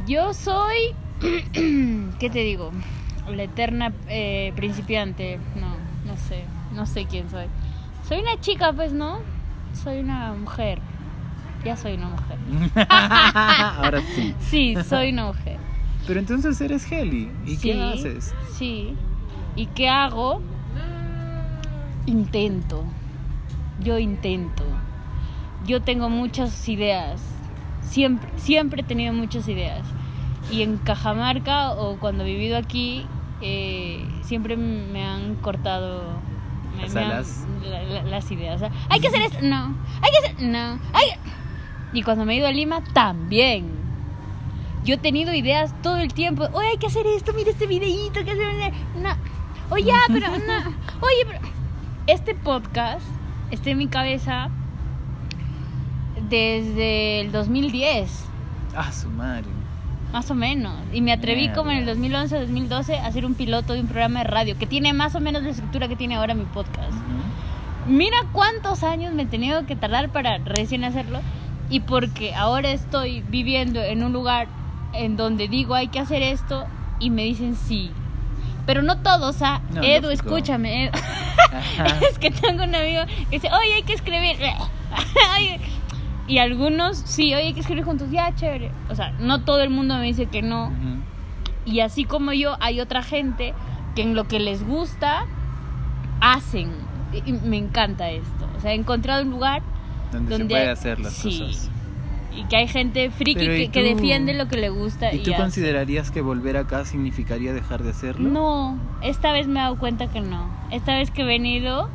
Yo 0.05 0.33
soy, 0.33 0.93
¿qué 2.19 2.29
te 2.31 2.39
digo? 2.39 2.71
La 3.33 3.43
eterna 3.43 3.91
eh, 4.07 4.53
principiante. 4.55 5.39
No, 5.55 5.69
no 6.05 6.15
sé, 6.17 6.43
no 6.73 6.85
sé 6.85 7.05
quién 7.05 7.29
soy. 7.29 7.45
Soy 8.07 8.19
una 8.19 8.39
chica, 8.39 8.71
pues, 8.71 8.93
¿no? 8.93 9.17
Soy 9.83 9.99
una 9.99 10.33
mujer. 10.33 10.79
Ya 11.63 11.75
soy 11.75 11.93
una 11.95 12.09
mujer. 12.09 12.37
Ahora 12.89 13.99
sí. 14.13 14.35
Sí, 14.39 14.75
soy 14.87 15.09
una 15.11 15.25
mujer. 15.25 15.57
Pero 16.07 16.19
entonces 16.19 16.59
eres 16.61 16.91
Heli. 16.91 17.31
¿Y 17.45 17.55
sí, 17.55 17.71
qué 17.71 17.81
haces? 17.81 18.33
Sí. 18.57 18.95
¿Y 19.55 19.65
qué 19.67 19.89
hago? 19.89 20.41
Intento. 22.05 22.83
Yo 23.81 23.97
intento. 23.97 24.63
Yo 25.65 25.81
tengo 25.81 26.09
muchas 26.09 26.67
ideas. 26.69 27.21
Siempre, 27.81 28.29
siempre 28.37 28.81
he 28.81 28.85
tenido 28.85 29.13
muchas 29.13 29.47
ideas. 29.47 29.85
Y 30.51 30.61
en 30.61 30.77
Cajamarca 30.77 31.71
o 31.73 31.97
cuando 31.97 32.23
he 32.23 32.27
vivido 32.27 32.57
aquí, 32.57 33.05
eh, 33.41 34.05
siempre 34.21 34.57
me 34.57 35.03
han 35.03 35.35
cortado 35.35 36.03
me- 36.75 36.83
Las 36.83 36.93
me 36.93 36.99
han- 37.01 37.11
alas. 37.11 37.45
la- 37.63 37.83
la- 37.83 38.03
las 38.03 38.31
ideas. 38.31 38.57
O 38.57 38.59
sea, 38.59 38.71
hay 38.89 38.99
que 38.99 39.07
hacer 39.07 39.21
esto, 39.23 39.39
no. 39.41 39.75
Hay 40.01 40.11
que 40.11 40.27
hacer, 40.27 40.43
no. 40.47 40.79
Hay... 40.93 41.07
Y 41.93 42.03
cuando 42.03 42.25
me 42.25 42.33
he 42.33 42.37
ido 42.37 42.47
a 42.47 42.51
Lima, 42.51 42.83
también. 42.93 43.69
Yo 44.85 44.93
he 44.95 44.97
tenido 44.97 45.33
ideas 45.33 45.73
todo 45.81 45.97
el 45.97 46.13
tiempo. 46.13 46.47
Oye, 46.53 46.67
hay 46.67 46.77
que 46.77 46.87
hacer 46.87 47.05
esto, 47.07 47.33
mira 47.33 47.49
este 47.49 47.65
videíto, 47.67 48.23
que 48.23 48.31
hacer... 48.31 48.73
No. 49.01 49.09
Oye, 49.71 49.91
pero 50.07 50.29
no. 50.29 50.69
Oye, 51.01 51.25
pero... 51.27 51.39
Este 52.07 52.35
podcast 52.35 53.05
está 53.49 53.71
en 53.71 53.79
mi 53.79 53.87
cabeza 53.87 54.49
desde 56.29 57.21
el 57.21 57.31
2010, 57.31 58.25
Ah, 58.75 58.91
su 58.91 59.09
madre. 59.09 59.45
más 60.13 60.29
o 60.29 60.35
menos. 60.35 60.73
Y 60.93 61.01
me 61.01 61.11
atreví 61.13 61.49
como 61.49 61.71
en 61.71 61.77
el 61.77 61.97
Mierda. 61.97 62.19
2011 62.21 62.39
2012 62.41 62.97
a 62.99 63.07
hacer 63.07 63.25
un 63.25 63.33
piloto 63.35 63.73
de 63.73 63.81
un 63.81 63.87
programa 63.87 64.19
de 64.19 64.25
radio 64.25 64.57
que 64.57 64.67
tiene 64.67 64.93
más 64.93 65.15
o 65.15 65.19
menos 65.19 65.43
la 65.43 65.49
estructura 65.49 65.87
que 65.87 65.95
tiene 65.95 66.15
ahora 66.15 66.33
mi 66.35 66.45
podcast. 66.45 66.93
Mira 67.87 68.17
cuántos 68.31 68.83
años 68.83 69.13
me 69.13 69.23
he 69.23 69.25
tenido 69.25 69.65
que 69.65 69.75
tardar 69.75 70.09
para 70.09 70.37
recién 70.39 70.83
hacerlo 70.83 71.19
y 71.69 71.79
porque 71.81 72.33
ahora 72.35 72.69
estoy 72.71 73.21
viviendo 73.29 73.81
en 73.81 74.03
un 74.03 74.13
lugar 74.13 74.47
en 74.97 75.17
donde 75.17 75.47
digo 75.47 75.75
hay 75.75 75.87
que 75.87 75.99
hacer 75.99 76.21
esto 76.21 76.65
y 76.99 77.09
me 77.09 77.23
dicen 77.23 77.55
sí. 77.55 77.91
Pero 78.65 78.81
no 78.81 78.97
todos, 78.97 79.41
¿ah? 79.41 79.61
No, 79.71 79.83
Edu, 79.83 80.09
escúchame. 80.09 80.85
Edu. 80.85 80.97
Es 82.09 82.17
que 82.17 82.31
tengo 82.31 82.63
un 82.63 82.73
amigo 82.73 83.03
que 83.29 83.35
dice, 83.37 83.49
oye, 83.53 83.75
hay 83.75 83.83
que 83.83 83.93
escribir. 83.93 84.37
Y 86.27 86.39
algunos, 86.39 86.97
sí, 86.97 87.35
oye, 87.35 87.47
hay 87.47 87.53
que 87.53 87.59
escribir 87.59 87.83
juntos. 87.83 88.09
Ya, 88.09 88.33
chévere. 88.33 88.71
O 88.89 88.95
sea, 88.95 89.11
no 89.19 89.43
todo 89.43 89.61
el 89.61 89.69
mundo 89.69 89.95
me 89.97 90.05
dice 90.05 90.25
que 90.25 90.41
no. 90.41 90.71
Y 91.65 91.81
así 91.81 92.05
como 92.05 92.33
yo, 92.33 92.57
hay 92.59 92.79
otra 92.79 93.03
gente 93.03 93.53
que 93.95 94.01
en 94.01 94.15
lo 94.15 94.27
que 94.27 94.39
les 94.39 94.65
gusta, 94.65 95.25
hacen. 96.21 96.71
Y 97.25 97.31
me 97.31 97.57
encanta 97.57 98.09
esto. 98.09 98.47
O 98.57 98.59
sea, 98.59 98.71
he 98.71 98.75
encontrado 98.75 99.21
un 99.21 99.29
lugar 99.29 99.61
donde, 100.11 100.37
se 100.37 100.45
puede 100.45 100.69
hacer 100.69 100.99
las 100.99 101.21
cosas. 101.21 101.69
Y 102.35 102.43
que 102.45 102.57
hay 102.57 102.67
gente 102.67 103.09
friki 103.11 103.69
que, 103.69 103.81
defiende 103.81 104.33
lo 104.33 104.47
que 104.47 104.57
le 104.57 104.69
gusta. 104.69 105.13
¿Y, 105.13 105.19
tú 105.19 105.33
considerarías 105.33 106.11
que 106.11 106.21
volver 106.21 106.57
acá 106.57 106.85
significaría 106.85 107.53
dejar 107.53 107.83
de 107.83 107.91
hacerlo? 107.91 108.29
No, 108.29 108.77
esta 109.01 109.31
vez 109.31 109.47
me 109.47 109.59
he 109.59 109.63
dado 109.63 109.77
cuenta 109.79 110.07
que 110.07 110.21
no. 110.21 110.49
Esta 110.71 110.97
vez 110.97 111.11
que 111.11 111.21
he 111.21 111.25
venido, 111.25 111.89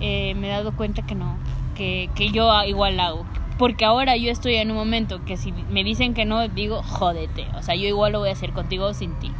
eh, 0.00 0.34
me 0.34 0.48
he 0.48 0.50
dado 0.50 0.72
cuenta 0.72 1.02
que 1.02 1.14
no. 1.14 1.36
Que, 1.74 2.10
que 2.14 2.30
yo 2.30 2.50
igual 2.64 3.00
hago. 3.00 3.24
Porque 3.58 3.84
ahora 3.84 4.16
yo 4.16 4.30
estoy 4.30 4.56
en 4.56 4.70
un 4.70 4.76
momento 4.76 5.24
que 5.24 5.36
si 5.36 5.52
me 5.52 5.84
dicen 5.84 6.14
que 6.14 6.24
no, 6.24 6.48
digo, 6.48 6.82
jódete. 6.82 7.46
O 7.54 7.62
sea, 7.62 7.74
yo 7.74 7.86
igual 7.86 8.12
lo 8.12 8.18
voy 8.18 8.28
a 8.28 8.32
hacer 8.32 8.52
contigo 8.52 8.86
o 8.86 8.94
sin 8.94 9.14
ti. 9.20 9.30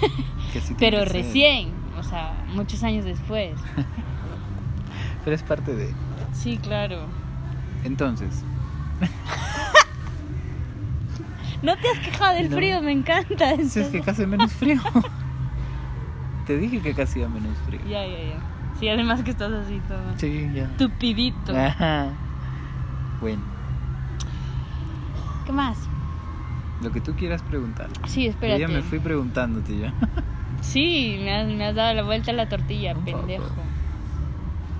Pero 0.78 1.04
recién, 1.04 1.72
o 1.98 2.02
sea, 2.02 2.44
muchos 2.54 2.82
años 2.82 3.04
después. 3.04 3.52
Pero 5.24 5.36
es 5.36 5.42
parte 5.42 5.74
de... 5.74 5.92
Sí, 6.32 6.58
claro. 6.58 7.06
Entonces. 7.84 8.44
No 11.62 11.76
te 11.76 11.88
has 11.88 11.98
quejado 11.98 12.34
del 12.34 12.50
frío, 12.50 12.82
me 12.82 12.92
encanta. 12.92 13.52
Eso. 13.52 13.80
es 13.80 13.88
que 13.88 14.00
casi 14.00 14.26
menos 14.26 14.52
frío. 14.52 14.80
te 16.46 16.58
dije 16.58 16.80
que 16.80 16.94
casi 16.94 17.22
hacía 17.22 17.28
menos 17.28 17.56
frío. 17.66 17.80
Ya, 17.88 18.06
ya, 18.06 18.18
ya. 18.18 18.38
Sí, 18.78 18.88
además 18.88 19.22
que 19.22 19.30
estás 19.30 19.52
así 19.52 19.80
todo. 19.88 20.02
Sí, 20.16 20.50
ya. 20.54 20.68
Tupidito. 20.76 21.56
Ajá. 21.56 22.08
Bueno. 23.20 23.42
¿Qué 25.46 25.52
más? 25.52 25.78
Lo 26.82 26.90
que 26.92 27.00
tú 27.00 27.14
quieras 27.14 27.42
preguntar. 27.42 27.88
Sí, 28.06 28.26
espérate. 28.26 28.60
Yo 28.60 28.68
ya 28.68 28.74
me 28.74 28.82
fui 28.82 28.98
preguntándote 28.98 29.78
ya. 29.78 29.94
sí, 30.60 31.18
me 31.22 31.34
has, 31.34 31.48
me 31.48 31.66
has, 31.66 31.74
dado 31.74 31.94
la 31.94 32.02
vuelta 32.02 32.30
a 32.30 32.34
la 32.34 32.48
tortilla, 32.48 32.94
pendejo. 32.94 33.46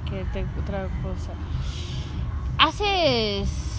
Que 0.04 0.24
te, 0.32 0.44
otra 0.60 0.88
cosa. 1.02 1.32
¿Haces. 2.58 3.73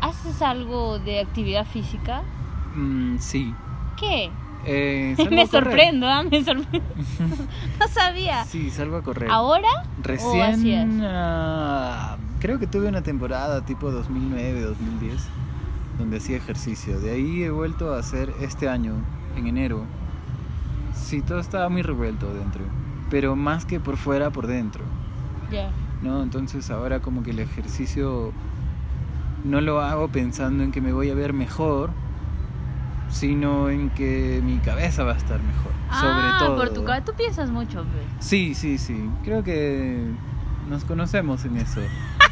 ¿Haces 0.00 0.42
algo 0.42 0.98
de 0.98 1.20
actividad 1.20 1.66
física? 1.66 2.22
Mm, 2.74 3.18
sí. 3.18 3.54
¿Qué? 3.98 4.30
Eh, 4.64 5.16
me 5.30 5.46
sorprendo, 5.46 6.06
¿ah? 6.06 6.22
Me 6.22 6.44
sorprendo. 6.44 6.88
no 7.80 7.88
sabía. 7.88 8.44
Sí, 8.44 8.70
salgo 8.70 8.96
a 8.96 9.02
correr. 9.02 9.30
¿Ahora? 9.30 9.68
Recién. 10.02 11.00
Uh, 11.00 12.16
creo 12.40 12.58
que 12.58 12.66
tuve 12.66 12.88
una 12.88 13.02
temporada 13.02 13.64
tipo 13.64 13.90
2009, 13.90 14.60
2010, 14.62 15.28
donde 15.98 16.18
hacía 16.18 16.36
ejercicio. 16.36 17.00
De 17.00 17.12
ahí 17.12 17.42
he 17.42 17.50
vuelto 17.50 17.94
a 17.94 17.98
hacer 17.98 18.32
este 18.40 18.68
año, 18.68 18.94
en 19.36 19.46
enero. 19.46 19.84
Sí, 20.94 21.22
todo 21.22 21.38
estaba 21.38 21.68
muy 21.68 21.82
revuelto 21.82 22.32
dentro. 22.34 22.62
Pero 23.10 23.36
más 23.36 23.64
que 23.64 23.80
por 23.80 23.96
fuera, 23.96 24.30
por 24.30 24.46
dentro. 24.46 24.84
Ya. 25.50 25.70
¿No? 26.02 26.22
Entonces 26.22 26.70
ahora 26.70 27.00
como 27.00 27.22
que 27.22 27.30
el 27.30 27.38
ejercicio 27.38 28.32
no 29.48 29.60
lo 29.60 29.80
hago 29.80 30.08
pensando 30.08 30.62
en 30.62 30.72
que 30.72 30.80
me 30.80 30.92
voy 30.92 31.10
a 31.10 31.14
ver 31.14 31.32
mejor, 31.32 31.90
sino 33.10 33.70
en 33.70 33.90
que 33.90 34.40
mi 34.44 34.58
cabeza 34.58 35.04
va 35.04 35.14
a 35.14 35.16
estar 35.16 35.42
mejor. 35.42 35.72
Ah, 35.90 36.00
sobre 36.00 36.46
todo. 36.46 36.56
por 36.56 36.74
tu 36.74 36.84
cabeza. 36.84 37.04
Tú 37.06 37.12
piensas 37.14 37.50
mucho, 37.50 37.84
Sí, 38.20 38.54
sí, 38.54 38.78
sí. 38.78 39.10
Creo 39.24 39.42
que 39.42 40.04
nos 40.68 40.84
conocemos 40.84 41.44
en 41.44 41.56
eso. 41.56 41.80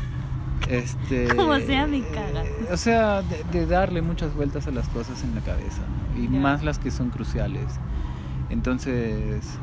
este, 0.69 1.35
Como 1.35 1.57
sea, 1.57 1.87
mi 1.87 2.03
caga. 2.03 2.45
Eh, 2.45 2.69
o 2.71 2.77
sea, 2.77 3.23
de, 3.23 3.67
darle 3.67 4.03
muchas 4.03 4.35
vueltas 4.35 4.67
a 4.67 4.71
las 4.71 4.89
cosas 4.89 5.23
en 5.25 5.35
la 5.35 5.41
cabeza, 5.41 5.83
y 6.17 6.29
más 6.29 6.62
las 6.62 6.79
que 6.79 6.91
son 6.91 7.09
cruciales. 7.11 7.81
Entonces, 8.51 9.59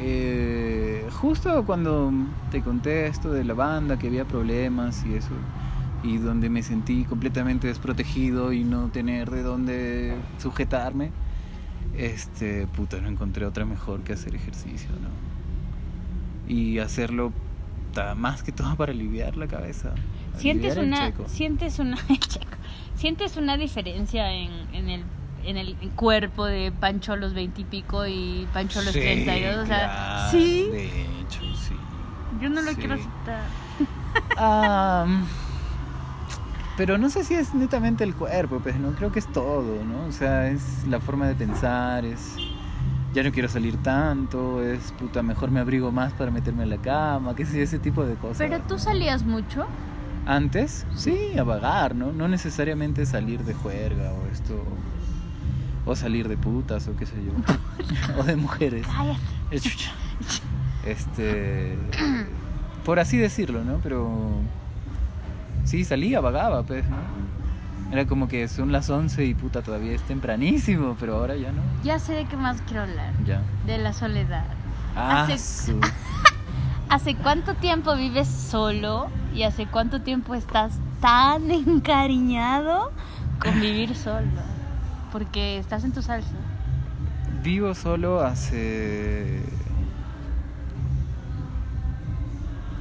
eh, 0.00 1.06
justo 1.20 1.64
cuando 1.64 2.12
te 2.50 2.62
conté 2.62 3.06
esto 3.06 3.30
de 3.30 3.44
la 3.44 3.54
banda, 3.54 3.98
que 3.98 4.08
había 4.08 4.24
problemas 4.24 5.04
y 5.04 5.14
eso, 5.14 5.30
y 6.02 6.18
donde 6.18 6.48
me 6.48 6.62
sentí 6.62 7.04
completamente 7.04 7.66
desprotegido 7.66 8.52
y 8.52 8.64
no 8.64 8.88
tener 8.88 9.30
de 9.30 9.42
dónde 9.42 10.14
sujetarme, 10.38 11.10
este, 11.96 12.66
puta, 12.66 13.00
no 13.00 13.08
encontré 13.08 13.46
otra 13.46 13.64
mejor 13.64 14.00
que 14.00 14.12
hacer 14.12 14.34
ejercicio, 14.34 14.90
¿no? 14.90 16.52
Y 16.52 16.78
hacerlo 16.78 17.32
más 18.16 18.42
que 18.42 18.52
todo 18.52 18.74
para 18.76 18.92
aliviar 18.92 19.36
la 19.36 19.46
cabeza. 19.46 19.94
Sientes 20.36 20.76
una, 20.76 21.12
sientes 21.26 21.78
una, 21.78 21.96
sientes 22.94 23.36
una 23.36 23.56
diferencia 23.56 24.32
en, 24.32 24.50
en 24.72 24.88
el 24.88 25.04
en 25.44 25.56
el 25.56 25.76
cuerpo 25.96 26.46
de 26.46 26.72
Pancho 26.72 27.12
a 27.12 27.16
los 27.16 27.32
veintipico 27.32 28.06
y, 28.06 28.46
Pancho 28.52 28.80
a 28.80 28.82
los 28.82 28.92
treinta 28.92 29.36
y 29.36 29.44
dos, 29.44 29.56
o 29.62 29.66
sea, 29.66 30.28
sí. 30.30 30.68
De 30.70 30.84
hecho, 30.86 31.40
sí. 31.56 31.74
Yo 32.40 32.50
no 32.50 32.60
lo 32.60 32.72
quiero 32.74 32.94
aceptar. 32.94 33.44
pero 36.78 36.96
no 36.96 37.10
sé 37.10 37.24
si 37.24 37.34
es 37.34 37.54
netamente 37.54 38.04
el 38.04 38.14
cuerpo, 38.14 38.60
pues 38.60 38.76
no 38.78 38.92
creo 38.92 39.10
que 39.10 39.18
es 39.18 39.26
todo, 39.26 39.84
¿no? 39.84 40.06
O 40.06 40.12
sea, 40.12 40.48
es 40.48 40.86
la 40.88 41.00
forma 41.00 41.26
de 41.26 41.34
pensar, 41.34 42.04
es 42.04 42.36
ya 43.12 43.24
no 43.24 43.32
quiero 43.32 43.48
salir 43.48 43.76
tanto, 43.78 44.62
es 44.62 44.92
puta, 44.92 45.24
mejor 45.24 45.50
me 45.50 45.58
abrigo 45.58 45.90
más 45.90 46.12
para 46.12 46.30
meterme 46.30 46.62
en 46.62 46.70
la 46.70 46.76
cama, 46.76 47.34
qué 47.34 47.44
sé, 47.44 47.62
ese 47.62 47.80
tipo 47.80 48.06
de 48.06 48.14
cosas. 48.14 48.38
Pero 48.38 48.60
tú 48.60 48.78
salías 48.78 49.24
mucho? 49.24 49.66
Antes, 50.24 50.86
sí, 50.94 51.36
a 51.36 51.42
vagar, 51.42 51.96
¿no? 51.96 52.12
No 52.12 52.28
necesariamente 52.28 53.06
salir 53.06 53.42
de 53.42 53.54
juerga 53.54 54.12
o 54.12 54.30
esto, 54.30 54.62
o 55.84 55.96
salir 55.96 56.28
de 56.28 56.36
putas 56.36 56.86
o 56.86 56.94
qué 56.94 57.06
sé 57.06 57.16
yo, 57.24 57.32
o 58.20 58.22
de 58.22 58.36
mujeres. 58.36 58.86
Este, 60.86 61.76
por 62.84 63.00
así 63.00 63.16
decirlo, 63.16 63.64
¿no? 63.64 63.80
Pero 63.82 64.08
sí, 65.68 65.84
salía, 65.84 66.20
vagaba, 66.20 66.62
pues, 66.62 66.88
¿no? 66.88 66.96
Era 67.92 68.06
como 68.06 68.26
que 68.26 68.48
son 68.48 68.72
las 68.72 68.88
11 68.90 69.24
y 69.24 69.34
puta, 69.34 69.62
todavía 69.62 69.92
es 69.92 70.02
tempranísimo, 70.02 70.96
pero 70.98 71.16
ahora 71.16 71.36
ya 71.36 71.52
no. 71.52 71.62
Ya 71.84 71.98
sé 71.98 72.14
de 72.14 72.24
qué 72.26 72.36
más 72.36 72.60
quiero 72.62 72.82
hablar. 72.82 73.12
Ya. 73.24 73.42
De 73.66 73.78
la 73.78 73.92
soledad. 73.92 74.44
Ah, 74.96 75.24
¿Hace, 75.24 75.74
¿Hace 76.88 77.14
cuánto 77.16 77.54
tiempo 77.54 77.94
vives 77.96 78.28
solo 78.28 79.08
y 79.34 79.42
hace 79.42 79.66
cuánto 79.66 80.00
tiempo 80.00 80.34
estás 80.34 80.78
tan 81.00 81.50
encariñado 81.50 82.90
con 83.38 83.60
vivir 83.60 83.94
solo? 83.94 84.26
Porque 85.12 85.58
estás 85.58 85.84
en 85.84 85.92
tu 85.92 86.02
salsa. 86.02 86.34
Vivo 87.42 87.74
solo 87.74 88.20
hace 88.20 89.42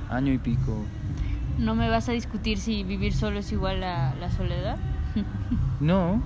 año 0.10 0.34
y 0.34 0.38
pico. 0.38 0.86
¿No 1.58 1.74
me 1.76 1.90
vas 1.90 2.08
a 2.08 2.12
discutir 2.12 2.60
si 2.60 2.84
vivir 2.84 3.14
solo 3.14 3.40
es 3.40 3.52
igual 3.52 3.84
a 3.84 4.14
la 4.16 4.30
soledad? 4.30 4.78
no, 5.80 6.22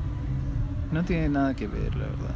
no 0.91 1.03
tiene 1.03 1.29
nada 1.29 1.55
que 1.55 1.67
ver, 1.67 1.95
la 1.95 2.05
verdad. 2.05 2.35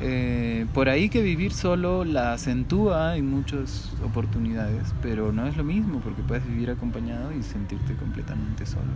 Eh, 0.00 0.66
por 0.74 0.88
ahí 0.88 1.08
que 1.08 1.22
vivir 1.22 1.52
solo 1.52 2.04
la 2.04 2.32
acentúa 2.32 3.16
en 3.16 3.30
muchas 3.30 3.92
oportunidades, 4.04 4.92
pero 5.00 5.32
no 5.32 5.46
es 5.46 5.56
lo 5.56 5.62
mismo 5.62 6.00
porque 6.00 6.22
puedes 6.22 6.46
vivir 6.46 6.70
acompañado 6.70 7.32
y 7.32 7.42
sentirte 7.44 7.94
completamente 7.94 8.66
solo, 8.66 8.90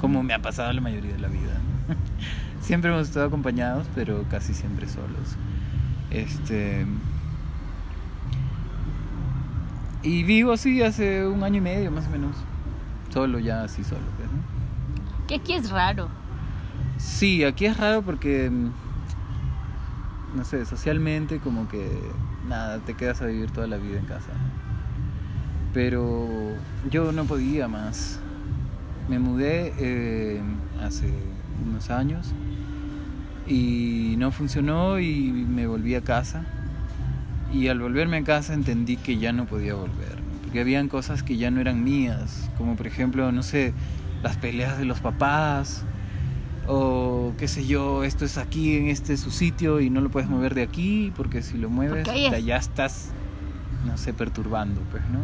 como 0.00 0.24
me 0.24 0.34
ha 0.34 0.42
pasado 0.42 0.72
la 0.72 0.80
mayoría 0.80 1.12
de 1.12 1.20
la 1.20 1.28
vida. 1.28 1.60
siempre 2.60 2.90
hemos 2.90 3.08
estado 3.08 3.26
acompañados, 3.26 3.86
pero 3.94 4.24
casi 4.28 4.54
siempre 4.54 4.88
solos. 4.88 5.36
Este 6.10 6.84
y 10.04 10.22
vivo 10.22 10.52
así 10.52 10.82
hace 10.82 11.26
un 11.26 11.42
año 11.42 11.56
y 11.58 11.62
medio 11.62 11.90
más 11.90 12.06
o 12.06 12.10
menos, 12.10 12.36
solo 13.12 13.38
ya 13.38 13.64
así 13.64 13.82
solo. 13.82 14.02
Pues, 14.16 14.28
que 15.26 15.36
aquí 15.36 15.54
es 15.54 15.70
raro. 15.70 16.08
Sí, 16.98 17.42
aquí 17.42 17.64
es 17.64 17.76
raro 17.76 18.02
porque, 18.02 18.50
mm, 18.50 18.70
no 20.36 20.44
sé, 20.44 20.66
socialmente 20.66 21.38
como 21.38 21.68
que, 21.68 21.88
nada, 22.46 22.78
te 22.80 22.94
quedas 22.94 23.22
a 23.22 23.26
vivir 23.26 23.50
toda 23.50 23.66
la 23.66 23.78
vida 23.78 23.98
en 23.98 24.04
casa. 24.04 24.32
Pero 25.72 26.28
yo 26.90 27.10
no 27.12 27.24
podía 27.24 27.66
más. 27.66 28.20
Me 29.08 29.18
mudé 29.18 29.74
eh, 29.78 30.40
hace 30.82 31.12
unos 31.66 31.90
años 31.90 32.32
y 33.46 34.14
no 34.18 34.30
funcionó 34.30 34.98
y 35.00 35.30
me 35.30 35.66
volví 35.66 35.94
a 35.94 36.02
casa. 36.02 36.44
Y 37.54 37.68
al 37.68 37.78
volverme 37.78 38.16
a 38.18 38.24
casa 38.24 38.52
entendí 38.52 38.96
que 38.96 39.16
ya 39.16 39.32
no 39.32 39.46
podía 39.46 39.74
volver, 39.74 40.18
porque 40.42 40.60
habían 40.60 40.88
cosas 40.88 41.22
que 41.22 41.36
ya 41.36 41.52
no 41.52 41.60
eran 41.60 41.84
mías, 41.84 42.50
como 42.58 42.74
por 42.74 42.88
ejemplo, 42.88 43.30
no 43.30 43.44
sé, 43.44 43.72
las 44.24 44.36
peleas 44.36 44.76
de 44.76 44.84
los 44.84 44.98
papás, 44.98 45.84
o 46.66 47.32
qué 47.38 47.46
sé 47.46 47.64
yo, 47.64 48.02
esto 48.02 48.24
es 48.24 48.38
aquí, 48.38 48.76
en 48.76 48.88
este 48.88 49.16
su 49.16 49.30
sitio 49.30 49.80
y 49.80 49.88
no 49.88 50.00
lo 50.00 50.10
puedes 50.10 50.28
mover 50.28 50.54
de 50.56 50.62
aquí, 50.62 51.12
porque 51.16 51.42
si 51.42 51.56
lo 51.56 51.70
mueves 51.70 52.04
ya 52.44 52.56
estás, 52.56 53.10
no 53.86 53.96
sé, 53.98 54.12
perturbando, 54.12 54.80
pues, 54.90 55.04
¿no? 55.10 55.20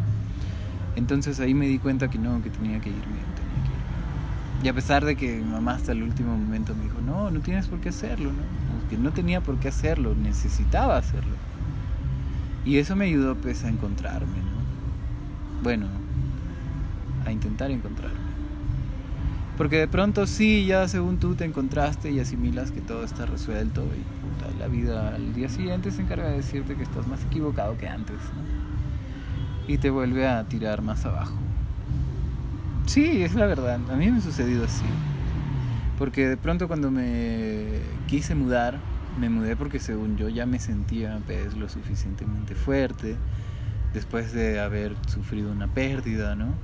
Entonces 0.94 1.40
ahí 1.40 1.52
me 1.52 1.66
di 1.66 1.78
cuenta 1.78 2.10
que 2.10 2.18
no, 2.18 2.40
que 2.42 2.50
tenía 2.50 2.80
que 2.80 2.90
irme, 2.90 3.02
tenía 3.02 3.64
que 3.64 3.72
irme. 3.72 4.64
Y 4.64 4.68
a 4.68 4.72
pesar 4.72 5.04
de 5.04 5.16
que 5.16 5.38
mi 5.38 5.50
mamá 5.50 5.74
hasta 5.74 5.90
el 5.90 6.04
último 6.04 6.36
momento 6.36 6.76
me 6.76 6.84
dijo, 6.84 7.00
no, 7.00 7.32
no 7.32 7.40
tienes 7.40 7.66
por 7.66 7.80
qué 7.80 7.88
hacerlo, 7.88 8.30
¿no? 8.30 8.88
Que 8.88 8.96
no 8.96 9.10
tenía 9.10 9.40
por 9.40 9.58
qué 9.58 9.66
hacerlo, 9.66 10.14
necesitaba 10.14 10.96
hacerlo. 10.96 11.49
Y 12.64 12.76
eso 12.78 12.94
me 12.96 13.06
ayudó 13.06 13.36
pues 13.36 13.64
a 13.64 13.68
encontrarme, 13.68 14.38
¿no? 14.38 15.62
Bueno, 15.62 15.86
a 17.24 17.32
intentar 17.32 17.70
encontrarme. 17.70 18.30
Porque 19.56 19.76
de 19.76 19.88
pronto 19.88 20.26
sí, 20.26 20.64
ya 20.66 20.88
según 20.88 21.18
tú 21.18 21.34
te 21.34 21.44
encontraste 21.44 22.10
y 22.10 22.18
asimilas 22.18 22.70
que 22.70 22.80
todo 22.80 23.04
está 23.04 23.26
resuelto 23.26 23.84
y 23.84 24.44
puta, 24.44 24.50
la 24.58 24.68
vida 24.68 25.14
al 25.14 25.34
día 25.34 25.50
siguiente 25.50 25.90
se 25.90 26.00
encarga 26.00 26.28
de 26.28 26.36
decirte 26.36 26.76
que 26.76 26.82
estás 26.82 27.06
más 27.06 27.22
equivocado 27.24 27.76
que 27.76 27.86
antes, 27.86 28.16
¿no? 28.16 29.68
Y 29.68 29.78
te 29.78 29.90
vuelve 29.90 30.26
a 30.26 30.44
tirar 30.44 30.82
más 30.82 31.04
abajo. 31.04 31.34
Sí, 32.86 33.22
es 33.22 33.34
la 33.34 33.46
verdad. 33.46 33.78
A 33.90 33.96
mí 33.96 34.10
me 34.10 34.18
ha 34.18 34.20
sucedido 34.20 34.64
así. 34.64 34.84
Porque 35.98 36.26
de 36.26 36.36
pronto 36.36 36.66
cuando 36.66 36.90
me 36.90 37.66
quise 38.08 38.34
mudar, 38.34 38.80
me 39.18 39.28
mudé 39.28 39.56
porque 39.56 39.78
según 39.78 40.16
yo 40.16 40.28
ya 40.28 40.46
me 40.46 40.58
sentía 40.58 41.20
pues, 41.26 41.56
lo 41.56 41.68
suficientemente 41.68 42.54
fuerte 42.54 43.16
después 43.92 44.32
de 44.32 44.60
haber 44.60 44.94
sufrido 45.08 45.50
una 45.50 45.66
pérdida, 45.66 46.34
¿no? 46.36 46.54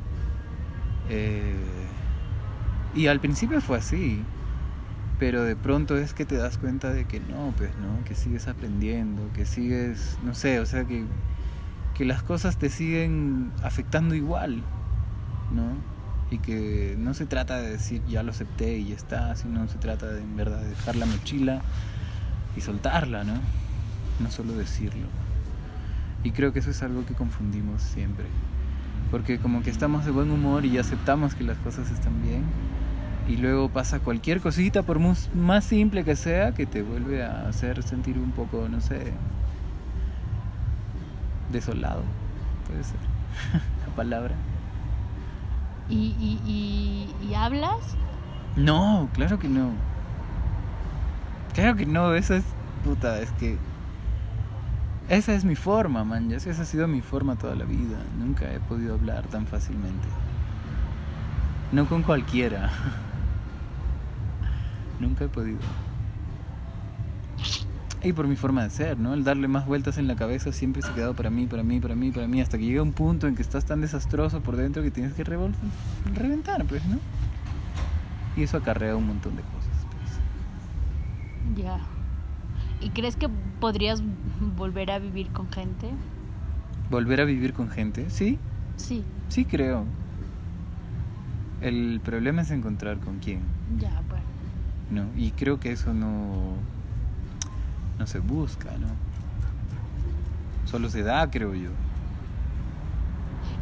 Eh, 1.08 1.54
y 2.94 3.08
al 3.08 3.20
principio 3.20 3.60
fue 3.60 3.78
así, 3.78 4.22
pero 5.18 5.42
de 5.42 5.56
pronto 5.56 5.96
es 5.96 6.14
que 6.14 6.24
te 6.24 6.36
das 6.36 6.56
cuenta 6.58 6.92
de 6.92 7.04
que 7.04 7.20
no, 7.20 7.52
pues, 7.56 7.70
¿no? 7.78 8.04
Que 8.04 8.14
sigues 8.14 8.48
aprendiendo, 8.48 9.22
que 9.34 9.44
sigues, 9.44 10.18
no 10.24 10.34
sé, 10.34 10.60
o 10.60 10.66
sea, 10.66 10.84
que, 10.84 11.04
que 11.94 12.04
las 12.04 12.22
cosas 12.22 12.58
te 12.58 12.68
siguen 12.70 13.50
afectando 13.62 14.14
igual, 14.14 14.62
¿no? 15.52 15.96
y 16.30 16.38
que 16.38 16.96
no 16.98 17.14
se 17.14 17.26
trata 17.26 17.60
de 17.60 17.70
decir 17.70 18.02
ya 18.08 18.22
lo 18.22 18.32
acepté 18.32 18.78
y 18.78 18.88
ya 18.88 18.96
está, 18.96 19.36
sino 19.36 19.68
se 19.68 19.78
trata 19.78 20.06
de 20.06 20.20
en 20.22 20.36
verdad 20.36 20.60
dejar 20.60 20.96
la 20.96 21.06
mochila 21.06 21.62
y 22.56 22.60
soltarla, 22.60 23.24
¿no? 23.24 23.34
No 24.20 24.30
solo 24.30 24.54
decirlo. 24.54 25.06
Y 26.24 26.32
creo 26.32 26.52
que 26.52 26.60
eso 26.60 26.70
es 26.70 26.82
algo 26.82 27.04
que 27.06 27.14
confundimos 27.14 27.82
siempre. 27.82 28.26
Porque 29.10 29.38
como 29.38 29.62
que 29.62 29.70
estamos 29.70 30.04
de 30.04 30.10
buen 30.10 30.30
humor 30.30 30.64
y 30.64 30.78
aceptamos 30.78 31.34
que 31.34 31.44
las 31.44 31.58
cosas 31.58 31.90
están 31.90 32.22
bien. 32.22 32.44
Y 33.28 33.36
luego 33.36 33.68
pasa 33.68 33.98
cualquier 34.00 34.40
cosita, 34.40 34.82
por 34.82 34.98
más 35.00 35.64
simple 35.64 36.04
que 36.04 36.16
sea, 36.16 36.52
que 36.52 36.64
te 36.64 36.82
vuelve 36.82 37.24
a 37.24 37.48
hacer 37.48 37.82
sentir 37.82 38.18
un 38.18 38.30
poco, 38.30 38.68
no 38.68 38.80
sé, 38.80 39.12
desolado. 41.52 42.02
Puede 42.66 42.84
ser 42.84 42.98
la 43.86 43.94
palabra. 43.94 44.34
¿Y, 45.88 47.14
y, 47.22 47.34
hablas? 47.34 47.96
No, 48.56 49.08
claro 49.12 49.38
que 49.38 49.48
no. 49.48 49.70
Claro 51.56 51.74
que 51.74 51.86
no, 51.86 52.12
eso 52.12 52.34
es 52.34 52.44
puta, 52.84 53.18
es 53.18 53.30
que 53.32 53.56
esa 55.08 55.32
es 55.32 55.46
mi 55.46 55.56
forma, 55.56 56.04
man, 56.04 56.28
ya 56.28 56.36
esa 56.36 56.50
ha 56.50 56.64
sido 56.66 56.86
mi 56.86 57.00
forma 57.00 57.36
toda 57.36 57.54
la 57.54 57.64
vida. 57.64 57.96
Nunca 58.18 58.52
he 58.52 58.60
podido 58.60 58.92
hablar 58.92 59.26
tan 59.28 59.46
fácilmente. 59.46 60.06
No 61.72 61.88
con 61.88 62.02
cualquiera. 62.02 62.70
Nunca 65.00 65.24
he 65.24 65.28
podido. 65.28 65.58
Y 68.02 68.12
por 68.12 68.26
mi 68.26 68.36
forma 68.36 68.62
de 68.62 68.68
ser, 68.68 68.98
¿no? 68.98 69.14
El 69.14 69.24
darle 69.24 69.48
más 69.48 69.64
vueltas 69.64 69.96
en 69.96 70.08
la 70.08 70.16
cabeza 70.16 70.52
siempre 70.52 70.82
se 70.82 70.88
ha 70.90 70.94
quedado 70.94 71.14
para 71.14 71.30
mí, 71.30 71.46
para 71.46 71.62
mí, 71.62 71.80
para 71.80 71.94
mí, 71.94 72.10
para 72.10 72.28
mí, 72.28 72.42
hasta 72.42 72.58
que 72.58 72.66
llega 72.66 72.82
un 72.82 72.92
punto 72.92 73.28
en 73.28 73.34
que 73.34 73.40
estás 73.40 73.64
tan 73.64 73.80
desastroso 73.80 74.42
por 74.42 74.56
dentro 74.56 74.82
que 74.82 74.90
tienes 74.90 75.14
que 75.14 75.24
reventar, 75.24 76.66
pues, 76.66 76.84
¿no? 76.84 76.98
Y 78.36 78.42
eso 78.42 78.58
acarrea 78.58 78.94
un 78.94 79.06
montón 79.06 79.36
de 79.36 79.42
cosas. 79.42 79.65
Ya. 81.54 81.78
¿Y 82.80 82.90
crees 82.90 83.16
que 83.16 83.28
podrías 83.60 84.02
volver 84.56 84.90
a 84.90 84.98
vivir 84.98 85.28
con 85.30 85.50
gente? 85.50 85.90
¿Volver 86.90 87.20
a 87.20 87.24
vivir 87.24 87.52
con 87.52 87.68
gente? 87.70 88.10
Sí. 88.10 88.38
Sí. 88.76 89.04
Sí, 89.28 89.44
creo. 89.44 89.84
El 91.60 92.00
problema 92.04 92.42
es 92.42 92.50
encontrar 92.50 92.98
con 92.98 93.18
quién. 93.18 93.40
Ya, 93.78 94.02
bueno. 94.08 94.24
No, 94.90 95.20
y 95.20 95.30
creo 95.32 95.58
que 95.58 95.72
eso 95.72 95.94
no 95.94 96.54
no 97.98 98.06
se 98.06 98.18
busca, 98.18 98.70
¿no? 98.78 98.88
Solo 100.70 100.90
se 100.90 101.02
da, 101.02 101.30
creo 101.30 101.54
yo. 101.54 101.70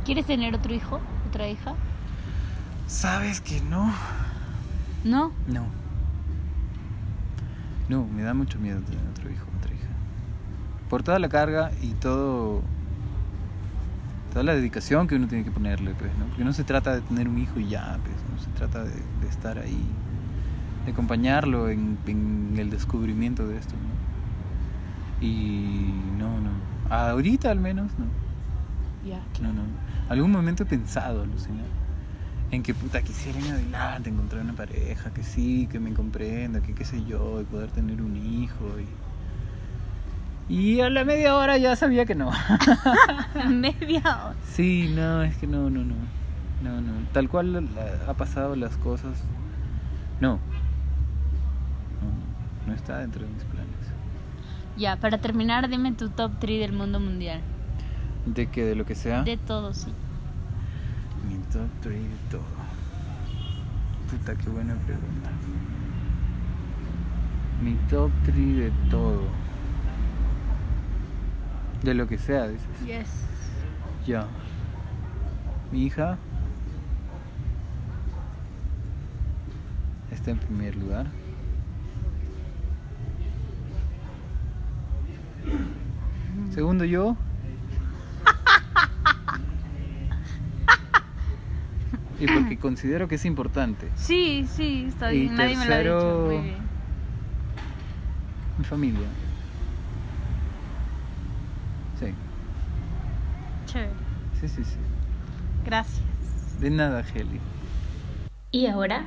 ¿Quieres 0.05 0.26
tener 0.26 0.55
otro 0.55 0.74
hijo? 0.74 1.01
¿Otra 1.28 1.49
hija? 1.49 1.74
Sabes 2.87 3.41
que 3.41 3.61
no. 3.61 3.93
¿No? 5.05 5.32
No. 5.47 5.66
No, 7.89 8.07
me 8.07 8.22
da 8.22 8.35
mucho 8.35 8.59
miedo 8.59 8.80
tener 8.80 9.01
otro 9.11 9.30
hijo, 9.30 9.47
otra 9.59 9.74
hija. 9.74 9.89
Por 10.89 11.03
toda 11.03 11.18
la 11.18 11.28
carga 11.28 11.70
y 11.82 11.93
todo. 11.93 12.62
Toda 14.32 14.45
la 14.45 14.55
dedicación 14.55 15.07
que 15.07 15.16
uno 15.16 15.28
tiene 15.28 15.45
que 15.45 15.51
ponerle, 15.51 15.95
pues, 15.95 16.11
¿no? 16.18 16.26
Porque 16.26 16.45
no 16.45 16.53
se 16.53 16.64
trata 16.64 16.95
de 16.95 17.03
tener 17.03 17.28
un 17.28 17.39
hijo 17.39 17.61
y 17.61 17.68
ya, 17.68 17.99
pues, 18.03 18.16
no 18.32 18.43
se 18.43 18.51
trata 18.59 18.82
de, 18.82 19.28
estar 19.28 19.59
ahí, 19.59 19.87
de 20.87 20.93
acompañarlo 20.93 21.68
en, 21.68 21.99
en 22.07 22.55
el 22.59 22.70
descubrimiento 22.70 23.47
de 23.47 23.59
esto, 23.59 23.74
¿no? 23.74 25.24
Y 25.24 25.95
no, 26.18 26.41
no. 26.41 26.51
Ahorita 26.91 27.51
al 27.51 27.61
menos 27.61 27.93
no. 27.99 28.07
Ya. 29.09 29.20
No, 29.41 29.53
no. 29.53 29.62
Algún 30.09 30.32
momento 30.32 30.64
he 30.64 30.66
pensado, 30.66 31.22
alucinar. 31.22 31.84
En 32.55 32.63
que 32.63 32.73
puta 32.73 33.03
quisiera 33.03 33.37
en 33.41 33.47
adelante 33.51 34.11
encontrar 34.11 34.43
una 34.43 34.53
pareja 34.53 35.13
que 35.13 35.25
sí, 35.25 35.67
que 35.73 35.81
me 35.81 35.93
comprenda, 35.93 36.61
que 36.61 36.73
qué 36.73 36.85
sé 36.85 37.05
yo, 37.05 37.41
y 37.41 37.45
poder 37.45 37.69
tener 37.73 38.01
un 38.01 38.17
hijo. 38.17 38.65
Y, 40.49 40.55
y 40.55 40.81
a 40.81 40.89
la 40.89 41.05
media 41.05 41.37
hora 41.37 41.59
ya 41.59 41.75
sabía 41.75 42.07
que 42.07 42.15
no. 42.15 42.31
¿Media 43.51 44.03
hora? 44.03 44.37
Sí, 44.53 44.89
no, 44.95 45.25
es 45.25 45.37
que 45.37 45.49
no, 45.49 45.69
no, 45.69 45.83
no. 45.83 45.97
No, 46.63 46.81
no. 46.81 46.93
Tal 47.13 47.29
cual 47.29 47.69
ha 48.07 48.15
pasado 48.15 48.55
las 48.55 48.77
cosas. 48.77 49.25
No. 50.21 50.35
No, 52.01 52.69
no 52.69 52.73
está 52.73 52.99
dentro 52.99 53.23
de 53.23 53.33
mis 53.33 53.43
planes. 53.43 53.69
Ya, 54.77 54.95
para 54.95 55.19
terminar, 55.19 55.69
dime 55.69 55.91
tu 55.91 56.09
top 56.09 56.39
3 56.39 56.61
del 56.61 56.73
mundo 56.73 57.01
mundial. 57.01 57.41
¿De 58.27 58.47
qué? 58.47 58.65
¿De 58.65 58.77
lo 58.77 58.87
que 58.87 58.95
sea? 58.95 59.25
De 59.25 59.39
todo, 59.39 59.75
sí. 59.75 59.91
Mi 61.29 61.37
top 61.53 61.68
3 61.83 62.03
de 62.03 62.16
todo. 62.31 62.43
Puta, 64.11 64.35
qué 64.37 64.51
buena 64.51 64.75
pregunta. 64.75 65.31
Mi 67.62 67.75
top 67.89 68.11
3 68.25 68.37
de 68.57 68.72
todo. 68.91 69.22
De 71.83 71.95
lo 71.95 72.07
que 72.07 72.18
sea, 72.18 72.49
dices. 72.49 72.66
Yes. 72.87 73.09
Ya. 74.07 74.27
Mi 75.72 75.85
hija 75.85 76.18
está 80.11 80.31
en 80.31 80.39
primer 80.39 80.77
lugar. 80.77 81.07
Segundo 86.51 86.85
yo. 86.85 87.16
Y 92.25 92.27
porque 92.27 92.59
considero 92.61 93.09
que 93.09 93.16
es 93.16 93.25
importante. 93.25 93.91
Sí, 93.97 94.47
sí, 94.51 94.87
está 94.89 95.09
bien. 95.09 95.35
Nadie 95.35 95.57
me 95.57 95.66
lo 95.66 95.75
ha 95.75 95.79
dicho. 95.79 96.27
Muy 96.27 96.39
bien. 96.39 96.57
Mi 98.59 98.64
familia. 98.64 99.07
Sí. 101.99 102.07
Chévere. 103.66 103.93
Sí, 104.41 104.49
sí, 104.49 104.64
sí. 104.64 104.77
Gracias. 105.64 106.61
De 106.61 106.70
nada, 106.70 107.05
Heli. 107.14 107.41
Y 108.51 108.66
ahora, 108.66 109.07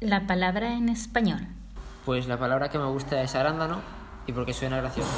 la 0.00 0.26
palabra 0.26 0.74
en 0.74 0.88
español. 0.88 1.46
Pues 2.04 2.28
la 2.28 2.38
palabra 2.38 2.70
que 2.70 2.78
me 2.78 2.86
gusta 2.86 3.20
es 3.22 3.34
arándano 3.34 3.80
y 4.26 4.32
porque 4.32 4.52
suena 4.52 4.76
gracioso. 4.76 5.10